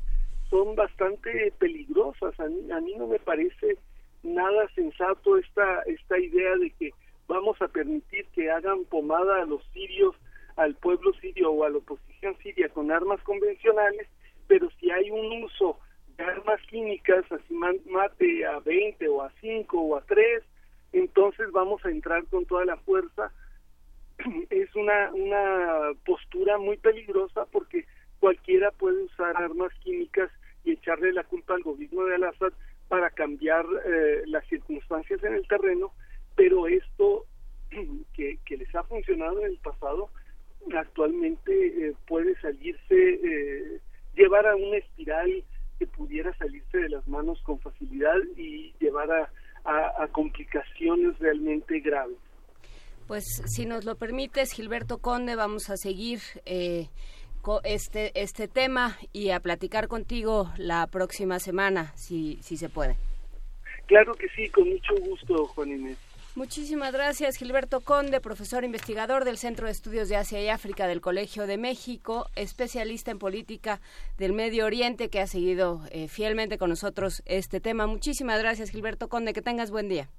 [0.49, 2.39] son bastante peligrosas.
[2.39, 3.77] A mí, a mí no me parece
[4.23, 6.91] nada sensato esta esta idea de que
[7.27, 10.15] vamos a permitir que hagan pomada a los sirios
[10.57, 14.07] al pueblo sirio o a la oposición siria con armas convencionales
[14.47, 15.79] pero si hay un uso
[16.17, 20.43] de armas químicas así mate a 20 o a 5 o a 3
[20.91, 23.31] entonces vamos a entrar con toda la fuerza
[24.49, 27.85] es una, una postura muy peligrosa porque
[28.19, 30.29] cualquiera puede usar armas químicas
[30.63, 32.53] y echarle la culpa al gobierno de Al-Assad
[32.87, 35.91] para cambiar eh, las circunstancias en el terreno,
[36.35, 37.25] pero esto
[38.13, 40.09] que, les ha funcionado en el pasado
[40.75, 43.79] actualmente eh, puede salirse, eh,
[44.15, 45.43] llevar a una espiral
[45.77, 49.29] que pudiera salirse de las manos con facilidad y llevar
[49.63, 52.17] a complicaciones realmente graves.
[53.09, 56.89] Pues si nos lo permites, Gilberto Conde, vamos a seguir eh,
[57.63, 62.97] este, este tema y a platicar contigo la próxima semana, si, si se puede.
[63.87, 65.97] Claro que sí, con mucho gusto, Juan Inés.
[66.35, 71.01] Muchísimas gracias, Gilberto Conde, profesor investigador del Centro de Estudios de Asia y África del
[71.01, 73.81] Colegio de México, especialista en política
[74.19, 77.87] del Medio Oriente, que ha seguido eh, fielmente con nosotros este tema.
[77.87, 80.09] Muchísimas gracias, Gilberto Conde, que tengas buen día.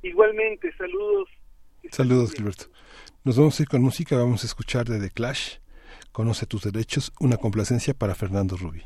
[0.00, 1.28] Igualmente, saludos
[1.90, 2.66] Saludos, Gilberto.
[3.24, 5.56] Nos vamos a ir con música, vamos a escuchar de The Clash,
[6.12, 8.82] Conoce tus derechos, una complacencia para Fernando Rubi.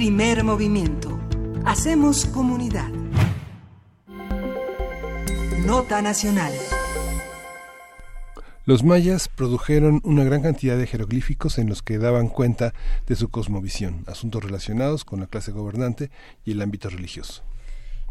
[0.00, 1.20] Primer movimiento.
[1.66, 2.88] Hacemos comunidad.
[5.66, 6.54] Nota Nacional.
[8.64, 12.72] Los mayas produjeron una gran cantidad de jeroglíficos en los que daban cuenta
[13.06, 16.10] de su cosmovisión, asuntos relacionados con la clase gobernante
[16.46, 17.42] y el ámbito religioso.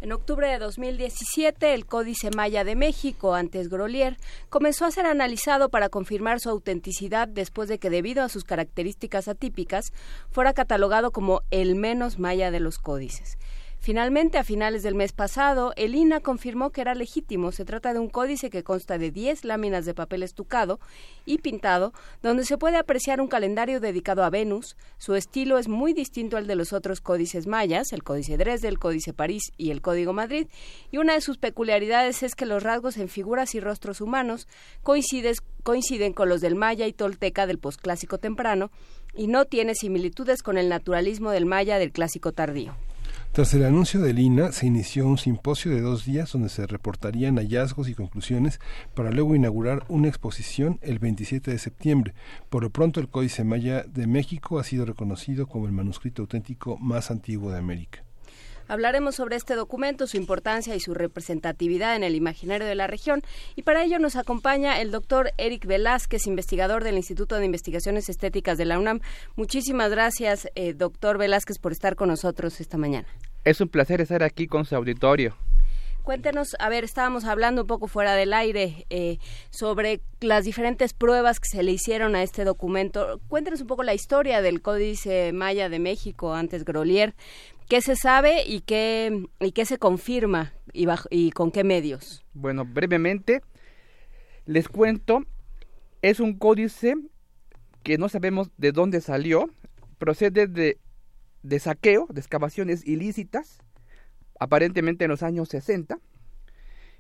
[0.02, 4.16] En octubre de 2017, el Códice Maya de México, antes Grolier,
[4.50, 9.28] comenzó a ser analizado para confirmar su autenticidad después de que, debido a sus características
[9.28, 9.92] atípicas,
[10.32, 13.38] fuera catalogado como el menos maya de los códices.
[13.82, 17.54] Finalmente, a finales del mes pasado, el INA confirmó que era legítimo.
[17.54, 20.82] Se trata de un códice que consta de 10 láminas de papel estucado
[21.26, 24.76] y pintado, donde se puede apreciar un calendario dedicado a Venus.
[24.98, 28.80] Su estilo es muy distinto al de los otros códices mayas, el Códice Dresde, el
[28.80, 30.48] Códice París y el Código Madrid,
[30.92, 34.50] y una de sus peculiaridades es que los rasgos en figuras y rostros humanos
[34.84, 38.72] coinciden con los del maya y tolteca del posclásico temprano
[39.16, 42.76] y no tiene similitudes con el naturalismo del maya del clásico tardío.
[43.32, 47.38] Tras el anuncio del INA, se inició un simposio de dos días donde se reportarían
[47.38, 48.60] hallazgos y conclusiones
[48.96, 52.16] para luego inaugurar una exposición el 27 de septiembre.
[52.50, 56.78] Por lo pronto, el Códice Maya de México ha sido reconocido como el manuscrito auténtico
[56.80, 58.04] más antiguo de América.
[58.70, 63.24] Hablaremos sobre este documento, su importancia y su representatividad en el imaginario de la región.
[63.56, 68.60] Y para ello nos acompaña el doctor Eric Velázquez, investigador del Instituto de Investigaciones Estéticas
[68.60, 69.00] de la UNAM.
[69.36, 73.08] Muchísimas gracias, eh, doctor Velázquez, por estar con nosotros esta mañana.
[73.44, 75.36] Es un placer estar aquí con su auditorio.
[76.04, 79.18] Cuéntenos, a ver, estábamos hablando un poco fuera del aire eh,
[79.50, 83.20] sobre las diferentes pruebas que se le hicieron a este documento.
[83.28, 87.14] Cuéntenos un poco la historia del Códice Maya de México, antes Grolier,
[87.70, 92.26] ¿Qué se sabe y qué, y qué se confirma y, y con qué medios?
[92.34, 93.44] Bueno, brevemente
[94.48, 95.22] les cuento,
[96.02, 96.96] es un códice
[97.84, 99.52] que no sabemos de dónde salió,
[100.00, 100.80] procede de,
[101.44, 103.60] de saqueo, de excavaciones ilícitas,
[104.40, 106.00] aparentemente en los años 60,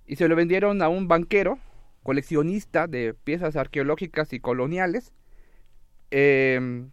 [0.05, 1.57] y se lo vendieron a un banquero,
[2.03, 5.13] coleccionista de piezas arqueológicas y coloniales,
[6.11, 6.85] eh,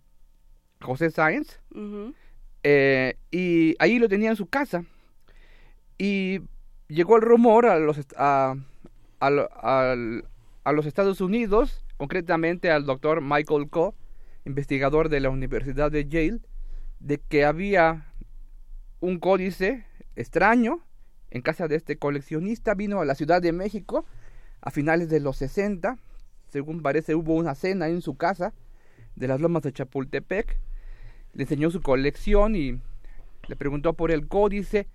[0.81, 1.61] José Sáenz,
[2.69, 4.85] eh, y ahí lo tenía en su casa.
[5.99, 6.41] Y
[6.89, 8.57] llegó el rumor a los, a,
[9.21, 13.93] a, los Estados Unidos, concretamente al doctor Michael Coe,
[14.45, 16.41] investigador de la Universidad de Yale,
[16.99, 18.13] de que había
[18.99, 19.87] un códice
[20.17, 20.81] extraño
[21.31, 22.75] en casa de este coleccionista.
[22.75, 24.07] Vino a la Ciudad de México
[24.61, 25.99] a finales de los 60.
[26.49, 28.55] Según parece, hubo una cena en su casa
[29.15, 30.59] de las lomas de Chapultepec
[31.43, 32.81] enseñó su colección y
[33.49, 34.89] le preguntó por el códice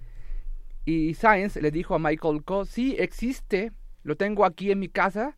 [0.85, 3.71] y Science le dijo a Michael Coe, sí existe,
[4.03, 5.37] lo tengo aquí en mi casa,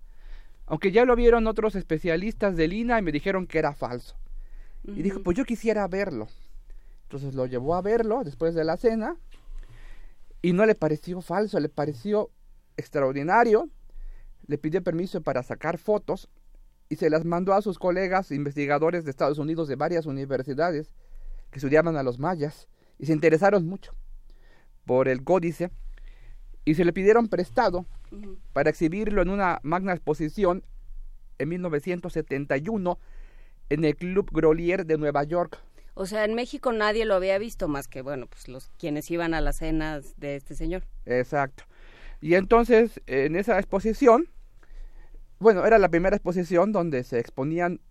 [0.65, 4.15] aunque ya lo vieron otros especialistas de Lina y me dijeron que era falso.
[4.85, 6.27] Y dijo, pues yo quisiera verlo.
[7.03, 9.17] Entonces lo llevó a verlo después de la cena
[10.41, 12.31] y no le pareció falso, le pareció
[12.77, 13.69] extraordinario.
[14.45, 16.29] Le pidió permiso para sacar fotos
[16.93, 20.93] y se las mandó a sus colegas investigadores de Estados Unidos de varias universidades
[21.49, 22.67] que estudiaban a los mayas
[22.99, 23.95] y se interesaron mucho
[24.85, 25.71] por el códice
[26.65, 27.87] y se le pidieron prestado
[28.53, 30.63] para exhibirlo en una magna exposición
[31.39, 32.99] en 1971
[33.69, 35.57] en el Club Grolier de Nueva York.
[35.95, 39.33] O sea, en México nadie lo había visto más que, bueno, pues los quienes iban
[39.33, 40.83] a las cenas de este señor.
[41.07, 41.63] Exacto.
[42.21, 44.29] Y entonces, en esa exposición,
[45.43, 47.81] bueno, era la primera exposición donde se exponían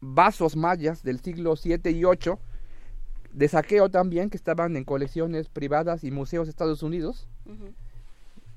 [0.00, 2.38] vasos mayas del siglo 7 y 8
[3.32, 7.28] de saqueo también que estaban en colecciones privadas y museos de Estados Unidos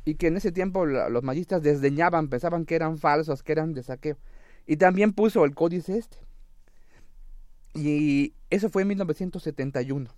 [0.06, 3.84] y que en ese tiempo los mayistas desdeñaban, pensaban que eran falsos, que eran de
[3.84, 4.18] saqueo.
[4.68, 6.18] Y también puso el códice este.
[7.74, 10.10] Y eso fue en 1971.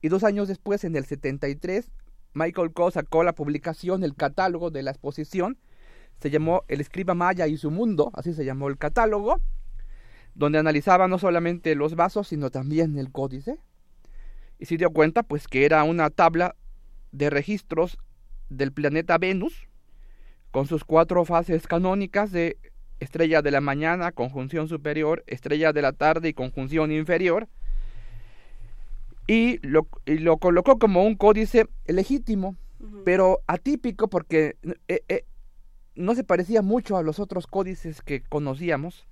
[0.00, 1.90] Y dos años después, en el 73,
[2.34, 5.58] Michael Coe sacó la publicación, el catálogo de la exposición,
[6.20, 9.40] se llamó El escriba maya y su mundo, así se llamó el catálogo,
[10.34, 13.58] donde analizaba no solamente los vasos, sino también el códice.
[14.58, 16.56] Y se dio cuenta pues que era una tabla
[17.12, 17.98] de registros
[18.48, 19.68] del planeta Venus,
[20.50, 22.58] con sus cuatro fases canónicas de
[23.00, 27.48] estrella de la mañana, conjunción superior, estrella de la tarde y conjunción inferior,
[29.26, 32.56] y lo, lo colocó como un códice legítimo,
[33.04, 34.56] pero atípico porque
[34.88, 35.24] eh, eh,
[35.96, 39.06] no se parecía mucho a los otros códices que conocíamos.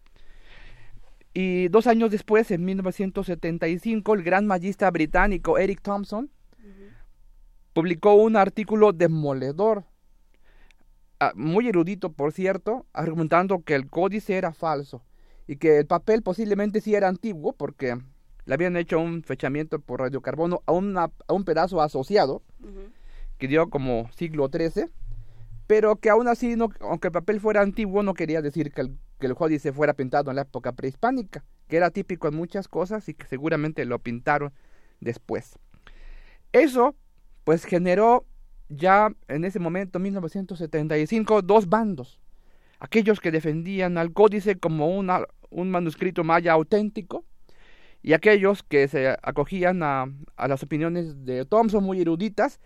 [1.32, 6.30] Y dos años después, en 1975, el gran magista británico Eric Thompson
[7.72, 9.84] publicó un artículo demoledor,
[11.18, 15.02] ah, muy erudito por cierto, argumentando que el códice era falso
[15.48, 17.98] y que el papel posiblemente sí era antiguo porque
[18.46, 22.42] le habían hecho un fechamiento por radiocarbono a, una, a un pedazo asociado
[23.38, 24.86] que dio como siglo XIII,
[25.66, 29.26] pero que aún así, aunque el papel fuera antiguo, no quería decir que el, que
[29.26, 29.34] el
[29.72, 33.84] fuera pintado en la época prehispánica, que era típico en muchas cosas y que seguramente
[33.84, 34.52] lo pintaron
[35.00, 35.58] después.
[36.52, 36.94] Eso,
[37.44, 38.26] pues generó
[38.68, 42.20] ya en ese momento, 1975, dos bandos.
[42.78, 47.24] Aquellos que defendían al códice como una, un manuscrito maya auténtico
[48.02, 52.60] y aquellos que se acogían a, a las opiniones de Thompson muy eruditas,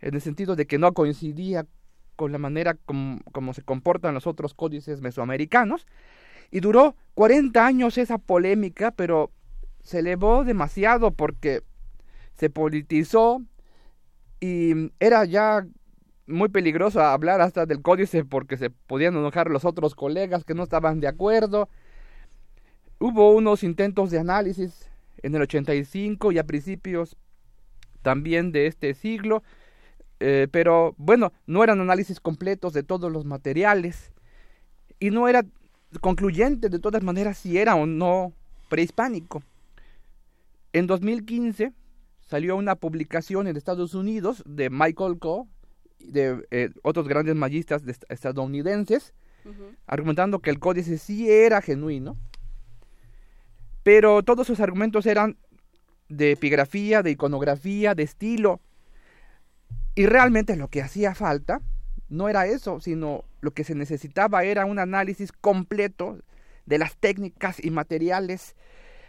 [0.00, 1.66] en el sentido de que no coincidía
[2.16, 5.86] con la manera como, se comportan los otros códices mesoamericanos.
[6.50, 9.30] Y duró 40 años esa polémica, pero
[9.82, 11.62] se elevó demasiado porque
[12.34, 13.42] se politizó
[14.40, 15.66] y era ya
[16.26, 20.62] muy peligroso hablar hasta del códice porque se podían enojar los otros colegas que no
[20.62, 21.68] estaban de acuerdo.
[22.98, 24.88] Hubo unos intentos de análisis
[25.22, 27.16] en el 85 y a principios
[28.02, 29.42] también de este siglo,
[30.24, 34.12] eh, pero bueno, no eran análisis completos de todos los materiales
[35.00, 35.44] y no era
[36.00, 38.32] concluyente de todas maneras si era o no
[38.68, 39.42] prehispánico.
[40.72, 41.72] En 2015
[42.20, 45.46] salió una publicación en Estados Unidos de Michael Coe,
[45.98, 49.14] de eh, otros grandes magistas estadounidenses,
[49.88, 52.16] argumentando que el códice sí era genuino,
[53.82, 55.36] pero todos sus argumentos eran
[56.08, 58.60] de epigrafía, de iconografía, de estilo,
[59.94, 61.60] y realmente lo que hacía falta
[62.08, 66.18] no era eso, sino lo que se necesitaba era un análisis completo
[66.66, 68.54] de las técnicas y materiales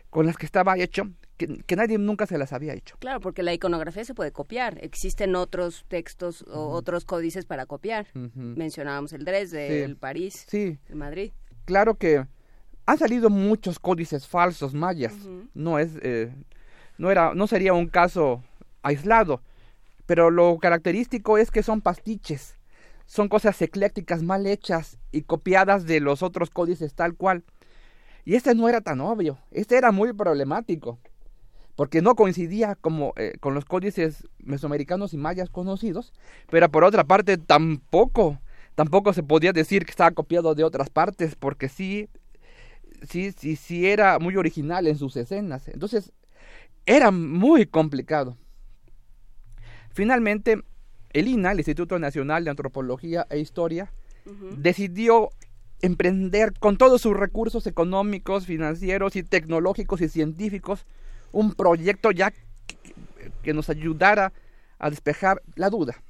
[0.10, 2.95] con las que estaba hecho que, nadie nunca se las había hecho.
[2.99, 4.77] Claro, porque la iconografía se puede copiar.
[4.81, 8.07] Existen otros textos o otros códices para copiar.
[8.14, 11.31] Mencionábamos el Dresde, el París, el Madrid.
[11.65, 12.26] Claro que
[12.85, 15.14] han salido muchos códices falsos mayas.
[15.53, 16.31] No es, eh,
[16.97, 18.43] no era, no sería un caso
[18.81, 19.41] aislado.
[20.05, 22.57] Pero lo característico es que son pastiches.
[23.05, 27.43] Son cosas eclécticas mal hechas y copiadas de los otros códices tal cual.
[28.25, 30.99] Y este no era tan obvio, este era muy problemático
[31.75, 36.13] porque no coincidía como, eh, con los códices mesoamericanos y mayas conocidos,
[36.49, 38.39] pero por otra parte tampoco,
[38.75, 42.09] tampoco se podía decir que estaba copiado de otras partes, porque sí,
[43.09, 45.67] sí, sí, sí era muy original en sus escenas.
[45.67, 46.11] Entonces,
[46.85, 48.38] era muy complicado.
[49.94, 50.64] Finalmente,
[51.11, 53.91] el INA, el Instituto Nacional de Antropología e Historia,
[54.57, 55.30] decidió
[55.82, 60.86] emprender con todos sus recursos económicos, financieros y tecnológicos y científicos
[61.34, 62.32] un proyecto ya
[63.41, 64.32] que, nos ayudara
[64.80, 66.02] a despejar la duda.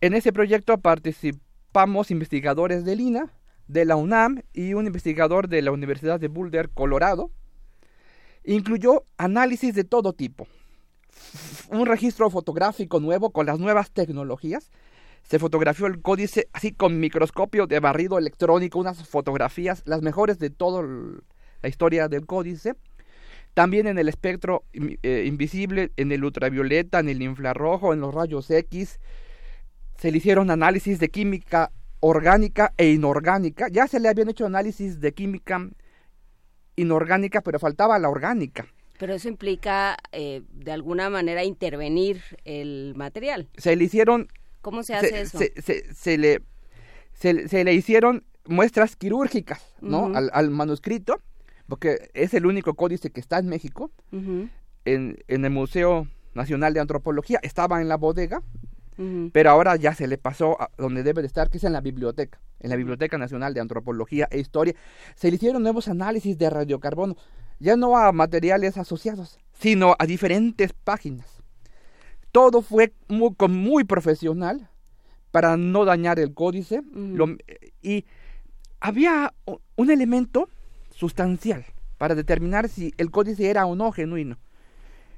[0.00, 3.32] En ese proyecto participamos investigadores del INA,
[3.66, 7.30] de la UNAM y un investigador de la Universidad de Boulder, Colorado.
[8.44, 10.46] Incluyó análisis de todo tipo.
[11.68, 14.70] Un registro fotográfico nuevo con las nuevas tecnologías.
[15.22, 20.50] Se fotografió el códice así con microscopio de barrido electrónico, unas fotografías, las mejores de
[20.50, 20.82] toda
[21.62, 22.74] la historia del códice
[23.54, 28.50] también en el espectro eh, invisible, en el ultravioleta, en el infrarrojo, en los rayos
[28.50, 28.98] X,
[29.98, 31.70] se le hicieron análisis de química
[32.00, 33.68] orgánica e inorgánica.
[33.68, 35.68] Ya se le habían hecho análisis de química
[36.76, 38.66] inorgánica, pero faltaba la orgánica.
[39.02, 43.48] Pero eso implica, eh, de alguna manera, intervenir el material.
[43.56, 44.28] Se le hicieron...
[44.60, 45.40] ¿Cómo se hace eso?
[45.92, 46.40] Se, le,
[47.12, 50.14] se, le hicieron muestras quirúrgicas, ¿no?
[50.14, 51.20] al, al manuscrito
[51.66, 54.40] porque es el único códice que está en México, en,
[54.84, 58.40] en, el Museo Nacional de Antropología, estaba en la bodega,
[59.32, 61.80] pero ahora ya se le pasó a donde debe de estar, que es en la
[61.80, 64.74] biblioteca, en la Biblioteca Nacional de Antropología e Historia.
[65.16, 67.16] Se le hicieron nuevos análisis de radiocarbono,
[67.62, 71.42] ya no a materiales asociados, sino a diferentes páginas.
[72.32, 74.68] Todo fue muy, muy profesional
[75.30, 76.82] para no dañar el códice.
[77.80, 78.04] y
[78.80, 79.32] había
[79.76, 80.48] un elemento
[80.90, 81.64] sustancial
[81.98, 84.38] para determinar si el códice era o no genuino.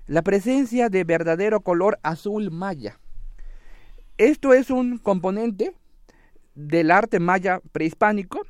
[0.07, 3.01] La presencia de verdadero color azul maya.
[4.19, 5.75] Esto es un componente
[6.55, 8.43] del arte maya prehispánico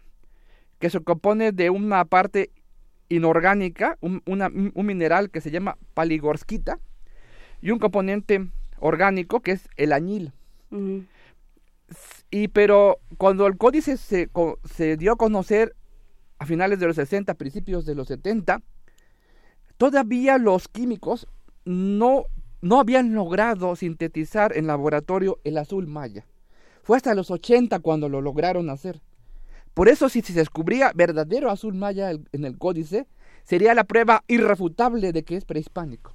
[0.80, 2.50] que se compone de una parte
[3.08, 6.78] inorgánica, un, mineral que se llama paligorskita,
[7.60, 8.48] y un componente
[8.78, 10.32] orgánico que es el añil.
[12.30, 14.28] Y pero cuando el códice se,
[14.64, 15.74] se dio a conocer
[16.38, 18.60] a finales de los 60, principios de los 70,
[19.76, 21.26] todavía los químicos
[21.64, 22.24] no,
[22.60, 26.26] no habían logrado sintetizar en laboratorio el azul maya.
[26.82, 29.00] Fue hasta los 80 cuando lo lograron hacer.
[29.74, 33.06] Por eso si se descubría verdadero azul maya en el códice,
[33.42, 36.14] sería la prueba irrefutable de que es prehispánico.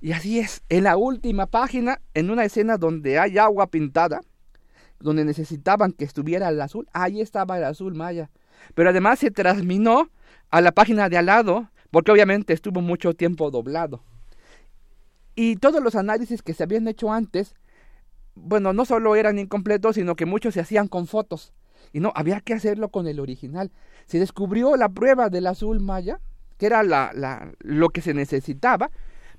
[0.00, 4.20] Y así es, en la última página, en una escena donde hay agua pintada,
[5.00, 8.30] donde necesitaban que estuviera el azul, ahí estaba el azul maya.
[8.74, 10.10] Pero además se transminó
[10.50, 14.02] a la página de al lado, porque obviamente estuvo mucho tiempo doblado.
[15.34, 17.54] Y todos los análisis que se habían hecho antes,
[18.34, 21.52] bueno, no solo eran incompletos, sino que muchos se hacían con fotos.
[21.92, 23.70] Y no, había que hacerlo con el original.
[24.06, 26.20] Se descubrió la prueba del azul maya,
[26.58, 28.90] que era la, la, lo que se necesitaba,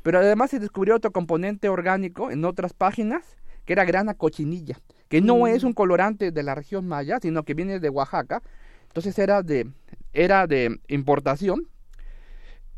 [0.03, 3.23] pero además se descubrió otro componente orgánico en otras páginas,
[3.65, 5.47] que era grana cochinilla, que no mm.
[5.47, 8.41] es un colorante de la región maya, sino que viene de Oaxaca.
[8.87, 9.69] Entonces era de,
[10.13, 11.67] era de importación.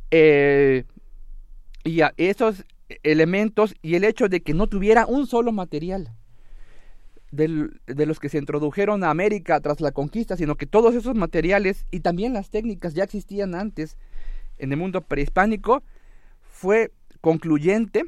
[0.10, 0.84] Eh,
[1.84, 2.65] y a esos
[3.03, 6.11] elementos y el hecho de que no tuviera un solo material
[7.32, 11.86] de los que se introdujeron a América tras la conquista, sino que todos esos materiales
[11.90, 13.98] y también las técnicas ya existían antes
[14.58, 15.84] en el mundo prehispánico,
[16.41, 16.91] fue
[17.22, 18.06] concluyente.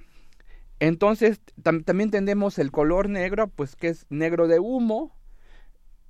[0.80, 1.40] Entonces
[1.86, 5.16] también tenemos el color negro, pues que es negro de humo.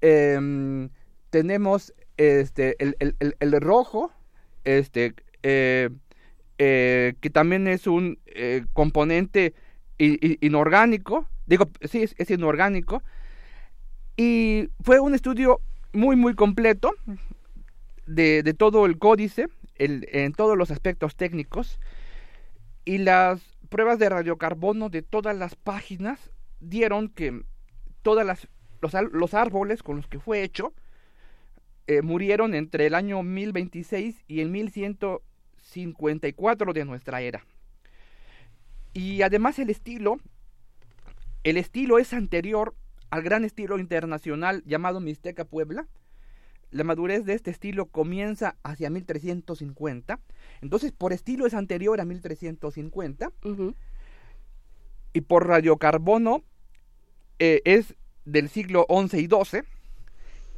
[0.01, 0.89] Em,
[1.29, 4.11] tenemos este, el, rojo,
[4.63, 5.13] este,
[5.43, 5.89] eh,
[6.57, 9.53] eh, que también es un eh, componente
[9.97, 13.03] inorgánico, digo, sí, es, inorgánico,
[14.15, 15.59] y fue un estudio
[15.91, 16.93] muy, muy completo
[18.05, 21.79] de, todo el códice, en todos los aspectos técnicos,
[22.85, 27.43] y las pruebas de radiocarbono de todas las páginas dieron que
[28.01, 28.47] todas las
[28.81, 30.73] los, árboles con los que fue hecho
[31.87, 34.97] eh, murieron entre el año 1026 y el 1100
[35.63, 37.45] 54 de nuestra era.
[38.93, 40.17] Y además el estilo,
[41.43, 42.75] el estilo es anterior
[43.09, 45.87] al gran estilo internacional llamado Mixteca Puebla.
[46.71, 50.19] La madurez de este estilo comienza hacia 1350.
[50.61, 53.31] Entonces, por estilo es anterior a 1350.
[55.13, 56.43] Y por radiocarbono
[57.37, 57.95] eh, es
[58.25, 59.63] del siglo XI y XII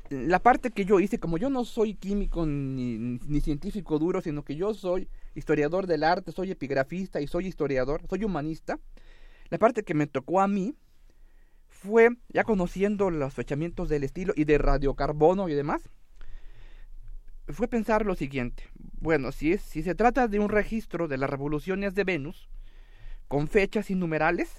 [0.09, 4.55] la parte que yo hice, como yo no soy químico ni, científico duro, sino que
[4.55, 8.79] yo soy historiador del arte, soy epigrafista y soy historiador, soy humanista,
[9.49, 10.75] la parte que me tocó a mí
[11.67, 15.89] fue, ya conociendo los fechamientos del estilo y de radiocarbono y demás,
[17.47, 18.63] fue pensar lo siguiente.
[18.99, 22.49] Bueno, si, es, si se trata de un registro de las revoluciones de Venus,
[23.27, 24.49] con fechas y numerales,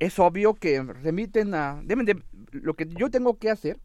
[0.00, 1.80] es obvio que remiten a...
[1.84, 2.20] Deben de,
[2.50, 3.78] lo que yo tengo que hacer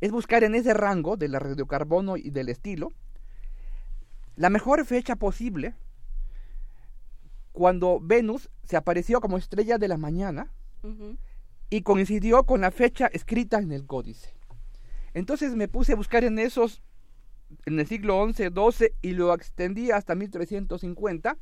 [0.00, 2.92] es buscar en ese rango de la radiocarbono y del estilo
[4.36, 5.74] la mejor fecha posible
[7.52, 10.52] cuando Venus se apareció como estrella de la mañana
[11.70, 14.34] y coincidió con la fecha escrita en el códice.
[15.14, 16.82] Entonces me puse a buscar en esos,
[17.66, 21.36] en el siglo XI, XII y lo extendí hasta 1350,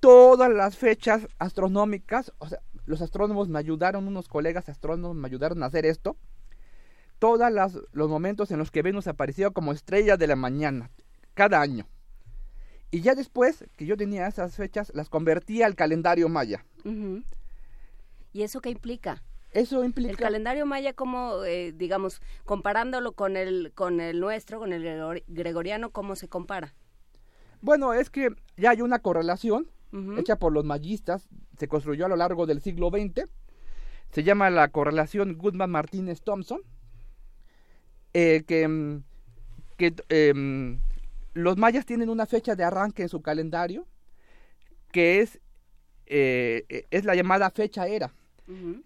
[0.00, 5.62] todas las fechas astronómicas, o sea, los astrónomos me ayudaron, unos colegas astrónomos me ayudaron
[5.62, 6.16] a hacer esto,
[7.18, 7.40] todos
[7.92, 10.90] los momentos en los que Venus apareció como estrella de la mañana,
[11.34, 11.88] cada año.
[12.90, 16.64] Y ya después que yo tenía esas fechas, las convertí al calendario maya.
[18.32, 19.22] ¿Y eso qué implica?
[19.52, 20.10] Eso implica...
[20.10, 25.90] El calendario maya, como, eh, digamos, comparándolo con el, con el nuestro, con el gregoriano,
[25.90, 26.74] ¿cómo se compara?
[27.62, 29.70] Bueno, es que ya hay una correlación
[30.18, 31.26] hecha por los mayistas,
[31.58, 33.30] se construyó a lo largo del siglo XX,
[34.10, 36.60] se llama la correlación Goodman-Martínez-Thompson,
[38.12, 39.02] eh, que, mm,
[39.78, 40.80] que em,
[41.36, 43.86] los mayas tienen una fecha de arranque en su calendario
[44.90, 45.38] que es,
[46.06, 48.14] eh, es la llamada fecha era.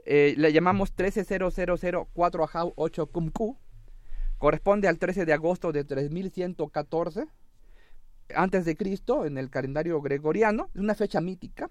[0.07, 3.57] Eh, la llamamos 130004 8 Kumku.
[4.39, 7.27] Corresponde al 13 de agosto de 3114
[8.35, 10.71] antes de Cristo en el calendario gregoriano.
[10.75, 11.71] Es una fecha mítica.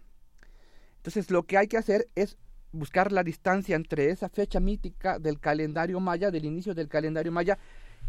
[0.97, 2.37] Entonces lo que hay que hacer es
[2.71, 7.57] buscar la distancia entre esa fecha mítica del calendario maya, del inicio del calendario maya,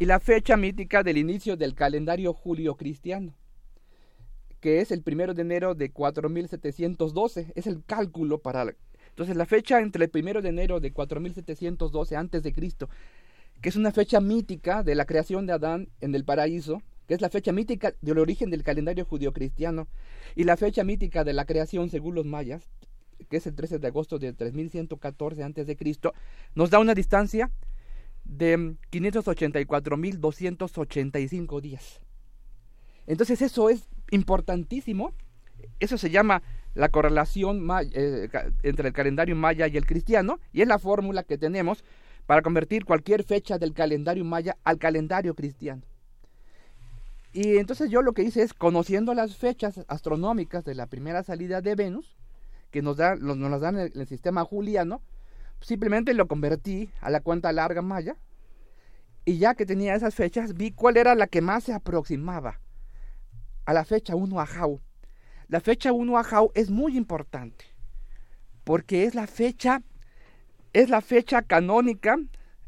[0.00, 3.34] y la fecha mítica del inicio del calendario julio-cristiano,
[4.58, 7.52] que es el primero de enero de 4712.
[7.54, 8.74] Es el cálculo para.
[9.10, 12.88] Entonces, la fecha entre el primero de enero de 4712 antes de Cristo,
[13.60, 17.20] que es una fecha mítica de la creación de Adán en el paraíso, que es
[17.20, 19.86] la fecha mítica del origen del calendario judío-cristiano,
[20.34, 22.70] y la fecha mítica de la creación según los mayas,
[23.28, 25.76] que es el 13 de agosto de 3114 a.C.,
[26.54, 27.50] nos da una distancia
[28.30, 32.00] de 584.285 días.
[33.06, 35.12] Entonces eso es importantísimo.
[35.78, 36.42] Eso se llama
[36.74, 38.30] la correlación eh,
[38.62, 41.84] entre el calendario maya y el cristiano y es la fórmula que tenemos
[42.26, 45.82] para convertir cualquier fecha del calendario maya al calendario cristiano.
[47.32, 51.60] Y entonces yo lo que hice es, conociendo las fechas astronómicas de la primera salida
[51.60, 52.16] de Venus,
[52.70, 55.02] que nos, nos las dan en el, sistema juliano,
[55.60, 58.16] simplemente lo convertí a la cuenta larga maya,
[59.24, 62.60] y ya que tenía esas fechas, vi cuál era la que más se aproximaba
[63.66, 64.80] a la fecha 1 Ajau.
[65.48, 67.66] La fecha 1 Ajau es muy importante,
[68.64, 69.82] porque es la fecha,
[70.72, 72.18] es la fecha canónica,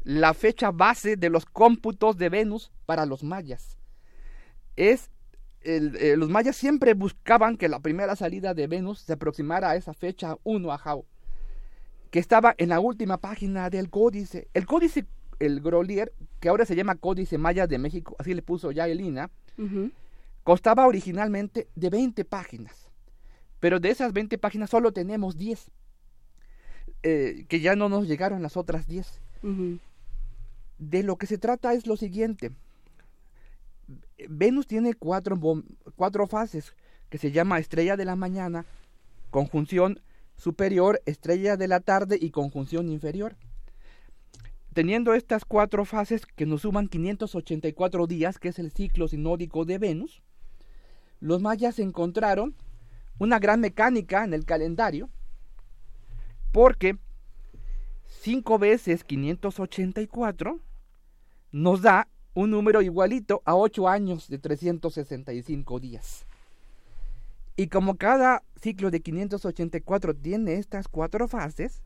[0.03, 3.77] la fecha base de los cómputos de Venus para los mayas.
[4.75, 5.09] Es
[5.61, 9.93] eh, los mayas siempre buscaban que la primera salida de Venus se aproximara a esa
[9.93, 11.05] fecha 1 Ajau,
[12.13, 14.47] que estaba en la última página del códice.
[14.53, 15.07] El códice,
[15.39, 19.31] el Grolier, que ahora se llama Códice Maya de México, así le puso ya Elina,
[20.43, 22.91] costaba originalmente de 20 páginas,
[23.59, 25.71] pero de esas 20 páginas solo tenemos 10,
[27.01, 29.19] eh, que ya no nos llegaron las otras 10.
[30.77, 32.51] De lo que se trata es lo siguiente.
[34.29, 35.35] Venus tiene cuatro,
[35.95, 36.75] cuatro fases
[37.09, 38.67] que se llama estrella de la mañana,
[39.31, 39.99] conjunción
[40.37, 43.35] superior, estrella de la tarde y conjunción inferior.
[44.73, 49.77] Teniendo estas cuatro fases que nos suman 584 días, que es el ciclo sinódico de
[49.77, 50.23] Venus,
[51.19, 52.55] los mayas encontraron
[53.19, 55.09] una gran mecánica en el calendario,
[56.51, 56.97] porque
[58.21, 60.59] 5 veces 584
[61.51, 66.25] nos da un número igualito a 8 años de 365 días.
[67.55, 71.83] Y como cada ciclo de 584 tiene estas cuatro fases,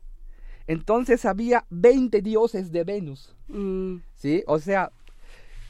[0.66, 3.34] entonces había 20 dioses de Venus.
[3.48, 3.96] Mm.
[4.16, 4.44] ¿Sí?
[4.46, 4.90] O sea,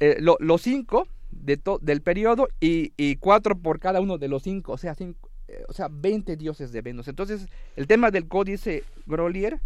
[0.00, 4.72] eh, los 5 de del periodo y, y 4 por cada uno de los 5,
[4.72, 7.08] o sea, cinco, eh, o sea, 20 dioses de Venus.
[7.08, 7.46] Entonces,
[7.76, 9.60] el tema del códice Grolier,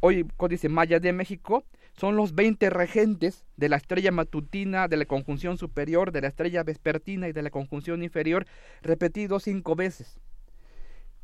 [0.00, 1.64] hoy códice Maya de México,
[1.96, 6.62] son los 20 regentes de la estrella matutina, de la conjunción superior, de la estrella
[6.62, 8.46] vespertina y de la conjunción inferior,
[8.82, 10.20] repetidos cinco veces,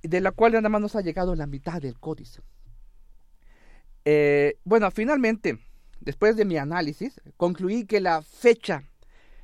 [0.03, 2.41] de la cual nada más nos ha llegado la mitad del códice.
[4.05, 5.59] Eh, bueno, finalmente,
[6.01, 8.85] después de mi análisis, concluí que la fecha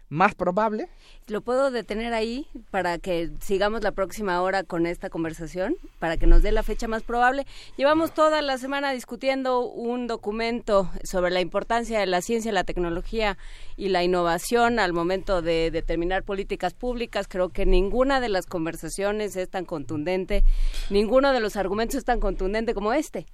[0.09, 0.89] más probable
[1.29, 5.77] ¿Lo puedo detener ahí para que sigamos la próxima hora con esta conversación?
[5.99, 7.47] Para que nos dé la fecha más probable.
[7.77, 13.37] Llevamos toda la semana discutiendo un documento sobre la importancia de la ciencia, la tecnología
[13.77, 17.27] y la innovación al momento de determinar políticas públicas.
[17.29, 20.45] Creo que ninguna de las conversaciones es tan contundente,
[20.89, 23.27] ninguno de los argumentos es tan contundente como este.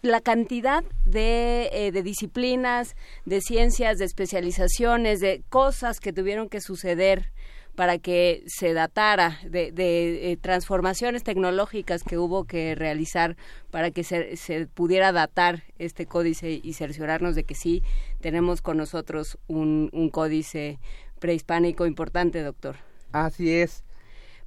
[0.00, 6.60] La cantidad de, eh, de disciplinas, de ciencias, de especializaciones, de cosas que tuvieron que
[6.60, 7.32] suceder
[7.76, 13.36] para que se datara de, eh, transformaciones tecnológicas que hubo que realizar
[13.70, 17.82] para que se, pudiera datar este códice y cerciorarnos de que sí
[18.20, 20.78] tenemos con nosotros un, códice
[21.18, 22.76] prehispánico importante, doctor.
[23.12, 23.85] Así es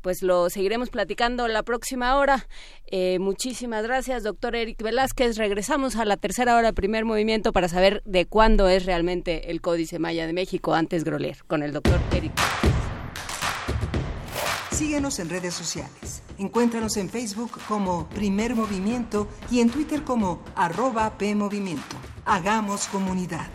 [0.02, 2.48] pues lo seguiremos platicando la próxima hora.
[2.86, 5.38] Eh, muchísimas gracias, doctor Eric Velázquez.
[5.38, 10.00] Regresamos a la tercera hora, primer movimiento, para saber de cuándo es realmente el Códice
[10.00, 12.34] Maya de México, antes Groler, con el doctor Eric.
[14.72, 16.24] Síguenos en redes sociales.
[16.38, 21.98] Encuéntranos en Facebook como Primer Movimiento y en Twitter como arroba PMovimiento.
[22.24, 23.50] Hagamos comunidad.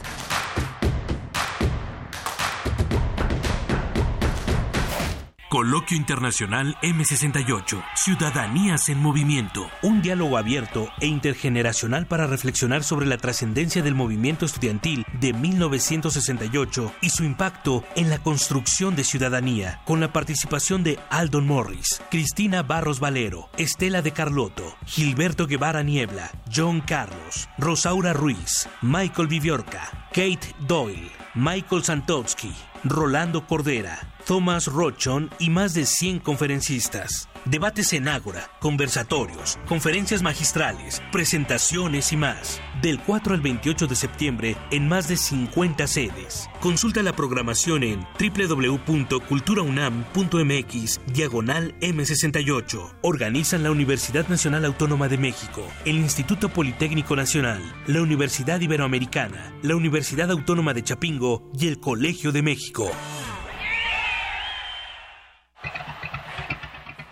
[5.54, 9.70] Coloquio Internacional M68, Ciudadanías en Movimiento.
[9.82, 16.92] Un diálogo abierto e intergeneracional para reflexionar sobre la trascendencia del movimiento estudiantil de 1968
[17.02, 22.64] y su impacto en la construcción de ciudadanía, con la participación de Aldon Morris, Cristina
[22.64, 30.52] Barros Valero, Estela de Carlotto, Gilberto Guevara Niebla, John Carlos, Rosaura Ruiz, Michael Viviorca, Kate
[30.66, 32.52] Doyle, Michael Santowski,
[32.86, 37.30] Rolando Cordera, Thomas Rochon y más de 100 conferencistas.
[37.46, 42.60] Debates en Ágora, conversatorios, conferencias magistrales, presentaciones y más.
[42.84, 46.50] Del 4 al 28 de septiembre en más de 50 sedes.
[46.60, 52.96] Consulta la programación en www.culturaunam.mx diagonal M68.
[53.00, 59.76] Organizan la Universidad Nacional Autónoma de México, el Instituto Politécnico Nacional, la Universidad Iberoamericana, la
[59.76, 62.90] Universidad Autónoma de Chapingo y el Colegio de México.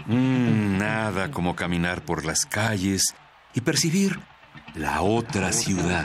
[0.04, 3.14] Mm, nada como caminar por las calles
[3.54, 4.20] y percibir
[4.74, 6.04] la otra ciudad.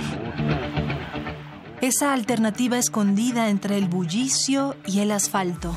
[1.82, 5.76] Esa alternativa escondida entre el bullicio y el asfalto.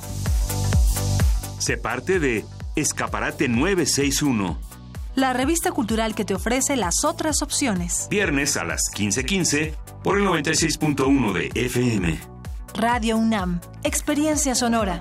[1.59, 2.45] Se parte de
[2.75, 4.59] Escaparate 961.
[5.15, 8.09] La revista cultural que te ofrece las otras opciones.
[8.11, 12.19] Viernes a las 15:15 por el 96.1 de FM.
[12.75, 15.01] Radio UNAM, Experiencia Sonora.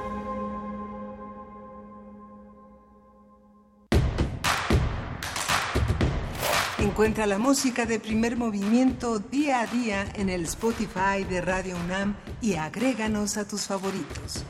[6.81, 12.15] Encuentra la música de primer movimiento día a día en el Spotify de Radio UNAM
[12.41, 14.43] y agréganos a tus favoritos.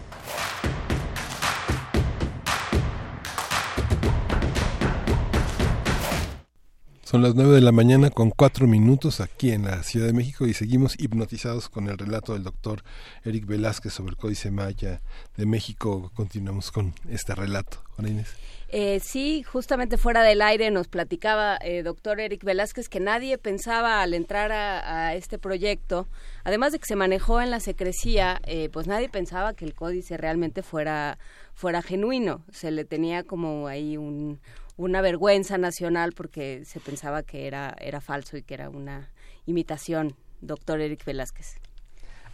[7.04, 10.48] Son las 9 de la mañana con cuatro minutos aquí en la Ciudad de México
[10.48, 12.86] y seguimos hipnotizados con el relato del doctor
[13.26, 15.02] Eric Velázquez sobre el Códice Maya
[15.36, 16.10] de México.
[16.14, 17.84] Continuamos con este relato.
[17.98, 18.30] Juana Inés.
[18.74, 24.02] Eh, sí, justamente fuera del aire nos platicaba eh, doctor Eric Velázquez que nadie pensaba
[24.02, 26.08] al entrar a, a, este proyecto,
[26.46, 30.16] además de que se manejó en la secrecía, eh, pues nadie pensaba que el códice
[30.16, 31.18] realmente fuera
[31.54, 32.46] fuera genuino.
[32.50, 34.40] Se le tenía como ahí un,
[34.78, 39.10] una vergüenza nacional porque se pensaba que era era falso y que era una
[39.48, 40.16] imitación.
[40.40, 41.58] Doctor Eric Velázquez.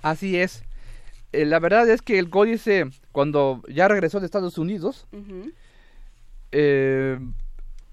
[0.03, 0.63] Así es.
[1.31, 5.53] Eh, la verdad es que el códice, cuando ya regresó de Estados Unidos, uh -huh
[6.51, 7.19] eh,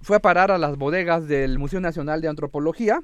[0.01, 3.01] fue a parar a las bodegas del Museo Nacional de Antropología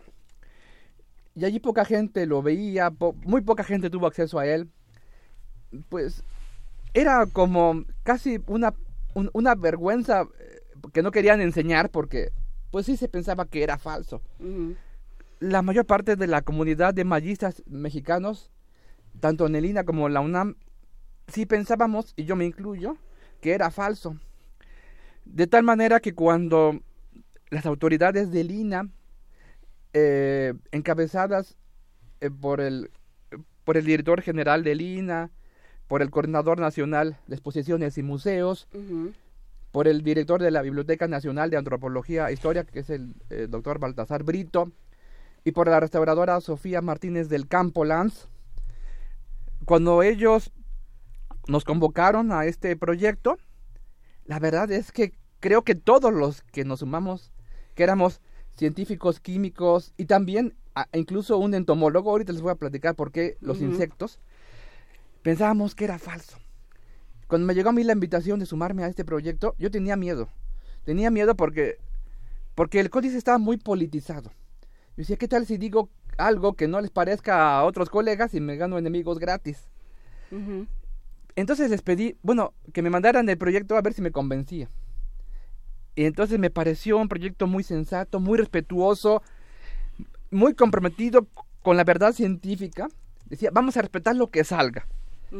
[1.35, 4.69] y allí poca gente lo veía, po muy poca gente tuvo acceso a él.
[5.89, 6.25] Pues
[6.93, 8.75] era como casi una,
[9.15, 10.27] un, una vergüenza
[10.93, 12.33] que no querían enseñar porque
[12.71, 14.21] pues sí se pensaba que era falso.
[14.39, 14.77] Uh -huh.
[15.41, 18.51] La mayor parte de la comunidad de mayistas mexicanos,
[19.21, 20.57] tanto en el INA como en la UNAM,
[21.29, 22.97] sí pensábamos, y yo me incluyo,
[23.41, 24.17] que era falso.
[25.32, 26.81] De tal manera que cuando
[27.51, 28.89] las autoridades del INA,
[29.93, 31.57] eh, encabezadas
[32.20, 32.90] eh, por, el,
[33.65, 35.31] por el director general del INA,
[35.86, 39.15] por el coordinador nacional de exposiciones y museos, uh -huh.
[39.70, 43.47] por el director de la Biblioteca Nacional de Antropología e Historia, que es el eh,
[43.48, 44.73] doctor Baltasar Brito,
[45.44, 48.27] y por la restauradora Sofía Martínez del Campo Lanz,
[49.65, 50.52] cuando ellos
[51.47, 53.39] nos convocaron a este proyecto,
[54.27, 57.33] la verdad es que creo que todos los que nos sumamos,
[57.75, 58.21] que éramos
[58.57, 63.37] científicos químicos y también a, incluso un entomólogo, ahorita les voy a platicar por qué
[63.41, 63.71] los uh -huh.
[63.71, 64.21] insectos,
[65.23, 66.39] pensábamos que era falso.
[67.27, 70.29] Cuando me llegó a mí la invitación de sumarme a este proyecto, yo tenía miedo.
[70.85, 71.79] Tenía miedo porque,
[72.55, 74.31] porque el códice estaba muy politizado.
[74.31, 75.91] Yo decía, ¿qué tal si digo
[76.21, 79.69] algo que no les parezca a otros colegas y me gano enemigos gratis.
[81.35, 84.69] Entonces les pedí, bueno, que me mandaran el proyecto a ver si me convencía.
[85.95, 89.23] Y entonces me pareció un proyecto muy sensato, muy respetuoso,
[90.31, 91.27] muy comprometido
[91.62, 92.89] con la verdad científica.
[93.27, 94.87] Decía, vamos a respetar lo que salga.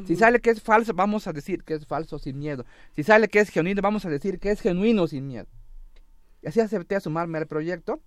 [0.07, 2.65] Si sale que es falso, vamos a decir que es falso sin miedo.
[2.95, 5.49] Si sale que es genuino, vamos a decir que es genuino sin miedo.
[6.43, 8.01] Y así acepté a sumarme al proyecto.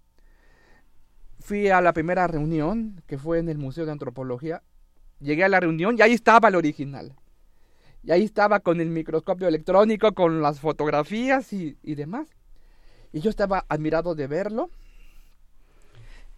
[1.40, 4.64] Fui a la primera reunión, que fue en el Museo de Antropología.
[5.20, 7.15] Llegué a la reunión y ahí estaba el original.
[8.04, 12.28] Y ahí estaba con el microscopio electrónico, con las fotografías y, y demás.
[13.12, 14.70] Y yo estaba admirado de verlo.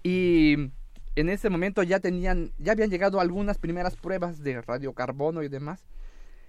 [0.04, 0.72] Y
[1.16, 5.84] en ese momento ya tenían, ya habían llegado algunas primeras pruebas de radiocarbono y demás,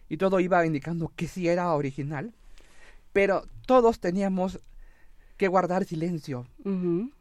[0.08, 2.32] y todo iba indicando que sí era original,
[3.12, 4.60] pero todos teníamos
[5.36, 6.46] que guardar silencio,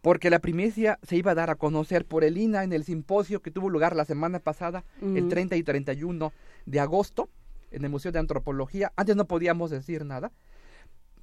[0.02, 3.42] porque la primicia se iba a dar a conocer por el INA en el simposio
[3.42, 6.32] que tuvo lugar la semana pasada, el 30 y 31
[6.66, 7.30] de agosto,
[7.76, 8.94] en el Museo de Antropología.
[8.96, 10.32] Antes no podíamos decir nada,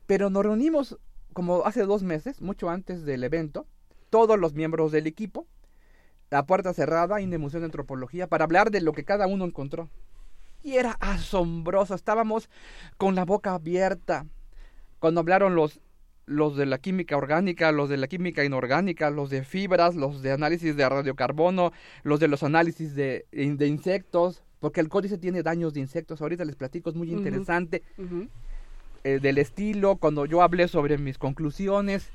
[0.06, 0.98] pero nos reunimos
[1.32, 3.66] como hace dos meses, mucho antes del evento,
[4.10, 5.46] todos los miembros del equipo,
[6.30, 9.44] la puerta cerrada en el Museo de Antropología para hablar de lo que cada uno
[9.44, 9.88] encontró.
[10.62, 12.48] Y era asombroso, estábamos
[12.96, 14.26] con la boca abierta.
[14.98, 15.80] Cuando hablaron los,
[16.26, 20.32] los de la química orgánica, los de la química inorgánica, los de fibras, los de
[20.32, 21.72] análisis de radiocarbono,
[22.02, 26.22] los de los análisis de, de insectos, porque el códice tiene daños de insectos.
[26.22, 27.82] Ahorita les platico, es muy interesante.
[29.02, 32.12] Eh, del estilo, cuando yo hablé sobre mis conclusiones,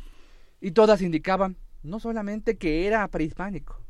[0.62, 3.82] y todas indicaban no solamente que era prehispánico,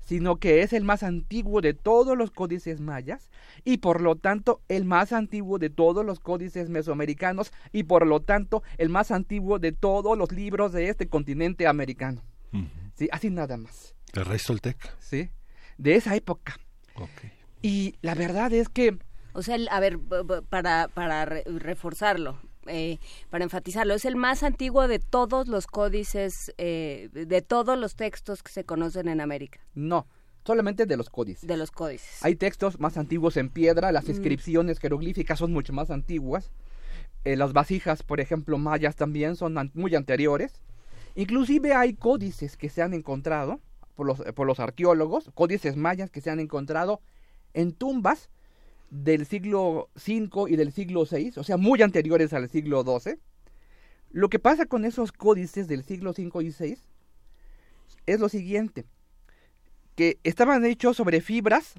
[0.00, 3.30] sino que es el más antiguo de todos los códices mayas
[3.64, 8.20] y por lo tanto el más antiguo de todos los códices mesoamericanos y por lo
[8.20, 12.22] tanto el más antiguo de todos los libros de este continente americano.
[12.96, 13.94] Sí, así nada más.
[14.12, 14.90] El rey Tolteca.
[15.00, 15.30] Sí,
[15.78, 16.58] de esa época.
[17.62, 18.98] Y la verdad es que...
[19.34, 19.98] O sea, a ver,
[20.50, 22.98] para, para reforzarlo, eh,
[23.30, 28.42] para enfatizarlo, es el más antiguo de todos los códices, eh, de todos los textos
[28.42, 29.60] que se conocen en América.
[29.74, 30.06] No,
[30.44, 31.48] solamente de los códices.
[31.48, 32.22] De los códices.
[32.22, 36.52] Hay textos más antiguos en piedra, las inscripciones jeroglíficas son mucho más antiguas.
[37.24, 40.60] Eh, las vasijas, por ejemplo, mayas también son muy anteriores.
[41.14, 43.60] Inclusive hay códices que se han encontrado
[43.94, 47.00] por los, por los arqueólogos, códices mayas que se han encontrado
[47.54, 48.30] en tumbas
[48.90, 53.18] del siglo V y del siglo VI, o sea, muy anteriores al siglo XII.
[54.10, 56.78] Lo que pasa con esos códices del siglo V y VI
[58.06, 58.84] es lo siguiente,
[59.96, 61.74] que estaban hechos sobre fibras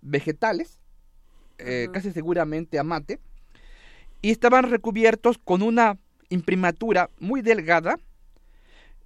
[0.00, 0.78] vegetales,
[1.58, 3.18] eh, casi seguramente amate,
[4.20, 7.98] y estaban recubiertos con una imprimatura muy delgada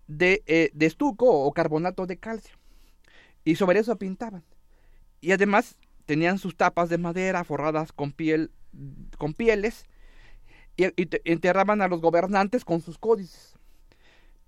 [0.07, 2.57] de, eh, de estuco o carbonato de calcio.
[3.45, 4.45] Y sobre eso pintaban.
[5.21, 5.77] Y además
[6.07, 8.51] tenían sus tapas de madera forradas con piel
[9.19, 9.87] con pieles
[10.77, 10.85] y,
[11.25, 13.55] enterraban a los gobernantes con sus códices.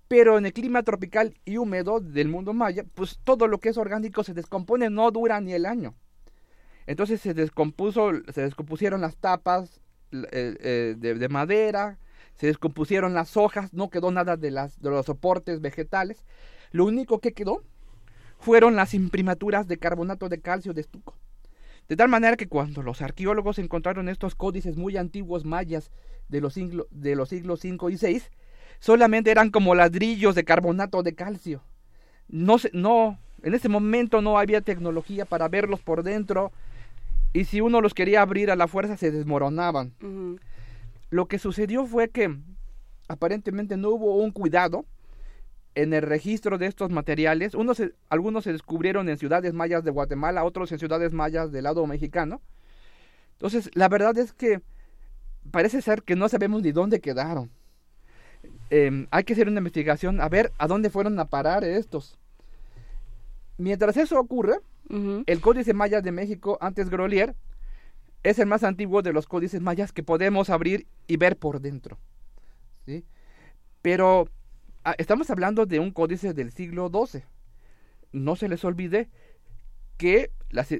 [0.07, 3.77] Pero en el clima tropical y húmedo del mundo maya, pues todo lo que es
[3.77, 5.95] orgánico se descompone, no dura ni el año.
[6.87, 9.79] Entonces se descompuso, se descompusieron las tapas
[10.11, 11.99] eh, eh, de, madera,
[12.33, 16.25] se descompusieron las hojas, no quedó nada de, los soportes vegetales.
[16.71, 17.63] Lo único que quedó
[18.39, 21.15] fueron las imprimaturas de carbonato de calcio de estuco.
[21.89, 25.91] De tal manera que cuando los arqueólogos encontraron estos códices muy antiguos mayas
[26.27, 28.29] de los, siglos, de los siglos 5 y 6,
[28.79, 31.63] solamente eran como ladrillos de carbonato de calcio.
[32.27, 36.51] No, no, en ese momento no había tecnología para verlos por dentro
[37.33, 39.93] y si uno los quería abrir a la fuerza se desmoronaban.
[41.09, 42.37] Lo que sucedió fue que
[43.07, 44.85] aparentemente no hubo un cuidado
[45.75, 47.53] en el registro de estos materiales.
[47.55, 51.85] Unos algunos se descubrieron en ciudades mayas de Guatemala, otros en ciudades mayas del lado
[51.87, 52.41] mexicano.
[53.33, 54.61] Entonces, la verdad es que
[55.51, 57.49] parece ser que no sabemos ni dónde quedaron.
[58.69, 62.17] Em, hay que hacer una investigación a ver a dónde fueron a parar estos.
[63.57, 64.59] Mientras eso ocurre,
[64.89, 67.35] el Códice Maya de México, antes Grolier,
[68.23, 71.97] es el más antiguo de los códices mayas que podemos abrir y ver por dentro.
[72.85, 73.05] ¿sí?
[73.81, 74.29] Pero
[74.97, 77.23] estamos hablando de un códice del siglo XII.
[78.11, 79.09] No se les olvide
[79.97, 80.31] que,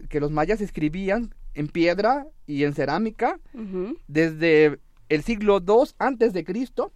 [0.09, 3.39] que los mayas escribían en piedra y en cerámica
[4.07, 4.79] desde
[5.09, 6.93] el siglo II antes de Cristo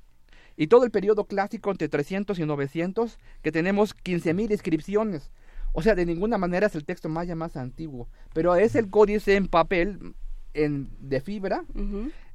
[0.55, 5.31] y todo el periodo clásico entre 300 y 900 que tenemos 15.000 inscripciones.
[5.73, 9.35] O sea, de ninguna manera es el texto maya más antiguo, pero es el códice
[9.35, 10.15] en papel
[10.53, 11.65] en, de fibra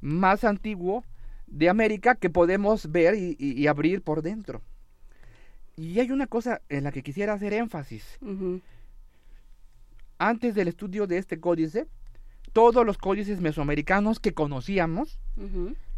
[0.01, 1.03] más antiguo
[1.51, 4.61] de América que podemos ver y, abrir por dentro.
[5.75, 8.19] Y hay una cosa en la que quisiera hacer énfasis.
[10.17, 11.87] Antes del estudio de este códice,
[12.53, 15.19] todos los códices mesoamericanos que conocíamos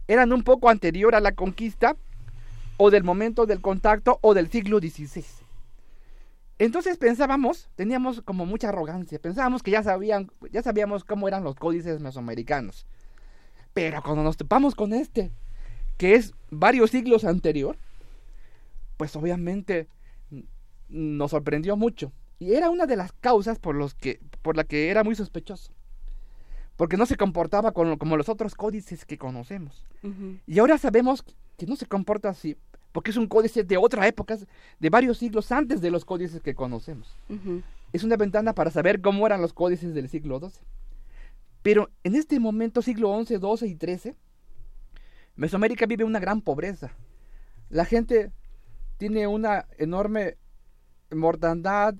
[0.08, 1.96] eran un poco anterior a la conquista
[2.78, 5.24] o del momento del contacto o del siglo XVI.
[6.60, 11.56] Entonces pensábamos, teníamos como mucha arrogancia, pensábamos que ya sabían, ya sabíamos cómo eran los
[11.56, 12.86] códices mesoamericanos.
[13.74, 15.32] Pero cuando nos topamos con este,
[15.98, 17.78] que es varios siglos anterior,
[18.98, 19.88] pues obviamente
[20.90, 22.12] nos sorprendió mucho.
[22.40, 25.72] Y era una de las causas por, los que, por la que era muy sospechoso.
[26.76, 29.86] Porque no se comportaba como los otros códices que conocemos.
[30.48, 31.24] Y ahora sabemos
[31.58, 32.58] que no se comporta así,
[32.92, 34.38] porque es un códice de otra época,
[34.80, 37.16] de varios siglos antes de los códices que conocemos.
[37.94, 40.62] Es una ventana para saber cómo eran los códices del siglo XII.
[41.62, 44.16] Pero en este momento, siglo XI, XII y XIII,
[45.42, 46.92] Mesoamérica vive una gran pobreza.
[47.72, 48.32] La gente
[48.98, 50.38] tiene una enorme
[51.10, 51.96] mortandad,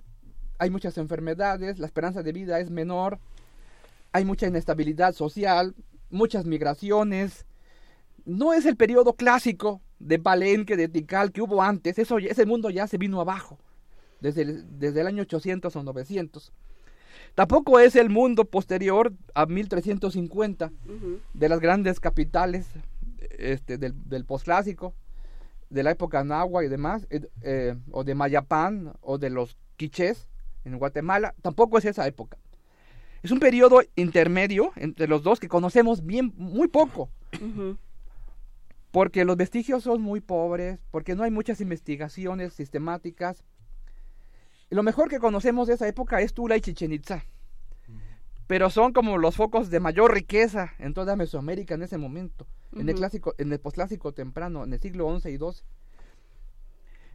[0.60, 3.18] hay muchas enfermedades, la esperanza de vida es menor,
[4.12, 5.74] hay mucha inestabilidad social,
[6.12, 7.48] muchas migraciones.
[8.26, 12.70] No es el periodo clásico de Palenque, de Tikal que hubo antes, eso, ese mundo
[12.70, 13.58] ya se vino abajo
[14.20, 16.54] desde el, desde el año 800 o 900.
[17.34, 20.72] Tampoco es el mundo posterior a 1350
[21.34, 22.68] de las grandes capitales
[23.30, 24.94] este, del, del posclásico,
[25.70, 30.28] de la época nahua y demás, eh, eh, o de Mayapán, o de los quichés
[30.66, 32.38] en Guatemala, tampoco es esa época.
[33.24, 37.10] Es un periodo intermedio entre los dos que conocemos bien, muy poco.
[38.92, 43.44] Porque los vestigios son muy pobres, porque no hay muchas investigaciones sistemáticas.
[44.70, 47.24] Y lo mejor que conocemos de esa época es Tula y Chichen Itza.
[48.52, 52.46] Pero son como los focos de mayor riqueza en toda Mesoamérica en ese momento
[52.76, 55.64] en el clásico, en el posclásico temprano, en el siglo XI y XII.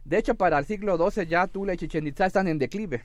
[0.03, 3.03] De hecho, para el siglo XII ya Tula y Chichen Itza están en declive.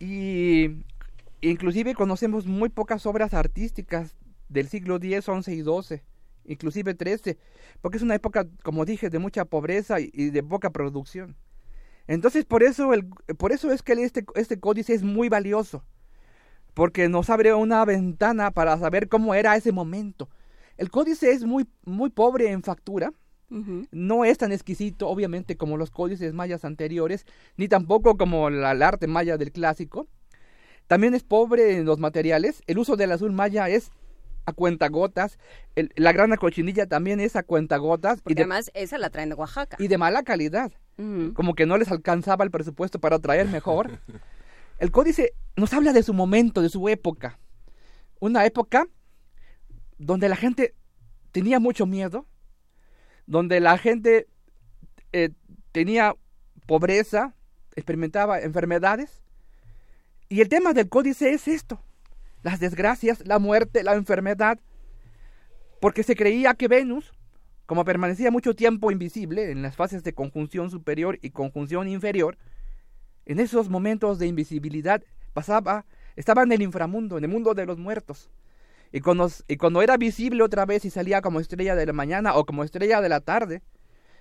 [0.00, 0.82] Y
[1.42, 4.16] inclusive conocemos muy pocas obras artísticas
[4.48, 6.02] del siglo X, XI y XII,
[6.44, 7.38] inclusive XIII,
[7.82, 11.36] porque es una época, como dije, de mucha pobreza y, de poca producción.
[12.08, 13.06] Entonces, por eso, el,
[13.38, 15.84] por eso es que este, este códice es muy valioso,
[16.74, 20.28] porque nos abre una ventana para saber cómo era ese momento,
[20.76, 23.12] el códice es muy, muy pobre en factura.
[23.92, 27.24] No es tan exquisito, obviamente, como los códices mayas anteriores,
[27.56, 30.08] ni tampoco como el arte maya del clásico.
[30.88, 32.64] También es pobre en los materiales.
[32.66, 33.92] El uso del azul maya es
[34.44, 35.38] a cuentagotas.
[35.76, 38.22] la grana cochinilla también es a cuentagotas.
[38.26, 39.76] y además esa la traen de Oaxaca.
[39.78, 40.72] Y de mala calidad.
[41.34, 44.00] Como que no les alcanzaba el presupuesto para traer mejor.
[44.80, 47.38] el códice nos habla de su momento, de su época.
[48.20, 48.86] Una época
[49.98, 50.74] donde la gente
[51.32, 52.26] tenía mucho miedo,
[53.26, 54.26] donde la gente
[55.12, 55.30] eh,
[55.72, 56.16] tenía
[56.66, 57.34] pobreza,
[57.76, 59.22] experimentaba enfermedades.
[60.28, 61.80] Y el tema del códice es esto,
[62.42, 64.58] las desgracias, la muerte, la enfermedad,
[65.80, 67.12] porque se creía que Venus,
[67.66, 72.36] como permanecía mucho tiempo invisible en las fases de conjunción superior y conjunción inferior,
[73.26, 75.02] en esos momentos de invisibilidad
[75.34, 75.84] pasaba,
[76.16, 78.30] estaba en el inframundo, en el mundo de los muertos.
[78.92, 82.36] Y cuando, y cuando era visible otra vez y salía como estrella de la mañana
[82.36, 83.60] o como estrella de la tarde,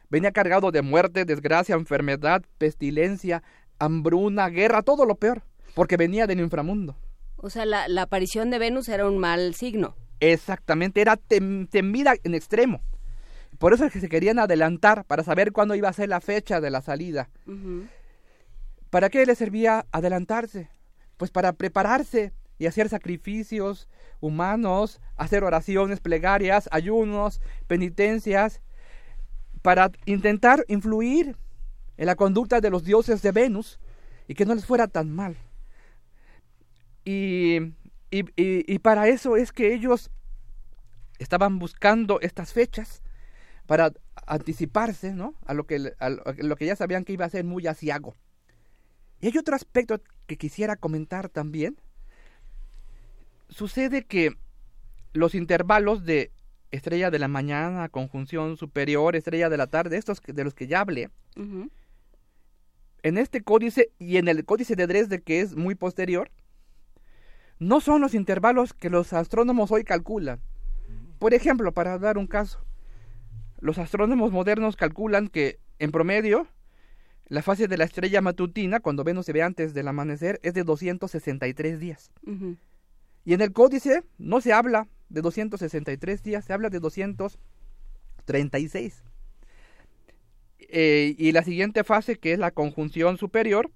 [0.09, 3.43] venía cargado de muerte, desgracia, enfermedad, pestilencia,
[3.79, 5.43] hambruna, guerra, todo lo peor,
[5.75, 6.97] porque venía del inframundo.
[7.37, 9.95] O sea, la, aparición de Venus era un mal signo.
[10.19, 12.81] Exactamente, era temida en extremo.
[13.59, 16.61] Por eso es que se querían adelantar para saber cuándo iba a ser la fecha
[16.61, 17.29] de la salida.
[18.89, 20.69] ¿Para qué le servía adelantarse?
[21.17, 28.61] Pues para prepararse y hacer sacrificios humanos, hacer oraciones, plegarias, ayunos, penitencias,
[29.61, 31.37] para intentar influir
[31.97, 33.79] en la conducta de los dioses de Venus
[34.27, 35.37] y que no les fuera tan mal.
[37.05, 37.73] Y,
[38.11, 40.11] y, para eso es que ellos
[41.19, 43.01] estaban buscando estas fechas
[43.65, 43.91] para
[44.27, 45.35] anticiparse ¿no?
[45.45, 48.15] a, lo que, a lo que ya sabían que iba a ser muy asiago.
[49.23, 51.77] Y hay otro aspecto que quisiera comentar también,
[53.47, 54.35] sucede que
[55.13, 56.33] los intervalos de
[56.71, 60.81] estrella de la mañana, conjunción superior, estrella de la tarde, estos de los que ya
[60.81, 66.29] hablé, en este códice y en el códice de Dresde que es muy posterior,
[67.59, 70.41] no son los intervalos que los astrónomos hoy calculan.
[71.19, 72.59] Por ejemplo, para dar un caso,
[73.61, 76.45] los astrónomos modernos calculan que en promedio
[77.27, 80.63] la fase de la estrella matutina, cuando Venus se ve antes del amanecer, es de
[80.63, 82.11] 263 días.
[83.25, 89.03] Y en el códice no se habla de 263 días, se habla de 236.
[90.59, 93.71] Eh, y la siguiente fase, que es la conjunción superior,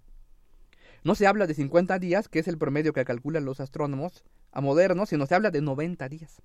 [1.03, 4.61] no se habla de 50 días, que es el promedio que calculan los astrónomos a
[4.61, 6.41] modernos, sino se habla de 90 días.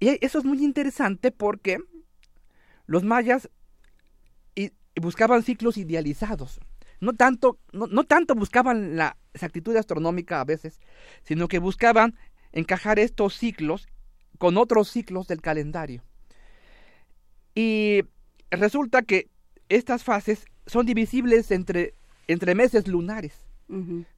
[0.00, 1.78] Y eso es muy interesante porque
[2.86, 3.48] los mayas
[5.00, 6.60] buscaban ciclos idealizados.
[7.00, 10.78] No tanto, no, tanto buscaban la exactitud astronómica a veces,
[11.22, 12.16] sino que buscaban
[12.52, 13.88] encajar estos ciclos
[14.38, 16.04] con otros ciclos del calendario.
[17.54, 18.02] Y
[18.50, 19.28] resulta que
[19.68, 21.94] estas fases son divisibles entre,
[22.28, 23.34] entre meses lunares.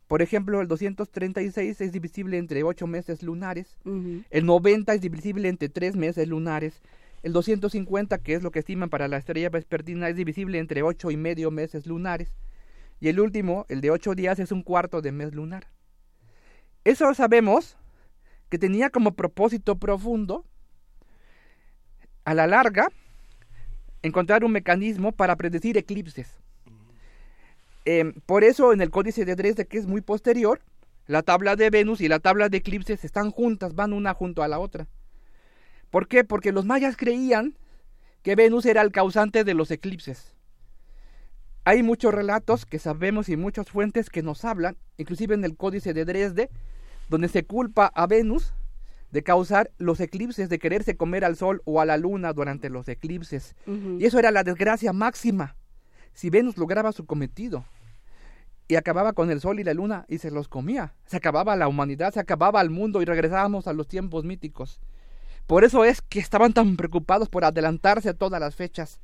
[0.09, 3.78] Por ejemplo, el 236 es divisible entre 8 meses lunares,
[4.30, 6.82] el 90 es divisible entre 3 meses lunares,
[7.24, 11.10] el 250, que es lo que estiman para la estrella vespertina, es divisible entre 8
[11.10, 12.34] y medio meses lunares,
[13.01, 15.66] y el último, el de 8 días, es un cuarto de mes lunar.
[16.84, 17.78] Eso sabemos
[18.51, 20.44] que tenía como propósito profundo,
[22.26, 22.88] a la larga,
[24.02, 26.28] encontrar un mecanismo para predecir eclipses.
[27.86, 30.60] Em, por eso en el códice de Dresde, que es muy posterior,
[31.06, 34.48] la tabla de Venus y la tabla de eclipses están juntas, van una junto a
[34.48, 34.86] la otra.
[35.94, 36.24] ¿Por qué?
[36.24, 37.56] Porque los mayas creían
[38.24, 40.34] que Venus era el causante de los eclipses.
[41.62, 45.94] Hay muchos relatos que sabemos y muchas fuentes que nos hablan, inclusive en el códice
[45.94, 46.50] de Dresde,
[47.08, 48.54] donde se culpa a Venus
[49.12, 52.88] de causar los eclipses, de quererse comer al sol o a la luna durante los
[52.88, 53.54] eclipses.
[54.00, 55.54] Y eso era la desgracia máxima.
[56.12, 57.64] Si Venus lograba su cometido
[58.66, 61.68] y acababa con el sol y la luna y se los comía, se acababa la
[61.68, 64.80] humanidad, se acababa el mundo y regresábamos a los tiempos míticos.
[65.46, 69.00] Por eso es que estaban tan preocupados por adelantarse a todas las fechas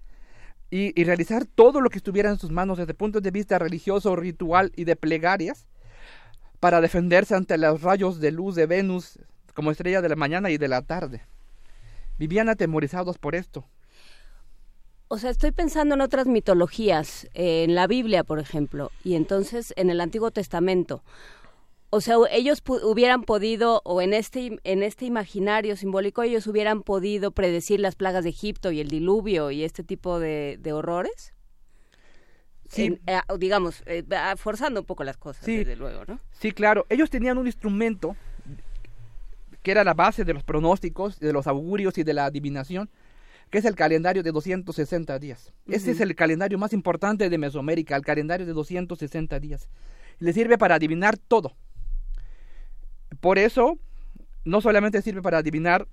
[0.71, 4.73] y, realizar todo lo que estuviera en sus manos desde puntos de vista religioso, ritual
[4.77, 5.67] y de plegarias
[6.61, 9.19] para defenderse ante los rayos de luz de Venus
[9.55, 11.23] como estrella de la mañana y de la tarde.
[12.19, 13.67] Vivían atemorizados por esto.
[15.09, 19.91] O sea, estoy pensando en otras mitologías, en la Biblia, por ejemplo, y entonces en
[19.91, 21.03] el Antiguo Testamento.
[21.93, 27.33] O sea, ellos hubieran podido, o en este, en este imaginario simbólico, ellos hubieran podido
[27.33, 31.35] predecir las plagas de Egipto y el diluvio y este tipo de, horrores.
[32.69, 33.01] Sí.
[33.09, 34.05] Eh, digamos, eh,
[34.37, 36.21] forzando un poco las cosas, desde luego, ¿no?
[36.31, 36.87] Sí, claro.
[36.89, 38.15] Ellos tenían un instrumento
[39.65, 42.89] que era la base de los pronósticos, de los augurios y de la adivinación,
[43.51, 45.53] que es el calendario de 260 días.
[45.67, 49.69] Ese es el calendario más importante de Mesoamérica, el calendario de 260 días.
[50.21, 51.57] Le sirve para adivinar todo.
[53.19, 53.79] Por eso,
[54.45, 55.89] no solamente sirve para adivinar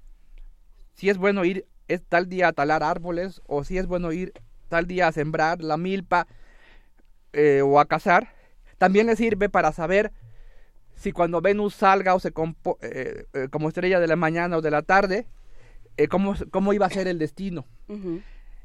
[0.93, 4.33] si es bueno ir es tal día a talar árboles o si es bueno ir
[4.67, 6.27] tal día a sembrar la milpa
[7.33, 8.33] eh, o a cazar,
[8.77, 10.11] también le sirve para saber
[10.95, 12.33] si cuando Venus salga o se
[12.81, 15.27] eh, eh, como estrella de la mañana o de la tarde,
[16.09, 17.65] cómo, cómo, iba a ser el destino.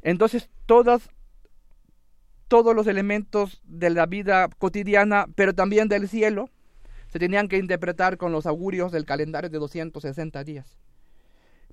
[0.02, 1.10] Entonces, todas,
[2.48, 6.50] todos los elementos de la vida cotidiana, pero también del cielo,
[7.12, 10.78] se tenían que interpretar con los augurios del calendario de 260 días.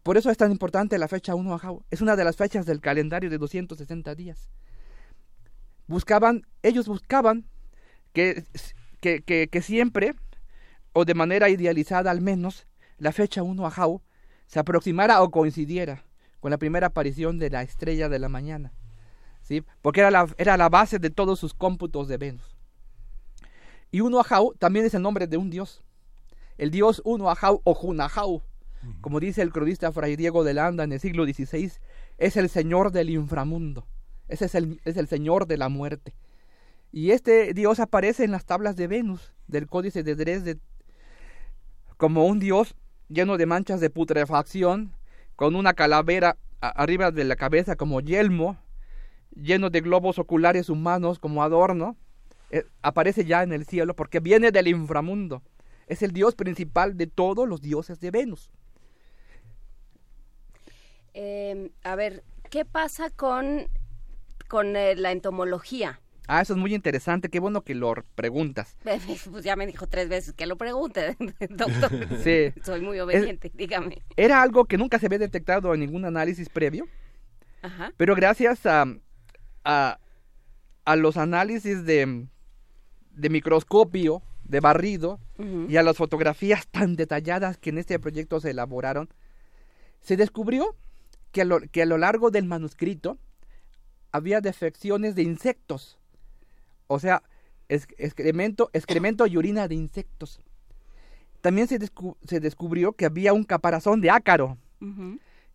[0.03, 1.85] Por eso es tan importante la fecha 1 Ajau.
[1.89, 4.49] Es una de las fechas del calendario de 260 días.
[5.87, 7.45] Buscaban, ellos buscaban
[8.11, 8.43] que,
[8.99, 10.13] que, que, siempre,
[10.91, 12.67] o de manera idealizada al menos,
[12.97, 14.01] la fecha 1 Ajau
[14.45, 16.03] se aproximara o coincidiera
[16.41, 18.73] con la primera aparición de la estrella de la mañana,
[19.41, 19.63] ¿sí?
[19.81, 22.58] porque era la, era la base de todos sus cómputos de Venus.
[23.91, 25.83] Y Uno Ahau también es el nombre de un dios,
[26.57, 28.43] el dios Uno Ahau o Junahau,
[29.01, 31.71] como dice el cronista Fray Diego de Landa en el siglo XVI,
[32.17, 33.87] es el señor del inframundo,
[34.27, 36.15] ese es el, es el señor de la muerte.
[36.91, 40.57] Y este dios aparece en las tablas de Venus del Códice de Dresde
[41.97, 42.75] como un dios
[43.09, 44.93] lleno de manchas de putrefacción,
[45.35, 48.57] con una calavera arriba de la cabeza como yelmo,
[49.35, 51.97] lleno de globos oculares humanos como adorno,
[52.51, 55.43] eh, aparece ya en el cielo porque viene del inframundo.
[55.87, 58.51] Es el dios principal de todos los dioses de Venus.
[61.13, 63.67] Em, a ver, ¿qué pasa con,
[64.47, 65.99] con eh, la entomología?
[66.27, 68.77] Ah, eso es muy interesante, qué bueno que lo preguntas.
[69.31, 71.17] Pues ya me dijo tres veces que lo pregunte,
[71.49, 71.89] doctor.
[72.23, 72.53] Sí.
[72.63, 74.03] Soy muy obediente, dígame.
[74.15, 76.87] Era algo que nunca se había detectado en ningún análisis previo,
[77.63, 77.91] Ajá.
[77.97, 78.85] pero gracias a,
[79.63, 79.99] a,
[80.85, 82.27] a los análisis de,
[83.11, 85.19] de, microscopio, de barrido,
[85.69, 89.09] y a las fotografías tan detalladas que en este proyecto se elaboraron,
[90.01, 90.75] se descubrió
[91.31, 93.17] que a lo, que a lo largo del manuscrito
[94.11, 95.99] había defecciones de insectos
[96.91, 97.21] o sea,
[97.69, 100.41] excremento, excremento y orina de insectos.
[101.39, 101.77] También se,
[102.23, 104.57] se descubrió que había un caparazón de ácaro.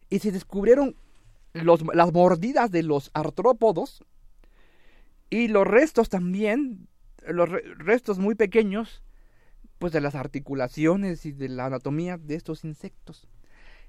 [0.09, 0.95] Y se descubrieron
[1.55, 4.05] las mordidas de los artrópodos
[5.29, 6.87] y los restos también,
[7.29, 9.03] los restos muy pequeños,
[9.79, 13.29] pues de las articulaciones y de la anatomía de estos insectos.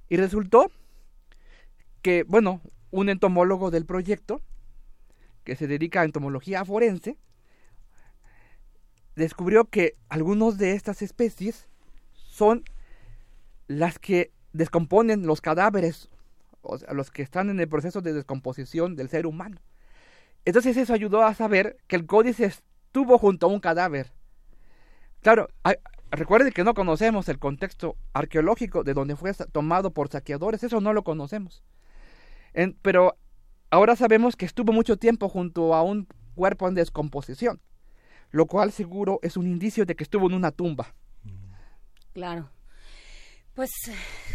[0.10, 0.72] Y resultó
[2.02, 4.42] que, bueno, un entomólogo del proyecto,
[5.44, 7.18] que se dedica a entomología forense,
[9.16, 11.68] descubrió que algunos de estas especies
[12.14, 12.64] son
[13.68, 16.10] las que descomponen los cadáveres,
[16.62, 19.60] o sea, los que están en el proceso de descomposición del ser humano.
[20.46, 22.52] Entonces eso ayudó a saber que el códice
[22.96, 24.14] estuvo junto a un cadáver.
[25.22, 25.50] Claro,
[26.12, 30.94] recuerde que no conocemos el contexto arqueológico de donde fue tomado por saqueadores, eso no
[30.94, 31.62] lo conocemos.
[32.82, 33.18] pero
[33.70, 37.60] ahora sabemos que estuvo mucho tiempo junto a un cuerpo en descomposición,
[38.32, 40.96] lo cual seguro es un indicio de que estuvo en una tumba.
[42.14, 42.50] Claro.
[43.56, 43.72] Pues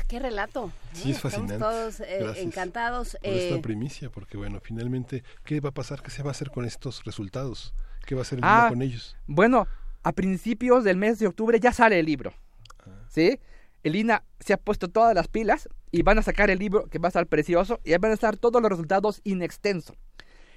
[0.06, 0.70] qué relato.
[0.92, 1.54] Sí, es fascinante.
[1.54, 3.16] Estamos todos eh, encantados.
[3.22, 6.02] Por esta eh, primicia, porque bueno, finalmente, ¿qué va a pasar?
[6.02, 7.72] ¿Qué se va a hacer con estos resultados?
[8.10, 9.16] ¿Qué va a hacer el ah, con ellos?
[9.28, 9.68] Bueno,
[10.02, 12.32] a principios del mes de octubre ya sale el libro.
[12.80, 13.04] Ah.
[13.08, 13.38] ¿Sí?
[13.84, 16.98] El INA se ha puesto todas las pilas y van a sacar el libro que
[16.98, 19.94] va a estar precioso y van a estar todos los resultados in extenso.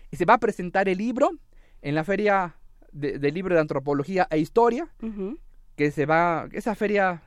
[0.09, 1.29] Y se va a presentar el libro
[1.83, 2.55] en la feria
[2.91, 4.87] del libro de antropología e historia,
[5.75, 7.21] que se va, esa feria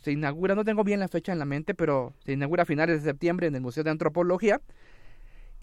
[0.00, 3.02] se inaugura, no tengo bien la fecha en la mente, pero se inaugura a finales
[3.02, 4.60] de septiembre en el Museo de Antropología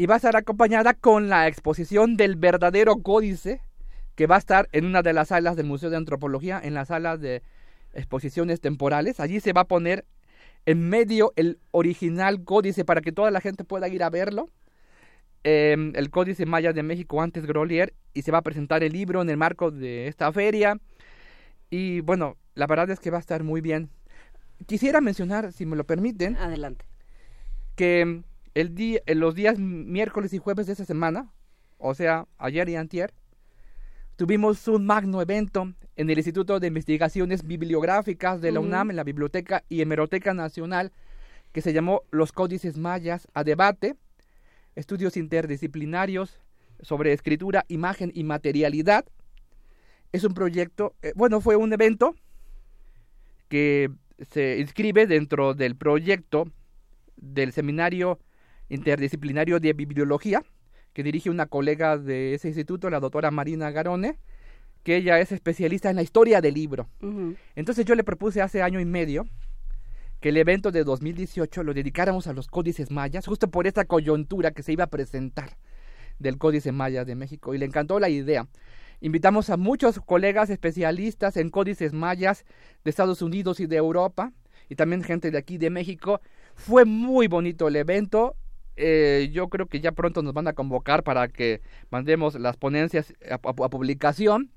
[0.02, 3.62] y va a estar acompañada con la exposición del verdadero códice
[4.16, 6.86] que va a estar en una de las salas del Museo de Antropología, en la
[6.86, 7.44] sala de
[7.94, 9.20] exposiciones temporales.
[9.20, 10.04] Allí se va a poner
[10.66, 14.50] en medio el original códice para que toda la gente pueda ir a verlo.
[15.44, 19.22] Em, el Códice Maya de México antes Grolier y se va a presentar el libro
[19.22, 20.80] en el marco de esta feria.
[21.70, 23.92] Y bueno, la verdad es que va a estar muy bien.
[24.66, 26.38] Quisiera mencionar, si me lo permiten.
[26.38, 26.86] Adelante.
[27.76, 28.24] Que
[28.54, 31.32] el día, en los días miércoles y jueves de esa semana,
[31.78, 33.14] o sea, ayer y antier,
[34.16, 39.04] tuvimos un magno evento en el Instituto de Investigaciones Bibliográficas de la UNAM, en la
[39.04, 40.92] Biblioteca y Hemeroteca Nacional,
[41.52, 43.96] que se llamó Los Códices Mayas a Debate,
[44.76, 46.40] estudios interdisciplinarios
[46.82, 49.06] sobre escritura, imagen y materialidad.
[50.12, 52.16] Es un proyecto, eh, bueno, fue un evento
[53.48, 53.92] que
[54.30, 56.52] se inscribe dentro del proyecto
[57.18, 58.20] del Seminario
[58.72, 60.44] Interdisciplinario de Bibliología,
[60.94, 64.18] que dirige una colega de ese instituto, la doctora Marina Garone,
[64.84, 66.90] que ella es especialista en la historia del libro.
[67.56, 69.28] Entonces yo le propuse hace año y medio
[70.22, 74.52] que el evento de 2018 lo dedicáramos a los códices mayas, justo por esta coyuntura
[74.52, 75.58] que se iba a presentar
[76.20, 78.48] del Códice Maya de México, y le encantó la idea.
[79.02, 82.46] Invitamos a muchos colegas especialistas en códices mayas
[82.84, 84.32] de Estados Unidos y de Europa
[84.70, 86.22] y también gente de aquí de México.
[86.54, 88.36] Fue muy bonito el evento.
[88.84, 91.62] Eh, yo creo que ya pronto nos van a convocar para que
[91.92, 94.50] mandemos las ponencias a, publicación.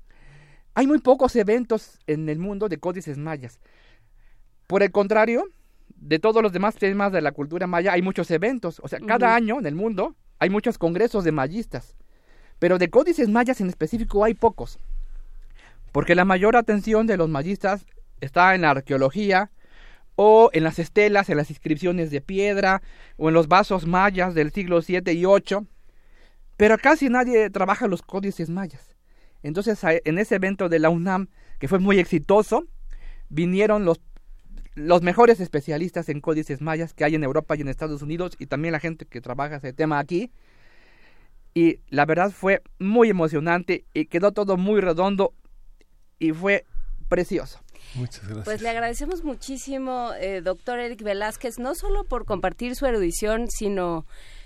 [0.73, 3.59] Hay muy pocos eventos en el mundo de códices mayas.
[4.65, 5.45] Por el contrario,
[5.95, 8.81] de todos los demás temas de la cultura maya hay muchos eventos.
[8.83, 11.95] O sea, cada año en el mundo hay muchos congresos de mayistas.
[12.57, 14.79] Pero de códices mayas en específico hay pocos.
[15.91, 17.85] Porque la mayor atención de los mayistas
[18.21, 19.51] está en la arqueología,
[20.15, 22.81] o en las estelas, en las inscripciones de piedra,
[23.17, 25.65] o en los vasos mayas del siglo 7 y 8.
[26.57, 28.95] Pero casi nadie trabaja los códices mayas.
[29.43, 31.27] Entonces, en ese evento de la UNAM,
[31.59, 32.65] que fue muy exitoso,
[33.29, 34.01] vinieron los,
[34.75, 38.47] los mejores especialistas en códices mayas que hay en Europa y en Estados Unidos, y
[38.47, 40.31] también la gente que trabaja ese tema aquí
[41.55, 45.33] y la verdad fue muy emocionante y quedó todo muy redondo
[46.19, 46.65] y fue
[47.07, 47.61] precioso.
[47.93, 48.45] Muchas gracias.
[48.45, 54.05] Pues le agradecemos muchísimo, eh, doctor Eric Velázquez, no solo por compartir su erudición, sino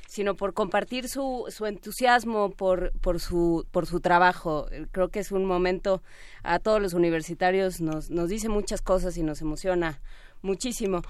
[0.10, 4.66] sino por compartir su, su entusiasmo por, por, su, por su trabajo.
[4.92, 6.02] Creo que es un momento,
[6.42, 10.02] a todos los universitarios nos, nos dice muchas cosas y nos emociona
[10.42, 11.04] muchísimo.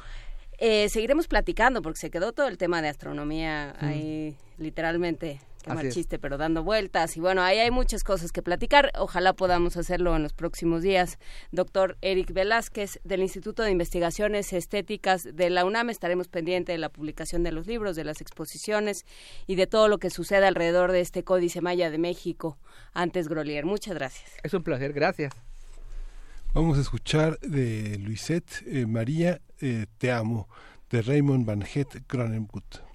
[0.58, 3.86] Eh, seguiremos platicando porque se quedó todo el tema de astronomía mm.
[3.86, 7.18] ahí literalmente Qué mal chiste, pero dando vueltas.
[7.18, 8.92] Y bueno, ahí hay muchas cosas que platicar.
[8.98, 11.20] Ojalá podamos hacerlo en los próximos días.
[11.52, 16.90] Doctor Eric Velázquez, del Instituto de Investigaciones Estéticas de la UNAM, estaremos pendientes de la
[16.90, 19.06] publicación de los libros, de las exposiciones
[19.48, 22.58] y de todo lo que sucede alrededor de este Códice Maya de México,
[22.94, 23.66] antes Grolier.
[23.66, 24.32] Muchas gracias.
[24.44, 25.34] Es un placer, gracias.
[26.54, 30.48] Vamos a escuchar de Luisette eh, María, eh, Te amo,
[30.90, 32.89] de Raymond Van Het Cronenwood.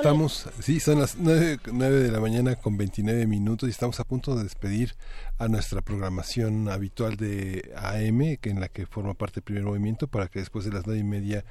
[0.00, 4.34] Estamos, sí, son las 9, de la mañana con 29 minutos y estamos a punto
[4.34, 4.94] de despedir
[5.36, 10.08] a nuestra programación habitual de AM, que en la que forma parte el primer movimiento,
[10.08, 11.44] para que después de las nueve y media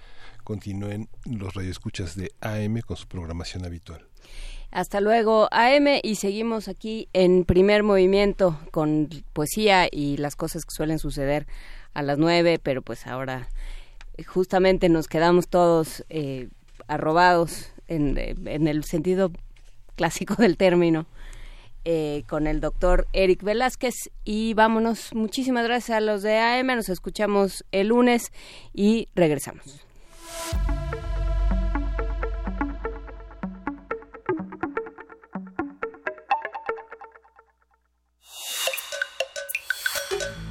[0.43, 4.07] continúen los radioescuchas de AM con su programación habitual.
[4.71, 10.73] Hasta luego, AM, y seguimos aquí en primer movimiento con poesía y las cosas que
[10.73, 11.45] suelen suceder
[11.93, 13.47] a las nueve, pero pues ahora
[14.25, 16.49] justamente nos quedamos todos eh,
[16.87, 19.31] arrobados en, el sentido
[19.95, 21.05] clásico del término.
[21.85, 23.95] Eh, con el doctor Eric Velázquez
[24.25, 25.13] y vámonos.
[25.15, 26.67] Muchísimas gracias a los de AM.
[26.67, 28.31] Nos escuchamos el lunes
[28.73, 29.85] y regresamos.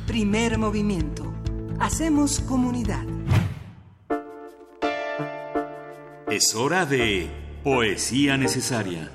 [0.06, 1.32] Primer movimiento.
[1.78, 3.17] Hacemos comunidad.
[6.30, 7.30] Es hora de
[7.64, 9.10] Poesía Necesaria.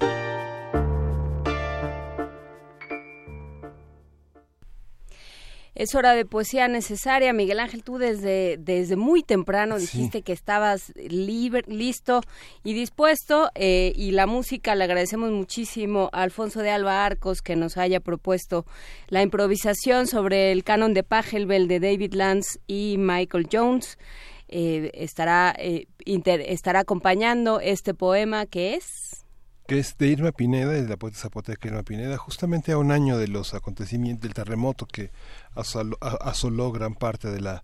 [5.75, 7.33] Es hora de poesía necesaria.
[7.33, 12.22] Miguel Ángel, tú desde, desde muy temprano dijiste que estabas libre, listo
[12.64, 13.50] y dispuesto.
[13.53, 18.00] Eh, y la música, le agradecemos muchísimo a Alfonso de Alba Arcos que nos haya
[18.00, 18.66] propuesto
[19.08, 24.00] la improvisación sobre el canon de Pachelbel de David Lance y Michael Jones.
[24.49, 29.25] Eh, estará, eh, estará acompañando este poema que es
[29.67, 33.17] que es de Irma Pineda, de la poeta zapoteca Irma Pineda, justamente a un año
[33.17, 35.11] de los acontecimientos del terremoto que
[35.55, 37.63] asoló gran parte de la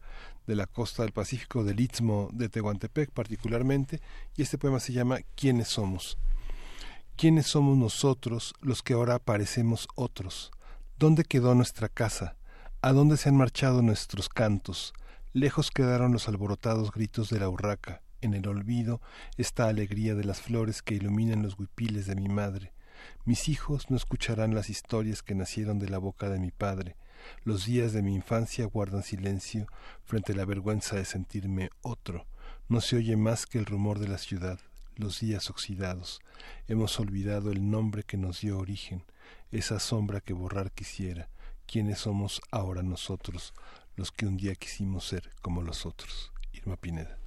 [0.49, 4.01] de la costa del Pacífico, del Istmo de Tehuantepec particularmente,
[4.35, 6.17] y este poema se llama ¿Quiénes somos?
[7.15, 10.51] ¿Quiénes somos nosotros los que ahora parecemos otros?
[10.97, 12.35] ¿Dónde quedó nuestra casa?
[12.81, 14.93] ¿A dónde se han marchado nuestros cantos?
[15.33, 18.99] Lejos quedaron los alborotados gritos de la urraca en el olvido
[19.37, 22.73] esta alegría de las flores que iluminan los huipiles de mi madre.
[23.25, 26.95] Mis hijos no escucharán las historias que nacieron de la boca de mi padre.
[27.43, 29.67] Los días de mi infancia guardan silencio
[30.03, 32.25] frente a la vergüenza de sentirme otro.
[32.67, 34.59] No se oye más que el rumor de la ciudad,
[34.95, 36.21] los días oxidados.
[36.67, 39.03] Hemos olvidado el nombre que nos dio origen,
[39.51, 41.29] esa sombra que borrar quisiera.
[41.67, 43.53] ¿Quiénes somos ahora nosotros,
[43.99, 46.31] los que un día quisimos ser como los otros?
[46.53, 47.19] Irma Pineda.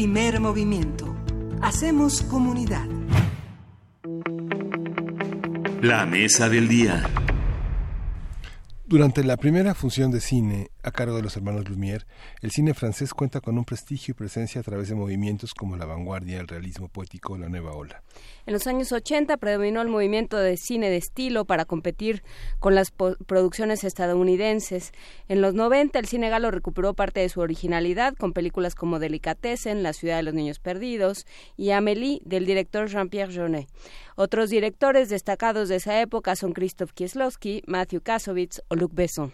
[0.00, 1.14] Primer movimiento.
[1.60, 2.86] Hacemos comunidad.
[5.82, 7.02] La mesa del día.
[8.86, 12.06] Durante la primera función de cine a cargo de los hermanos Lumière,
[12.40, 15.86] el cine francés cuenta con un prestigio y presencia a través de movimientos como la
[15.86, 18.02] vanguardia, el realismo poético la nueva ola.
[18.46, 22.22] En los años 80 predominó el movimiento de cine de estilo para competir
[22.58, 24.92] con las producciones estadounidenses.
[25.28, 29.82] En los 90 el cine galo recuperó parte de su originalidad con películas como Delicatessen,
[29.82, 31.26] La ciudad de los niños perdidos
[31.56, 33.68] y Amélie del director Jean-Pierre Jeunet.
[34.16, 39.32] Otros directores destacados de esa época son Krzysztof Kieslowski, Matthew Kassovitz o Luc Besson.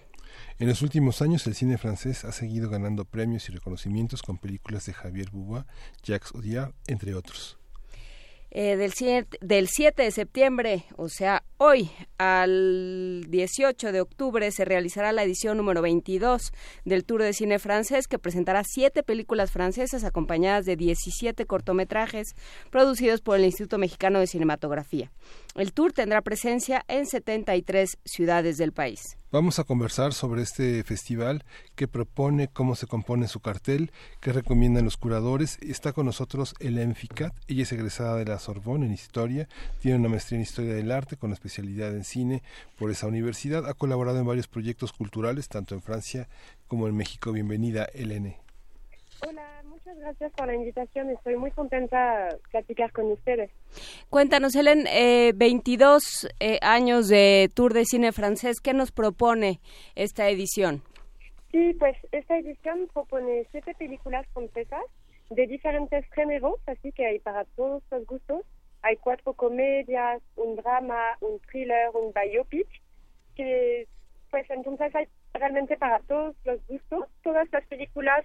[0.59, 4.87] En los últimos años, el cine francés ha seguido ganando premios y reconocimientos con películas
[4.87, 5.67] de Javier Bouba,
[6.03, 7.59] Jacques Audiard, entre otros.
[8.59, 14.65] Eh, del, 7, del 7 de septiembre, o sea, hoy al 18 de octubre, se
[14.65, 16.53] realizará la edición número 22
[16.87, 22.35] del Tour de Cine Francés, que presentará siete películas francesas acompañadas de 17 cortometrajes
[22.71, 25.11] producidos por el Instituto Mexicano de Cinematografía.
[25.57, 29.17] El tour tendrá presencia en 73 ciudades del país.
[29.33, 31.45] Vamos a conversar sobre este festival,
[31.75, 35.59] qué propone, cómo se compone su cartel, qué recomiendan los curadores.
[35.63, 39.49] Está con nosotros Hélène Ficat, ella es egresada de la Sorbonne en Historia,
[39.81, 42.43] tiene una maestría en Historia del Arte con especialidad en cine
[42.79, 46.29] por esa universidad, ha colaborado en varios proyectos culturales, tanto en Francia
[46.69, 47.33] como en México.
[47.33, 48.37] Bienvenida, Hélène.
[49.27, 51.11] Hola, muchas gracias por la invitación.
[51.11, 53.51] Estoy muy contenta de platicar con ustedes.
[54.11, 59.61] Cuéntanos, Helen, eh, 22 eh, años de Tour de Cine Francés, ¿qué nos propone
[59.95, 60.83] esta edición?
[61.53, 64.83] Sí, pues esta edición propone siete películas francesas
[65.31, 68.43] de diferentes géneros, así que hay para todos los gustos.
[68.83, 72.67] Hay cuatro comedias, un drama, un thriller, un biopic,
[73.37, 73.87] que
[74.31, 77.07] pues entonces hay realmente para todos los gustos.
[77.23, 78.25] Todas las películas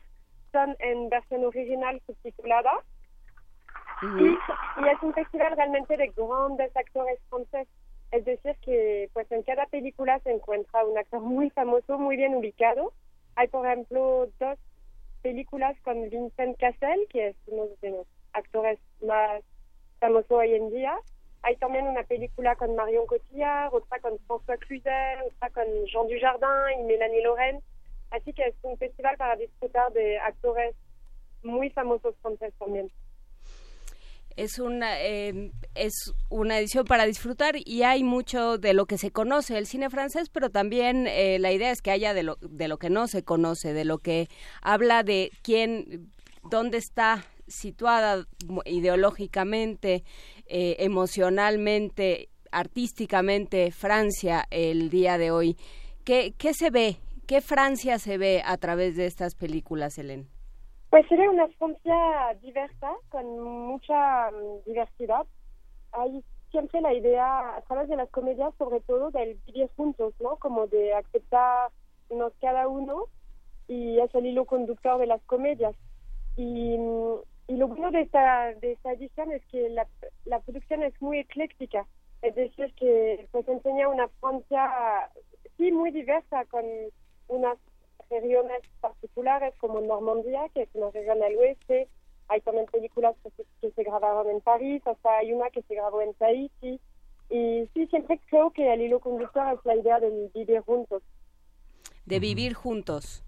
[0.52, 2.72] son en versión original subtitulada
[4.02, 7.68] y, y es un festival realmente de grandes actores franceses.
[8.12, 12.36] Es decir, que pues en cada película se encuentra un actor muy famoso, muy bien
[12.36, 12.92] ubicado.
[13.36, 14.60] Hay, por ejemplo, dos
[15.22, 19.42] películas con Vincent Cassel, que es uno de los actores más
[20.00, 20.98] famosos hoy en día.
[21.44, 26.82] Hay también una película con Marion Cotillard, otra con François Cluzet, otra con Jean Dujardin
[26.82, 27.64] y Mélanie Laurent.
[28.12, 30.76] Así que es un festival para disfrutar de actores
[31.44, 32.92] muy famosos franceses también.
[34.38, 39.12] Es una, eh, es una edición para disfrutar y hay mucho de lo que se
[39.12, 42.68] conoce el cine francés, pero también eh, la idea es que haya de lo, de
[42.68, 44.30] lo que no se conoce, de lo que
[44.62, 46.12] habla de quién,
[46.50, 48.26] dónde está situada
[48.66, 50.04] ideológicamente,
[50.46, 55.58] eh, emocionalmente, artísticamente Francia el día de hoy.
[56.06, 56.98] ¿Qué, ¿Qué se ve?
[57.32, 60.28] ¿Qué Francia se ve a través de estas películas, Helen?
[60.90, 61.96] Pues sería una Francia
[62.42, 65.26] diversa, con mucha mm, diversidad.
[65.94, 70.36] Hay siempre la idea, a través de las comedias, sobre todo, del vivir juntos, ¿no?
[70.40, 73.06] Como de aceptarnos cada uno
[73.70, 75.74] y es el hilo conductor de las comedias.
[76.36, 77.16] Y, mm,
[77.48, 79.88] y lo bueno de esta, de esta edición es que la,
[80.26, 81.88] la producción es muy ecléctica.
[82.24, 85.10] Es decir, que pues enseña una Francia,
[85.56, 86.66] sí, muy diversa, con
[87.32, 87.58] unas
[88.10, 91.88] regiones particulares como Normandía, que es una región al oeste.
[92.28, 95.76] Hay también películas que se, que se grabaron en París, hasta hay una que se
[95.76, 96.80] grabó en Tahiti.
[97.30, 101.02] Y sí, siempre creo que el hilo conductor es la idea del vivir juntos.
[102.06, 103.24] De vivir juntos.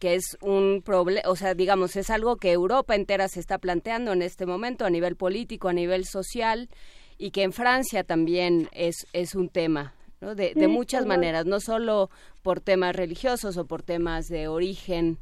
[0.00, 4.12] Que es un problema, o sea, digamos, es algo que Europa entera se está planteando
[4.12, 6.68] en este momento a nivel político, a nivel social,
[7.16, 10.34] y que en Francia también es, es un tema, ¿no?
[10.34, 12.10] De, muchas maneras, no solo
[12.42, 15.18] por temas religiosos o por temas de origen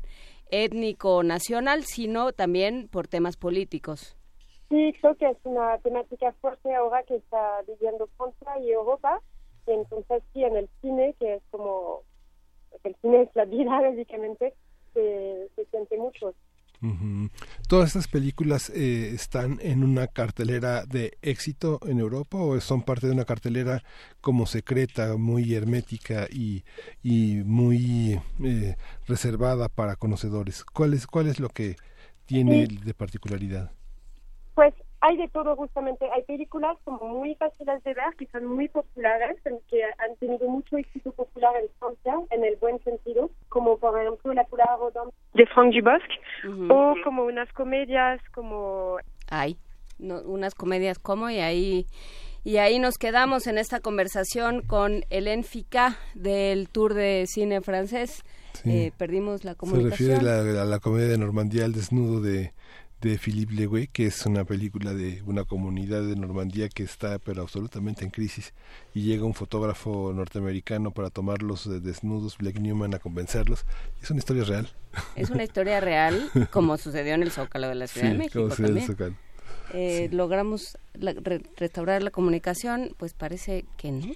[0.50, 4.16] étnico nacional, sino también por temas políticos.
[4.68, 9.20] Sí, creo que es una temática fuerte ahora que está viviendo Francia y Europa.
[9.66, 12.02] Y entonces sí, en el cine, que es como,
[12.82, 14.54] el cine es la vida básicamente,
[14.92, 16.34] se, se siente mucho.
[16.84, 17.30] Ujú.
[17.66, 23.06] ¿Todas estas películas eh, están en una cartelera de éxito en Europa o son parte
[23.06, 23.82] de una cartelera
[24.20, 26.62] como secreta, muy hermética y,
[27.02, 28.76] y muy eh,
[29.08, 30.62] reservada para conocedores?
[30.64, 31.76] ¿Cuál es, cuál es lo que
[32.26, 32.78] tiene Sí.
[32.84, 33.70] de particularidad?
[34.54, 36.08] Pues hay de todo justamente.
[36.14, 40.48] Hay películas como muy fáciles de ver, que son muy populares, en que han tenido
[40.48, 45.10] mucho éxito popular en Francia, en el buen sentido, como por ejemplo La Poula Rodin
[45.32, 46.10] de Franck Dubosc,
[46.70, 48.96] o como unas comedias como
[49.30, 49.56] Hay
[49.98, 51.86] no, unas comedias como y ahí
[52.42, 58.22] Y ahí nos quedamos en esta conversación con Hélène Fica del Tour de Cine Francés.
[58.52, 58.70] Sí.
[58.70, 60.10] Eh, perdimos la Se comunicación.
[60.20, 62.52] refiere a la, a la comedia de Normandía al desnudo de,
[63.10, 67.42] de Philippe Leguet, que es una película de una comunidad de Normandía que está pero
[67.42, 68.52] absolutamente en crisis
[68.94, 73.66] y llega un fotógrafo norteamericano para tomarlos de desnudos, Blake Newman, a convencerlos.
[74.02, 74.68] Es una historia real.
[75.16, 78.40] Es una historia real, como sucedió en el Zócalo de la Ciudad de México.
[78.40, 79.16] como el también.
[79.72, 84.12] Eh, Logramos la- re- restaurar la comunicación, pues parece que no.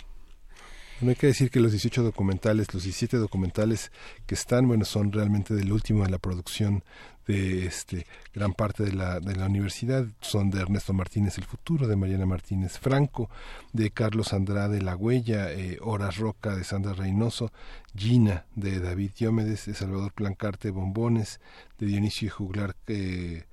[1.01, 3.93] No hay que decir que los 18 documentales, los 17 documentales
[4.27, 6.83] que están, bueno, son realmente del último de la producción
[7.29, 10.07] de este gran parte de la, de la universidad.
[10.21, 13.31] Son de Ernesto Martínez El Futuro, de Mariana Martínez Franco,
[13.73, 17.53] de Carlos Andrade La Huella, eh, Horas Roca de Sandra Reynoso,
[17.95, 21.39] Gina de David Diomedes, de Salvador Plancarte Bombones,
[21.79, 23.45] de Dionisio Juglar eh,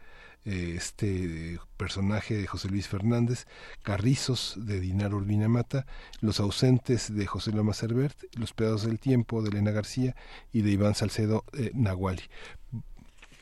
[0.45, 3.45] este personaje de José Luis Fernández,
[3.83, 5.85] Carrizos de Dinar Urbina Mata,
[6.21, 10.15] Los ausentes de José Loma Cervert, Los pedazos del tiempo de Elena García
[10.51, 12.23] y de Iván Salcedo eh, Nahuali.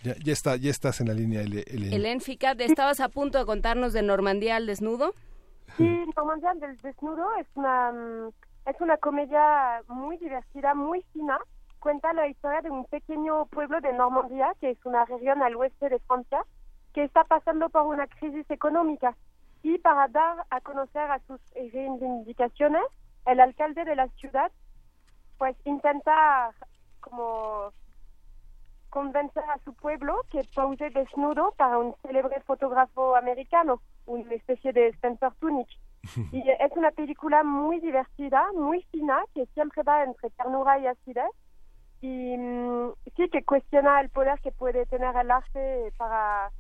[0.03, 1.95] Ya, ya está, ya estás en la línea, Ele- Elena.
[1.95, 5.13] Hélène Fica, estabas a punto de contarnos de Normandía al desnudo.
[5.77, 8.29] Sí, Normandía del Desnudo es una, mm,
[8.69, 11.37] es una comedia muy divertida, muy fina.
[11.79, 15.89] Cuenta la historia de un pequeño pueblo de Normandía, que es una región al oeste
[15.89, 16.45] de Francia,
[16.93, 19.15] que está pasando por una crisis económica.
[19.63, 22.83] Y para dar a conocer a sus reivindicaciones,
[23.25, 24.51] el alcalde de la ciudad
[25.37, 26.51] pues intenta
[26.99, 27.71] como
[28.89, 34.89] convencer a su pueblo que pose desnudo para un célebre fotógrafo americano, una especie de
[34.89, 35.67] Spencer Tunick.
[36.31, 41.31] Y es una película muy divertida, muy fina, que siempre va entre ternura y acidez.
[42.01, 46.51] Y mm, sí que cuestiona el poder que puede tener el arte para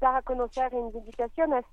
[0.00, 1.64] dar a conocer reivindicaciones.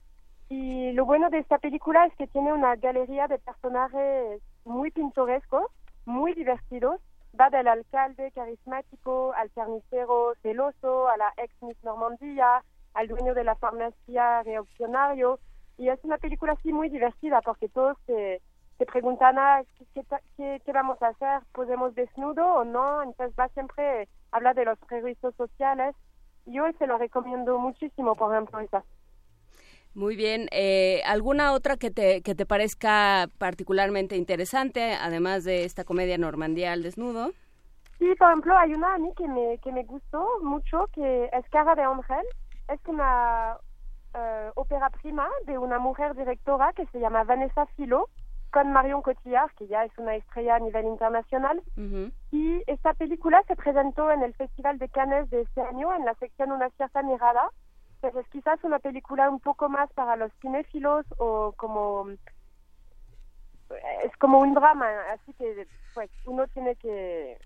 [0.49, 5.65] Y lo bueno de esta película es que tiene una galería de personajes muy pintorescos,
[6.05, 7.01] muy divertidos.
[7.39, 13.43] Va del alcalde carismático al carnicero celoso, a la ex Miss Normandía, al dueño de
[13.43, 15.39] la farmacia reaccionario.
[15.77, 18.41] Y es una película así muy divertida porque todos se,
[18.77, 21.41] se preguntan, ah, ¿qué, vamos a hacer?
[21.51, 23.03] ¿Podemos desnudo o no?
[23.03, 25.95] Entonces va siempre a hablar de los prejuicios sociales.
[26.47, 28.83] Yo se lo recomiendo muchísimo, por ejemplo, esa.
[29.93, 30.47] Muy bien.
[30.51, 36.71] Eh, ¿Alguna otra que te, que te parezca particularmente interesante, además de esta comedia Normandía
[36.71, 37.31] al desnudo?
[37.97, 41.49] Sí, por ejemplo, hay una a mí que me, que me gustó mucho, que es
[41.49, 42.25] Cara de Ángel.
[42.67, 43.57] Es una
[44.13, 48.09] eh, ópera prima de una mujer directora que se llama Vanessa Filo,
[48.57, 51.61] con Marion Cotillard, que ya es una estrella a nivel internacional.
[52.31, 56.15] Y esta película se presentó en el Festival de Cannes de este año en la
[56.15, 57.51] sección Una cierta mirada.
[58.01, 62.07] Pero es quizás una película un poco más para los cinéfilos o como
[64.03, 67.37] es como un drama, así que pues uno tiene que,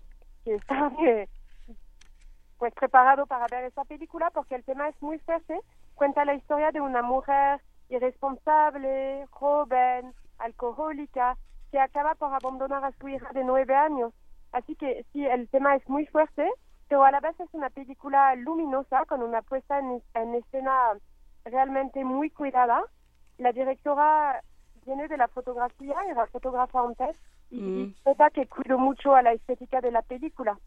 [0.44, 1.28] que estar eh,
[2.58, 5.60] pues preparado para ver esa película porque el tema es muy fuerte.
[5.94, 7.60] Cuenta la historia de una mujer
[7.90, 11.36] irresponsable, joven, alcohólica,
[11.70, 14.12] que acaba por abandonar a su hija de nueve años.
[14.52, 16.46] Así que sí, el tema es muy fuerte,
[16.88, 20.72] pero a la vez es una película luminosa con una puesta en, en escena
[21.44, 22.82] realmente muy cuidada.
[23.38, 24.42] La directora
[24.84, 27.16] viene de la fotografía, era fotógrafa antes,
[27.50, 30.58] y, y nota que cuido mucho a la estética de la película.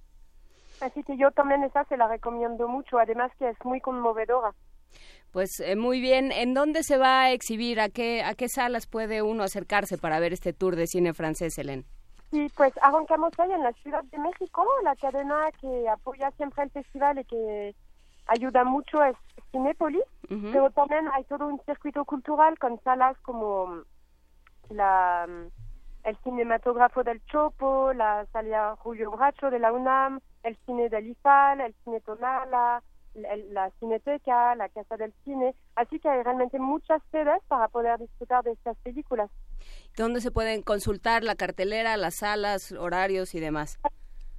[0.81, 4.53] Así que yo también esa se la recomiendo mucho, además que es muy conmovedora.
[5.35, 6.31] Pues eh, muy bien.
[6.31, 7.81] ¿En dónde se va a exhibir?
[7.81, 11.57] ¿A qué, ¿A qué salas puede uno acercarse para ver este tour de cine francés,
[11.57, 11.83] Hélène?
[12.31, 16.69] Y pues arrancamos hoy en la Ciudad de México, la cadena que apoya siempre el
[16.69, 17.75] festival y que
[18.27, 19.17] ayuda mucho es
[19.51, 20.05] Cinépolis,
[20.53, 23.81] pero también hay todo un circuito cultural con salas como
[24.69, 25.27] la,
[26.05, 31.59] el cinematógrafo del Chopo, la sala Julio Bracho de la UNAM, el cine del IFAL,
[31.59, 32.81] el cine Tonala,
[33.15, 35.55] la, la Cineteca, la Casa del Cine.
[35.75, 39.29] Así que hay realmente muchas sedes para poder disfrutar de estas películas.
[39.97, 43.79] ¿Dónde se pueden consultar la cartelera, las salas, horarios y demás?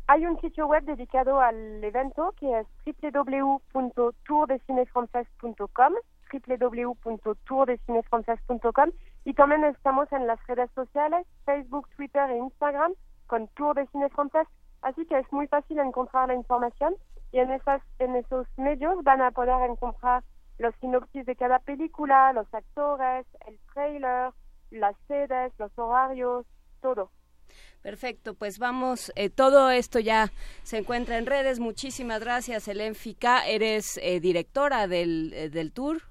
[0.09, 2.67] Hay un sitio web dedicado al evento que es
[3.03, 5.95] www.tourdecinefrances.com
[6.33, 8.91] www.tourdecinefrances.com
[9.25, 12.95] y también estamos en las redes sociales, Facebook, Twitter e Instagram
[13.27, 14.47] con Tour de Cine Francés,
[14.83, 16.95] así que es muy fácil encontrar la información
[17.37, 20.25] y en, esas, en esos medios van a poder encontrar
[20.57, 24.31] los sinopsis de cada película, los actores, el trailer,
[24.71, 26.47] las sedes, los horarios,
[26.81, 27.11] todo.
[27.83, 30.33] Perfecto, pues vamos, eh, todo esto ya
[30.63, 31.61] se encuentra en redes.
[31.61, 33.47] Muchísimas gracias, Hélène Fica.
[33.47, 36.05] Eres eh, directora del, eh, del tour.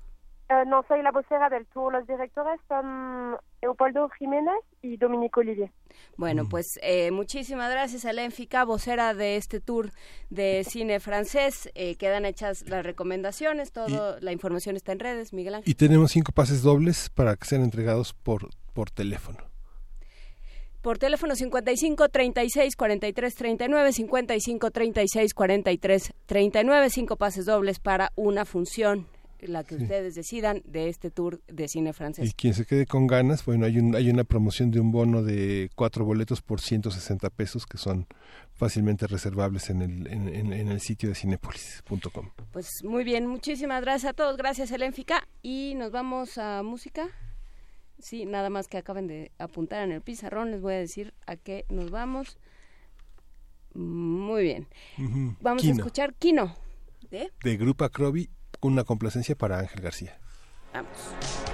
[0.48, 5.72] Eh, no soy la vocera del tour, los directores son Leopoldo Jiménez y Dominique Olivier.
[6.18, 9.90] Bueno, pues eh, muchísimas gracias a Lenfica, vocera de este tour
[10.30, 11.72] de cine francés.
[11.74, 15.72] Eh, quedan hechas las recomendaciones, toda la información está en redes, Miguel Ángel.
[15.72, 19.40] Y tenemos cinco pases dobles para que sean entregados por, por teléfono.
[20.86, 28.46] Por teléfono 55 36 43 39, 55 36 43 39, cinco pases dobles para una
[28.46, 29.08] función,
[29.40, 29.84] la que Sí.
[29.84, 32.30] ustedes decidan de este tour de cine francés.
[32.30, 35.24] Y quien se quede con ganas, bueno, hay, un, hay una promoción de un bono
[35.24, 38.08] de cuatro boletos por 160 pesos que son
[38.54, 42.30] fácilmente reservables en el, en, en- en el sitio de cinepolis.com.
[42.52, 47.08] Pues muy bien, muchísimas gracias a todos, gracias Elénfica y nos vamos a música.
[48.00, 51.36] Sí, nada más que acaben de apuntar en el pizarrón, les voy a decir a
[51.38, 52.38] qué nos vamos.
[53.74, 54.68] Muy bien.
[55.42, 56.56] Vamos Kino, a escuchar Kino.
[57.12, 57.32] ¿De?
[57.44, 57.84] De Grupo
[58.66, 60.18] Una complacencia para Ángel García.
[60.74, 61.45] Vamos.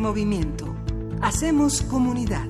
[0.00, 0.74] Movimiento.
[1.22, 2.46] Hacemos comunidad.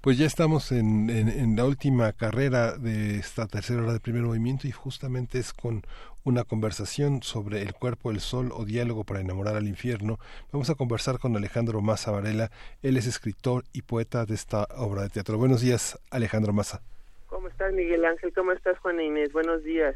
[0.00, 4.22] Pues ya estamos en, en- en la última carrera de esta tercera hora de primer
[4.22, 5.82] movimiento y justamente es con
[6.22, 10.18] una conversación sobre el cuerpo del sol o diálogo para enamorar al infierno.
[10.52, 12.50] Vamos a conversar con Alejandro Massa Varela.
[12.82, 15.38] Él es escritor y poeta de esta obra de teatro.
[15.38, 16.82] Buenos días, Alejandro Massa.
[17.28, 18.32] ¿Cómo estás, Miguel Ángel?
[18.32, 19.32] ¿Cómo estás, Juana Inés?
[19.32, 19.94] Buenos días.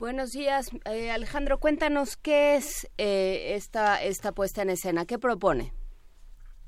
[0.00, 1.58] Buenos días, eh, Alejandro.
[1.58, 5.04] Cuéntanos qué es eh, esta, esta puesta en escena.
[5.04, 5.72] ¿Qué propone?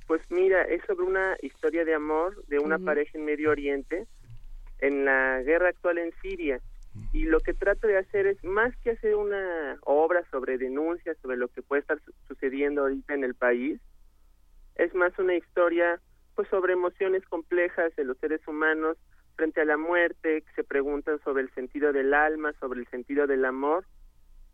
[0.07, 4.07] Pues mira, es sobre una historia de amor de una pareja en Medio Oriente,
[4.81, 6.61] en la guerra actual en Siria.
[7.15, 11.39] Y lo que trato de hacer es, más que hacer una obra sobre denuncias, sobre
[11.39, 13.81] lo que puede estar su- sucediendo ahorita en el país,
[14.75, 16.03] es más una historia
[16.35, 18.99] pues sobre emociones complejas de los seres humanos
[19.37, 23.27] frente a la muerte, que se preguntan sobre el sentido del alma, sobre el sentido
[23.27, 23.85] del amor,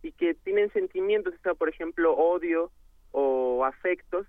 [0.03, 2.71] y que tienen sentimientos, o sea, por ejemplo, odio
[3.11, 4.27] o afectos,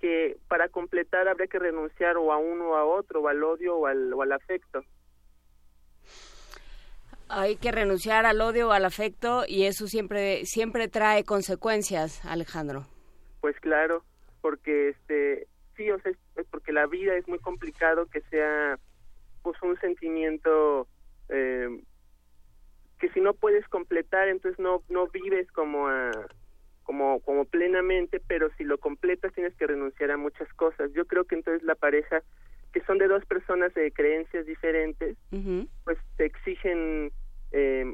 [0.00, 3.76] que para completar habría que renunciar o a uno o a otro, o al odio
[3.76, 4.82] o al, o al afecto.
[7.28, 12.86] Hay que renunciar al odio o al afecto y eso siempre, siempre trae consecuencias, Alejandro.
[13.40, 14.02] Pues claro,
[14.40, 15.46] porque este
[15.76, 18.78] sí, o sea, es porque la vida es muy complicado que sea
[19.42, 20.88] pues un sentimiento
[21.28, 21.68] eh,
[22.98, 26.10] que si no puedes completar, entonces no no vives como a
[26.82, 30.92] como como plenamente, pero si lo completas tienes que renunciar a muchas cosas.
[30.92, 32.22] Yo creo que entonces la pareja
[32.72, 35.16] que son de dos personas de creencias diferentes,
[35.84, 37.12] pues te exigen
[37.52, 37.92] eh,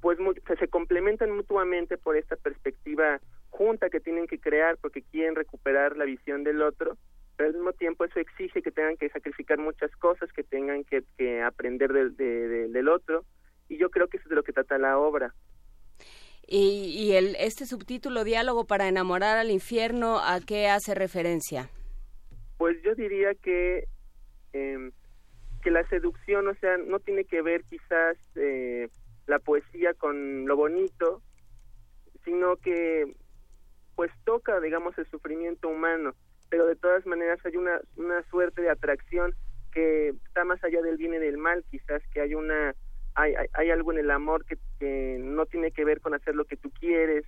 [0.00, 3.20] pues mu- o sea, se complementan mutuamente por esta perspectiva
[3.50, 6.96] junta que tienen que crear porque quieren recuperar la visión del otro
[7.36, 11.02] pero al mismo tiempo eso exige que tengan que sacrificar muchas cosas que tengan que,
[11.18, 13.24] que aprender del, de- de- del otro
[13.68, 15.34] y yo creo que eso es de lo que trata la obra
[16.46, 21.70] Y, y el, este subtítulo, Diálogo para enamorar al infierno, ¿a qué hace referencia?
[22.58, 23.84] Pues yo diría que
[24.52, 24.90] eh,
[25.62, 28.88] que la seducción, o sea, no tiene que ver quizás eh,
[29.26, 31.22] la poesía con lo bonito,
[32.24, 33.14] sino que
[33.96, 36.14] pues toca, digamos, el sufrimiento humano,
[36.54, 39.34] pero de todas maneras hay una, una suerte de atracción
[39.72, 42.76] que está más allá del bien y del mal, quizás que hay una
[43.16, 46.44] hay, hay, algo en el amor que, que no tiene que ver con hacer lo
[46.44, 47.24] que tú quieres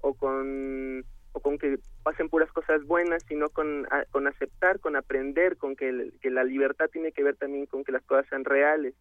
[0.00, 5.58] o con o con que pasen puras cosas buenas, sino con, con aceptar, con aprender,
[5.58, 8.94] con que, que la libertad tiene que ver también con que las cosas sean reales,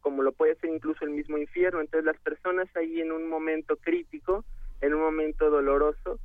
[0.00, 1.80] como lo puede ser incluso el mismo infierno.
[1.80, 4.44] Entonces las personas ahí en un momento crítico,
[4.80, 6.20] en un momento doloroso,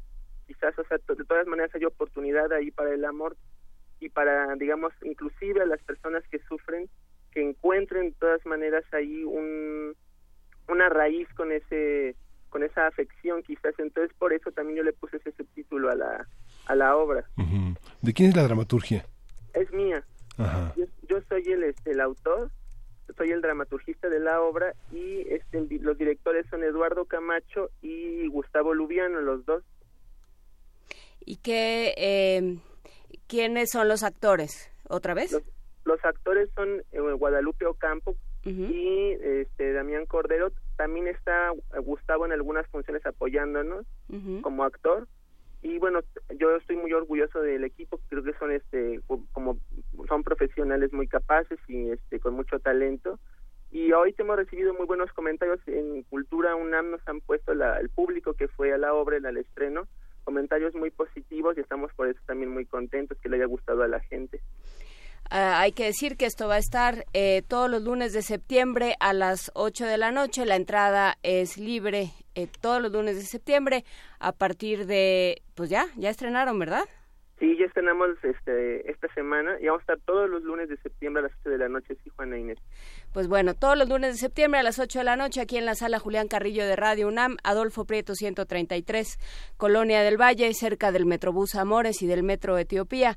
[0.48, 3.36] quizás, o sea, de todas maneras hay oportunidad ahí para el amor
[4.00, 6.90] y para, digamos, inclusive a las personas que sufren,
[7.32, 9.96] que encuentren de todas maneras ahí un,
[10.68, 12.16] una raíz con ese
[12.50, 16.28] con esa afección quizás entonces por eso también yo le puse ese subtítulo a la
[16.68, 17.26] a la obra.
[18.02, 19.06] ¿De quién es la dramaturgia?
[19.56, 20.04] es mía
[20.38, 20.74] Ajá.
[20.76, 22.52] yo, yo soy el este el autor
[23.18, 28.28] soy el dramaturgista de la obra y este el los directores son Eduardo Camacho y
[28.28, 29.64] Gustavo Lubiano los dos
[31.26, 32.58] ¿Y qué, eh,
[33.28, 34.70] quiénes son los actores?
[34.90, 35.32] ¿Otra vez?
[35.86, 38.16] los actores son eh, Guadalupe Ocampo
[38.72, 40.52] y este Damián Cordero.
[40.78, 43.86] También está eh, Gustavo en algunas funciones apoyándonos
[44.42, 45.08] como actor.
[45.62, 46.00] Y bueno
[46.40, 49.58] yo estoy muy orgulloso del equipo creo que son este co- como
[50.08, 53.20] son profesionales muy capaces y este con mucho talento.
[53.72, 57.90] Y hoy hemos recibido muy buenos comentarios en Cultura UNAM nos han puesto la- el
[57.90, 59.88] público que fue a la obra al estreno
[60.24, 63.88] comentarios muy positivos y estamos por eso también muy contentos que le haya gustado a
[63.88, 64.42] la gente
[65.30, 68.94] Ah, hay que decir que esto va a estar eh, todos los lunes de septiembre
[69.00, 70.46] a las 8 de la noche.
[70.46, 73.84] La entrada es libre eh, todos los lunes de septiembre
[74.20, 76.84] a partir de, pues ya, ya estrenaron, ¿verdad?
[77.40, 81.22] Sí, ya estrenamos este, esta semana y vamos a estar todos los lunes de septiembre
[81.22, 82.60] a las 8 de la noche, sí, Juana Inés.
[83.14, 85.68] Pues bueno, todos los lunes de septiembre a las 8 de la noche aquí en
[85.68, 89.20] la sala Julián Carrillo de Radio UNAM, Adolfo Prieto 133,
[89.56, 93.16] Colonia del Valle, cerca del Metrobús Amores y del Metro Etiopía.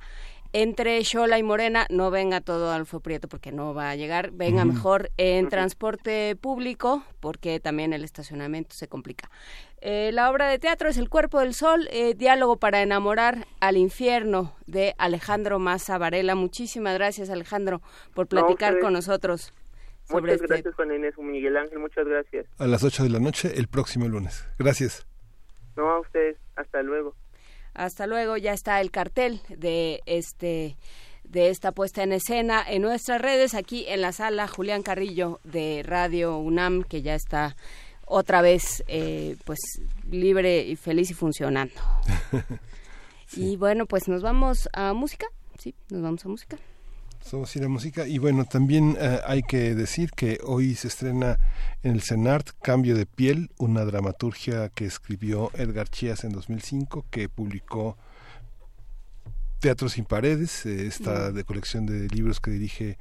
[0.53, 4.67] Entre Xola y Morena, no venga todo Adolfo Prieto porque no va a llegar, venga
[4.67, 9.31] mejor en transporte público porque también el estacionamiento se complica.
[9.81, 13.79] Eh, la obra de teatro es El Cuerpo del Sol, eh, Diálogo para enamorar al
[13.79, 16.35] infierno de Alejandro Maza Varela.
[16.35, 17.81] Muchísimas gracias Alejandro
[18.15, 19.53] por platicar con nosotros
[20.07, 22.47] sobre Muchas este gracias, Juana Inés, Miguel Ángel, muchas gracias.
[22.59, 24.47] A las 8 de la noche el próximo lunes.
[24.59, 25.07] Gracias.
[25.77, 27.15] No, a ustedes, hasta luego.
[27.75, 30.77] Hasta luego, ya está el cartel de este
[31.25, 35.83] de esta puesta en escena en nuestras redes aquí en la sala Julián Carrillo de
[35.85, 37.57] Radio UNAM que ya está
[38.07, 39.59] otra vez eh, pues
[40.09, 41.75] libre y feliz y funcionando.
[43.33, 45.27] Y bueno, pues nos vamos a música.
[45.59, 46.59] Sí, nos vamos a música.
[47.33, 50.89] Vamos a ir a música y bueno, también eh, hay que decir que hoy se
[50.89, 51.39] estrena
[51.83, 57.29] en el CENART Cambio de piel, una dramaturgia que escribió Edgar Chías en 2005, que
[57.29, 57.97] publicó
[59.59, 62.99] Teatro sin paredes, eh, esta de colección de libros que dirige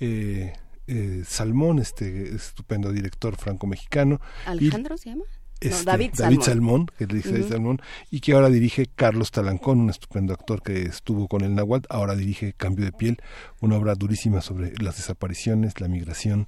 [0.00, 0.54] eh,
[0.86, 4.20] eh, Salmón, este estupendo director franco-mexicano.
[4.46, 5.24] Y- ¿Alejandro se llama?
[5.60, 6.86] No, este, David Salmón, Salmón.
[6.96, 7.52] que dirige David Ujú.
[7.52, 11.86] Salmón, y que ahora dirige Carlos Talancón, un estupendo actor que estuvo con el Nahuatl,
[11.90, 13.18] ahora dirige Cambio de piel,
[13.60, 16.46] una obra durísima sobre las desapariciones, la migración,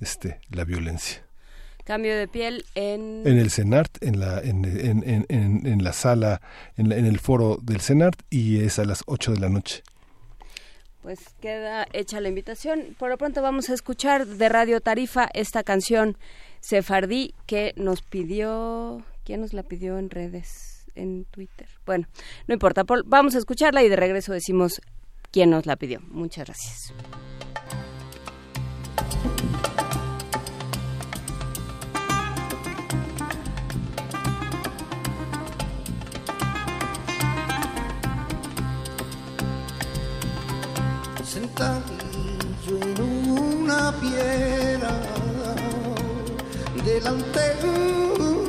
[0.00, 1.24] este, la violencia.
[1.84, 3.22] Cambio de piel en...
[3.26, 6.40] En el CENART, en la, en, en, en, en- en la sala,
[6.76, 9.82] en, la- en el foro del CENART, y es a las 8 de la noche.
[11.02, 12.94] Pues queda hecha la invitación.
[12.96, 16.16] Por lo pronto vamos a escuchar de Radio Tarifa esta canción
[16.62, 19.04] Sefardí que nos pidió...
[19.24, 20.86] ¿Quién nos la pidió en redes?
[20.94, 21.68] En Twitter.
[21.86, 22.06] Bueno,
[22.46, 22.84] no importa.
[22.84, 24.80] por- vamos a escucharla y de regreso decimos
[25.30, 26.00] quién nos la pidió.
[26.08, 26.92] Muchas gracias.
[41.24, 43.00] sentadillo en
[43.30, 44.31] una piedra
[47.00, 48.41] delante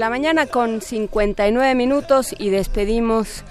[0.00, 3.44] la mañana con 59 minutos y despedimos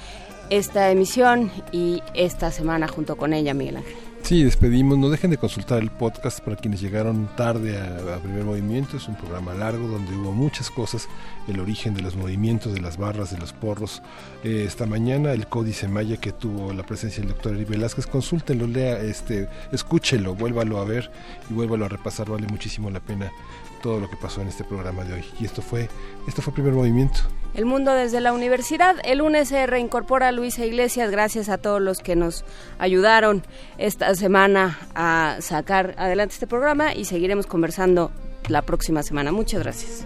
[0.50, 3.96] esta emisión y esta semana junto con ella, Miguel Ángel.
[4.24, 4.98] Sí, despedimos.
[4.98, 8.98] No dejen de consultar el podcast para quienes llegaron tarde a, a Primer Movimiento.
[8.98, 11.08] Es un programa largo donde hubo muchas cosas.
[11.48, 14.02] El origen de los movimientos, de las barras, de los porros.
[14.44, 18.08] Eh, esta mañana el Códice Maya que tuvo la presencia del doctor Eric Velázquez.
[18.08, 21.12] Consúltenlo, lea, este, escúchelo, vuélvalo a ver
[21.48, 22.28] y vuélvalo a repasar.
[22.28, 23.32] Vale muchísimo la pena
[23.80, 25.26] todo lo que pasó en este programa de hoy.
[25.40, 25.90] Y esto fue,
[26.28, 27.20] esto fue Primer Movimiento.
[27.54, 28.96] El mundo desde la universidad.
[29.04, 31.10] El lunes se reincorpora Luisa Iglesias.
[31.12, 32.46] Gracias a todos los que nos
[32.78, 33.44] ayudaron
[33.78, 38.12] esta semana a sacar adelante este programa y seguiremos conversando
[38.48, 39.32] la próxima semana.
[39.32, 40.06] Muchas gracias.